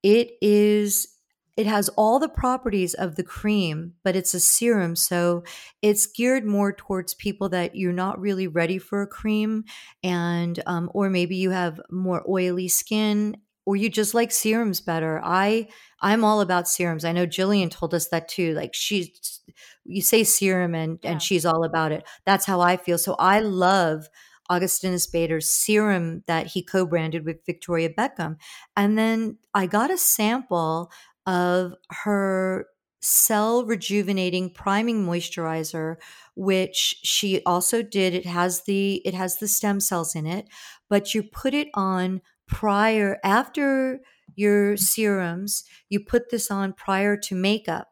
It 0.03 0.33
is 0.41 1.09
it 1.57 1.67
has 1.67 1.91
all 1.91 2.19
the 2.19 2.29
properties 2.29 2.95
of 2.95 3.17
the 3.17 3.23
cream, 3.23 3.95
but 4.03 4.17
it's 4.17 4.33
a 4.35 4.41
serum, 4.41 4.97
so 4.97 5.43
it's 5.83 6.07
geared 6.07 6.47
more 6.47 6.73
towards 6.73 7.13
people 7.15 7.51
that 7.51 7.77
you're 7.77 7.93
not 7.93 8.21
really 8.21 8.47
ready 8.47 8.79
for 8.79 9.03
a 9.03 9.07
cream, 9.07 9.65
and 10.03 10.63
um, 10.67 10.91
or 10.95 11.11
maybe 11.11 11.37
you 11.37 11.51
have 11.51 11.81
more 11.91 12.25
oily 12.29 12.69
skin, 12.69 13.37
or 13.71 13.77
you 13.77 13.89
just 13.89 14.15
like 14.15 14.33
serums 14.33 14.81
better. 14.81 15.21
I 15.25 15.69
I'm 16.03 16.25
all 16.25 16.41
about 16.41 16.69
serums. 16.69 17.05
I 17.05 17.13
know 17.13 17.27
Jillian 17.27 17.71
told 17.71 17.95
us 17.95 18.09
that 18.09 18.29
too. 18.29 18.55
Like 18.55 18.75
she's, 18.75 19.41
you 19.85 20.03
say 20.03 20.25
serum 20.25 20.75
and 20.75 20.99
Yeah. 21.03 21.13
and 21.13 21.23
she's 21.23 21.45
all 21.47 21.65
about 21.65 21.93
it. 21.93 22.05
That's 22.27 22.47
how 22.47 22.61
I 22.61 22.77
feel. 22.77 22.99
So 22.99 23.15
I 23.19 23.41
love 23.41 24.09
Augustinus 24.49 25.07
Bader's 25.07 25.49
serum 25.51 26.25
that 26.27 26.49
he 26.49 26.63
co-branded 26.63 27.25
with 27.25 27.45
Victoria 27.47 27.89
Beckham. 27.91 28.37
And 28.77 28.99
then 28.99 29.39
I 29.55 29.67
got 29.67 29.91
a 29.91 29.99
sample 29.99 30.91
of 31.27 31.75
her 31.91 32.67
cell 33.03 33.65
rejuvenating 33.65 34.51
priming 34.53 35.07
moisturizer 35.07 35.97
which 36.35 36.97
she 37.03 37.43
also 37.45 37.83
did 37.83 38.15
it 38.15 38.27
has 38.27 38.65
the 38.65 38.97
it 39.07 39.15
has 39.15 39.39
the 39.39 39.49
stem 39.49 39.81
cells 39.81 40.15
in 40.15 40.27
it 40.27 40.47
but 40.91 41.15
you 41.15 41.23
put 41.23 41.55
it 41.55 41.69
on 41.73 42.21
prior 42.51 43.19
after 43.25 44.01
your 44.37 44.77
serums 44.77 45.65
you 45.89 46.01
put 46.01 46.31
this 46.31 46.51
on 46.51 46.73
prior 46.73 47.17
to 47.17 47.35
makeup 47.35 47.89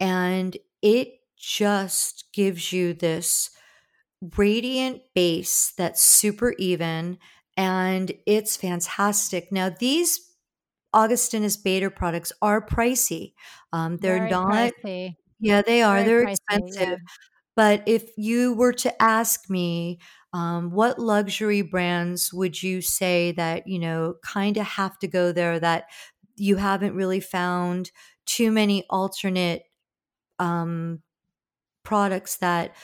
and 0.00 0.56
it 0.82 1.08
just 1.36 2.26
gives 2.32 2.72
you 2.72 2.94
this 2.94 3.50
radiant 4.36 5.02
base 5.14 5.72
that's 5.76 6.02
super 6.02 6.54
even 6.58 7.18
and 7.56 8.12
it's 8.26 8.56
fantastic. 8.56 9.52
Now, 9.52 9.68
these 9.68 10.32
Augustinus 10.94 11.56
Bader 11.56 11.90
products 11.90 12.32
are 12.42 12.64
pricey. 12.66 13.34
Um, 13.72 13.98
they're 13.98 14.18
Very 14.18 14.30
not, 14.30 14.72
pricey. 14.84 15.16
yeah, 15.40 15.62
they 15.62 15.82
are. 15.82 16.02
Very 16.04 16.24
They're 16.26 16.26
pricey. 16.26 16.60
Yeah. 16.74 16.96
But 17.56 17.82
if 17.86 18.10
you 18.16 18.54
were 18.54 18.72
to 18.74 19.02
ask 19.02 19.50
me, 19.50 19.98
um, 20.32 20.70
what 20.70 20.98
luxury 20.98 21.62
brands 21.62 22.32
would 22.32 22.62
you 22.62 22.80
say 22.80 23.32
that, 23.32 23.66
you 23.66 23.78
know, 23.78 24.14
kind 24.24 24.56
of 24.56 24.64
have 24.66 24.98
to 25.00 25.08
go 25.08 25.32
there 25.32 25.60
that 25.60 25.84
you 26.36 26.56
haven't 26.56 26.94
really 26.94 27.20
found 27.20 27.90
too 28.24 28.50
many 28.50 28.86
alternate 28.88 29.64
um, 30.38 31.02
products 31.84 32.36
that 32.38 32.74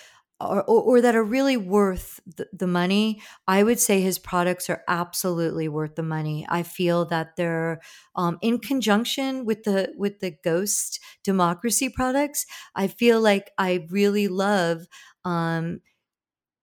or, 0.41 0.63
or 0.65 1.01
that 1.01 1.17
are 1.17 1.25
really 1.25 1.57
worth 1.57 2.21
the, 2.53 2.67
money, 2.67 3.21
I 3.49 3.63
would 3.63 3.81
say 3.81 4.01
his 4.01 4.19
products 4.19 4.71
are 4.71 4.83
absolutely 4.87 5.69
worth 5.69 5.97
the 5.97 6.03
money. 6.03 6.47
I 6.49 6.63
feel 6.63 7.05
that 7.07 7.37
they're 7.37 7.81
um, 8.15 8.39
in 8.41 8.59
conjunction 8.59 9.45
with 9.45 9.65
the 9.65 9.93
with 9.97 10.21
the 10.21 10.37
Ghost 10.45 11.01
Democracy 11.25 11.89
products. 11.89 12.47
I 12.75 12.87
feel 12.87 13.21
like 13.21 13.51
I 13.59 13.87
really 13.91 14.29
love 14.29 14.87
um, 15.25 15.81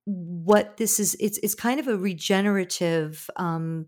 what 0.06 0.78
this 0.78 1.00
is. 1.00 1.16
It's 1.20 1.40
it's 1.40 1.56
kind 1.56 1.80
of 1.80 1.88
a 1.88 1.98
regenerative 1.98 3.30
um, 3.36 3.88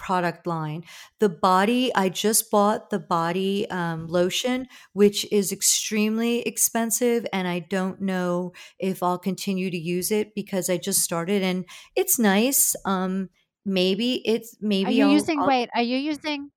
product 0.00 0.46
line. 0.46 0.82
The 1.18 1.28
body, 1.28 1.94
I 1.94 2.08
just 2.08 2.50
bought 2.50 2.90
the 2.90 2.98
body 2.98 3.70
um, 3.70 4.08
lotion, 4.08 4.66
which 4.94 5.30
is 5.30 5.52
extremely 5.52 6.40
expensive. 6.40 7.26
And 7.32 7.46
I 7.46 7.60
don't 7.60 8.00
know 8.00 8.52
if 8.78 9.02
I'll 9.02 9.18
continue 9.18 9.70
to 9.70 9.78
use 9.78 10.10
it 10.10 10.34
because 10.34 10.68
I 10.68 10.78
just 10.78 11.00
started 11.00 11.42
and 11.42 11.64
it's 11.94 12.18
nice. 12.18 12.74
Um, 12.84 13.28
maybe 13.64 14.22
it's, 14.26 14.56
maybe. 14.60 14.88
Are 14.88 14.92
you 14.92 15.04
I'll, 15.04 15.12
using, 15.12 15.40
I'll 15.40 15.46
wait, 15.46 15.68
are 15.74 15.82
you 15.82 15.98
using, 15.98 16.50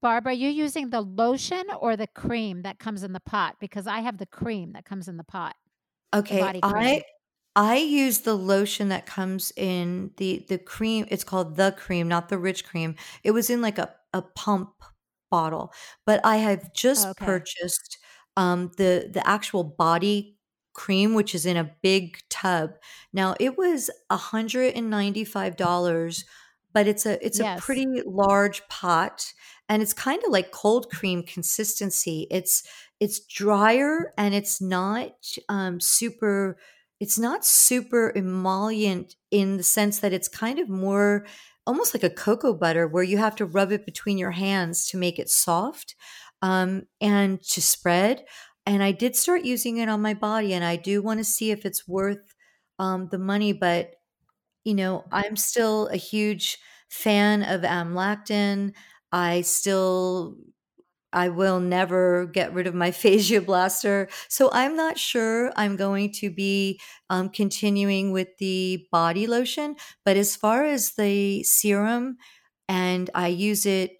Barbara, 0.00 0.32
are 0.32 0.34
you 0.34 0.48
using 0.48 0.90
the 0.90 1.00
lotion 1.00 1.64
or 1.80 1.96
the 1.96 2.06
cream 2.06 2.62
that 2.62 2.78
comes 2.78 3.02
in 3.02 3.12
the 3.12 3.20
pot? 3.20 3.56
Because 3.60 3.86
I 3.86 4.00
have 4.00 4.18
the 4.18 4.26
cream 4.26 4.72
that 4.72 4.84
comes 4.84 5.08
in 5.08 5.16
the 5.16 5.24
pot, 5.24 5.56
the 6.12 6.18
okay. 6.18 6.40
body 6.40 6.60
I. 6.62 7.02
I 7.54 7.76
use 7.76 8.20
the 8.20 8.34
lotion 8.34 8.88
that 8.88 9.06
comes 9.06 9.52
in 9.56 10.12
the 10.16 10.44
the 10.48 10.58
cream. 10.58 11.06
It's 11.10 11.24
called 11.24 11.56
the 11.56 11.74
cream, 11.76 12.08
not 12.08 12.28
the 12.28 12.38
rich 12.38 12.64
cream. 12.64 12.96
It 13.24 13.32
was 13.32 13.50
in 13.50 13.60
like 13.60 13.78
a 13.78 13.94
a 14.14 14.22
pump 14.22 14.82
bottle, 15.30 15.72
but 16.06 16.20
I 16.24 16.36
have 16.38 16.72
just 16.74 17.16
Okay. 17.16 17.16
purchased 17.16 17.98
um 18.36 18.70
the 18.78 19.10
the 19.12 19.26
actual 19.26 19.64
body 19.64 20.38
cream, 20.74 21.14
which 21.14 21.34
is 21.34 21.44
in 21.44 21.56
a 21.58 21.76
big 21.82 22.18
tub. 22.30 22.72
Now 23.12 23.34
it 23.38 23.58
was 23.58 23.90
hundred 24.10 24.74
and 24.74 24.88
ninety 24.90 25.24
five 25.24 25.56
dollars, 25.56 26.24
but 26.72 26.86
it's 26.86 27.04
a 27.06 27.24
it's 27.24 27.40
a 27.40 27.44
Yes. 27.44 27.84
pretty 27.84 27.86
large 28.06 28.66
pot, 28.68 29.32
and 29.68 29.82
it's 29.82 29.92
kind 29.92 30.22
of 30.24 30.30
like 30.32 30.52
cold 30.52 30.90
cream 30.90 31.22
consistency. 31.22 32.26
It's 32.30 32.62
it's 33.00 33.20
drier 33.26 34.12
and 34.16 34.34
it's 34.34 34.60
not 34.60 35.12
um 35.48 35.80
super 35.80 36.56
it's 37.02 37.18
not 37.18 37.44
super 37.44 38.12
emollient 38.14 39.16
in 39.32 39.56
the 39.58 39.62
sense 39.64 39.98
that 40.00 40.12
it's 40.12 40.28
kind 40.28 40.60
of 40.60 40.68
more 40.68 41.26
almost 41.66 41.94
like 41.94 42.04
a 42.04 42.10
cocoa 42.10 42.54
butter 42.54 42.86
where 42.88 43.02
you 43.02 43.18
have 43.18 43.36
to 43.36 43.46
rub 43.46 43.72
it 43.72 43.84
between 43.86 44.18
your 44.18 44.30
hands 44.32 44.88
to 44.88 44.96
make 44.98 45.18
it 45.18 45.28
soft 45.28 45.96
um, 46.42 46.84
and 47.00 47.42
to 47.42 47.60
spread. 47.62 48.24
And 48.66 48.82
I 48.82 48.92
did 48.92 49.16
start 49.16 49.44
using 49.44 49.78
it 49.78 49.88
on 49.88 50.02
my 50.02 50.14
body, 50.14 50.54
and 50.54 50.64
I 50.64 50.76
do 50.76 51.02
want 51.02 51.18
to 51.20 51.24
see 51.24 51.50
if 51.50 51.66
it's 51.66 51.88
worth 51.88 52.34
um, 52.78 53.08
the 53.10 53.18
money. 53.18 53.52
But 53.52 53.94
you 54.64 54.74
know, 54.74 55.04
I'm 55.12 55.36
still 55.36 55.88
a 55.88 55.96
huge 55.96 56.58
fan 56.88 57.42
of 57.42 57.62
amlactin. 57.62 58.74
I 59.12 59.42
still 59.42 60.36
I 61.12 61.28
will 61.28 61.60
never 61.60 62.26
get 62.26 62.52
rid 62.52 62.66
of 62.66 62.74
my 62.74 62.90
fascia 63.02 63.40
blaster. 63.40 64.08
So 64.28 64.50
I'm 64.52 64.76
not 64.76 64.98
sure 64.98 65.52
I'm 65.56 65.76
going 65.76 66.12
to 66.14 66.30
be 66.30 66.80
um, 67.10 67.28
continuing 67.28 68.12
with 68.12 68.28
the 68.38 68.86
body 68.90 69.26
lotion. 69.26 69.76
But 70.04 70.16
as 70.16 70.36
far 70.36 70.64
as 70.64 70.94
the 70.94 71.42
serum, 71.42 72.16
and 72.68 73.10
I 73.14 73.28
use 73.28 73.66
it 73.66 73.98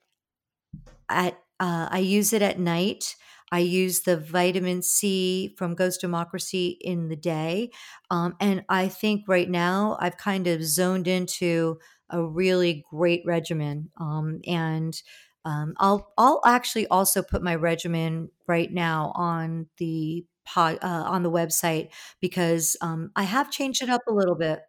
at 1.09 1.35
uh, 1.61 1.89
I 1.91 1.99
use 1.99 2.33
it 2.33 2.43
at 2.43 2.59
night. 2.59 3.17
I 3.53 3.61
use 3.61 4.01
the 4.01 4.17
vitamin 4.17 4.83
C 4.83 5.55
from 5.59 5.75
Ghost 5.75 6.01
Democracy 6.01 6.79
in 6.81 7.09
the 7.09 7.17
day. 7.17 7.71
Um, 8.11 8.35
and 8.41 8.65
I 8.69 8.89
think 8.89 9.29
right 9.29 9.49
now 9.49 9.97
I've 10.01 10.17
kind 10.17 10.47
of 10.47 10.65
zoned 10.65 11.07
into 11.07 11.79
a 12.11 12.25
really 12.25 12.85
great 12.91 13.23
regimen. 13.27 13.91
Um, 13.99 14.41
and 14.47 15.01
um, 15.45 15.75
I'll 15.79 16.13
I'll 16.17 16.41
actually 16.45 16.87
also 16.89 17.23
put 17.23 17.43
my 17.43 17.55
regimen 17.55 18.31
right 18.47 18.73
now 18.73 19.13
on 19.15 19.67
the 19.79 20.25
pod 20.45 20.79
uh, 20.83 21.05
on 21.07 21.23
the 21.23 21.31
website 21.31 21.91
because 22.21 22.77
um, 22.81 23.11
I 23.17 23.25
have 23.25 23.51
changed 23.51 23.83
it 23.83 23.91
up 23.91 24.03
a 24.09 24.13
little 24.13 24.35
bit. 24.35 24.61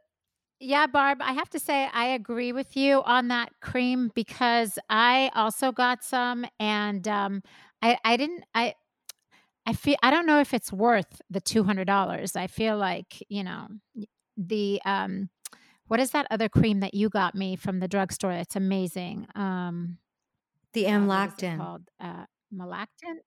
Yeah, 0.59 0.87
Barb, 0.87 1.17
I 1.21 1.33
have 1.33 1.49
to 1.51 1.59
say 1.59 1.89
I 1.91 2.05
agree 2.07 2.53
with 2.53 2.77
you 2.77 3.01
on 3.03 3.27
that 3.27 3.51
cream 3.61 4.11
because 4.15 4.79
I 4.89 5.29
also 5.35 5.71
got 5.71 6.03
some 6.03 6.45
and 6.59 7.07
um, 7.07 7.43
I 7.81 7.97
I 8.03 8.17
didn't 8.17 8.43
I 8.55 8.75
I 9.65 9.73
feel 9.73 9.97
I 10.01 10.11
don't 10.11 10.25
know 10.25 10.39
if 10.39 10.53
it's 10.53 10.71
worth 10.71 11.21
the 11.29 11.41
two 11.41 11.63
hundred 11.63 11.85
dollars. 11.85 12.35
I 12.35 12.47
feel 12.47 12.77
like 12.77 13.23
you 13.29 13.43
know 13.43 13.67
the 14.37 14.81
um, 14.85 15.29
what 15.87 15.99
is 15.99 16.11
that 16.11 16.27
other 16.31 16.49
cream 16.49 16.79
that 16.79 16.93
you 16.93 17.09
got 17.09 17.35
me 17.35 17.55
from 17.55 17.79
the 17.79 17.87
drugstore? 17.87 18.31
It's 18.31 18.55
amazing. 18.55 19.27
Um, 19.35 19.97
the 20.73 20.87
uh, 20.87 20.91
amlactin. 20.91 21.57
called? 21.57 21.83
Uh, 21.99 22.25
Malactin? 22.53 23.17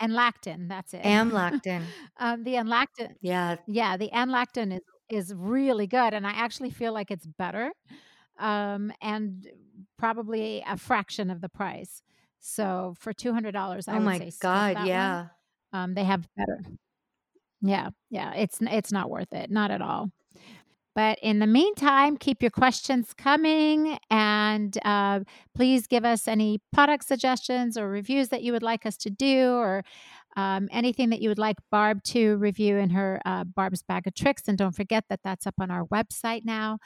Enlactin, 0.00 0.68
that's 0.68 0.94
it. 0.94 1.02
Amlactin. 1.04 1.82
um, 2.18 2.44
the 2.44 2.54
Enlactin. 2.54 3.14
Yeah. 3.20 3.56
Yeah, 3.66 3.96
the 3.96 4.10
Enlactin 4.14 4.74
is 4.74 4.80
is 5.10 5.34
really 5.34 5.88
good, 5.88 6.14
and 6.14 6.24
I 6.26 6.30
actually 6.30 6.70
feel 6.70 6.92
like 6.92 7.10
it's 7.10 7.26
better, 7.26 7.72
um, 8.38 8.92
and 9.02 9.44
probably 9.98 10.62
a 10.66 10.76
fraction 10.76 11.30
of 11.30 11.40
the 11.40 11.48
price. 11.48 12.02
So 12.38 12.94
for 12.98 13.12
two 13.12 13.32
hundred 13.32 13.52
dollars, 13.52 13.88
I 13.88 13.94
oh 13.94 13.96
would 13.96 14.04
my 14.04 14.30
God. 14.40 14.86
Yeah. 14.86 15.26
Um, 15.72 15.94
they 15.94 16.04
have 16.04 16.26
better. 16.36 16.60
Yeah, 17.60 17.90
yeah, 18.08 18.32
it's 18.34 18.58
it's 18.62 18.92
not 18.92 19.10
worth 19.10 19.32
it, 19.32 19.50
not 19.50 19.70
at 19.70 19.82
all. 19.82 20.10
But 20.94 21.18
in 21.22 21.38
the 21.38 21.46
meantime, 21.46 22.16
keep 22.16 22.42
your 22.42 22.50
questions 22.50 23.14
coming 23.16 23.96
and 24.10 24.76
uh, 24.84 25.20
please 25.54 25.86
give 25.86 26.04
us 26.04 26.26
any 26.26 26.60
product 26.72 27.04
suggestions 27.04 27.78
or 27.78 27.88
reviews 27.88 28.30
that 28.30 28.42
you 28.42 28.52
would 28.52 28.64
like 28.64 28.84
us 28.84 28.96
to 28.98 29.10
do 29.10 29.52
or 29.52 29.84
um, 30.36 30.68
anything 30.72 31.10
that 31.10 31.20
you 31.20 31.28
would 31.28 31.38
like 31.38 31.58
Barb 31.70 32.02
to 32.04 32.36
review 32.36 32.76
in 32.76 32.90
her 32.90 33.20
uh, 33.24 33.44
Barb's 33.44 33.82
Bag 33.82 34.06
of 34.06 34.14
Tricks. 34.14 34.42
And 34.48 34.58
don't 34.58 34.74
forget 34.74 35.04
that 35.08 35.20
that's 35.22 35.46
up 35.46 35.54
on 35.60 35.70
our 35.70 35.86
website 35.86 36.44
now. 36.44 36.78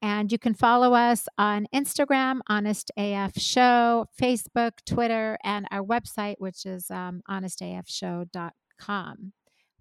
And 0.00 0.30
you 0.30 0.38
can 0.38 0.54
follow 0.54 0.94
us 0.94 1.26
on 1.38 1.66
Instagram, 1.74 2.38
Honest 2.48 2.92
AF 2.96 3.36
Show, 3.38 4.06
Facebook, 4.20 4.72
Twitter, 4.86 5.38
and 5.42 5.66
our 5.72 5.82
website, 5.82 6.36
which 6.38 6.64
is 6.64 6.88
um, 6.90 7.22
honestafshow.com. 7.28 9.32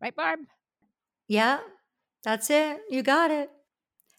Right, 0.02 0.16
Barb? 0.16 0.40
Yeah. 1.28 1.60
That's 2.24 2.50
it. 2.50 2.80
You 2.90 3.04
got 3.04 3.32
it. 3.32 3.50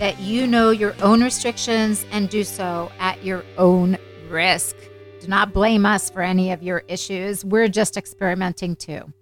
that 0.00 0.18
you 0.18 0.46
know 0.46 0.70
your 0.70 0.96
own 1.02 1.22
restrictions 1.22 2.06
and 2.10 2.30
do 2.30 2.42
so 2.42 2.90
at 2.98 3.22
your 3.22 3.44
own 3.58 3.98
risk. 4.30 4.74
Do 5.20 5.28
not 5.28 5.52
blame 5.52 5.84
us 5.84 6.08
for 6.08 6.22
any 6.22 6.52
of 6.52 6.62
your 6.62 6.82
issues. 6.88 7.44
We're 7.44 7.68
just 7.68 7.98
experimenting 7.98 8.76
too. 8.76 9.12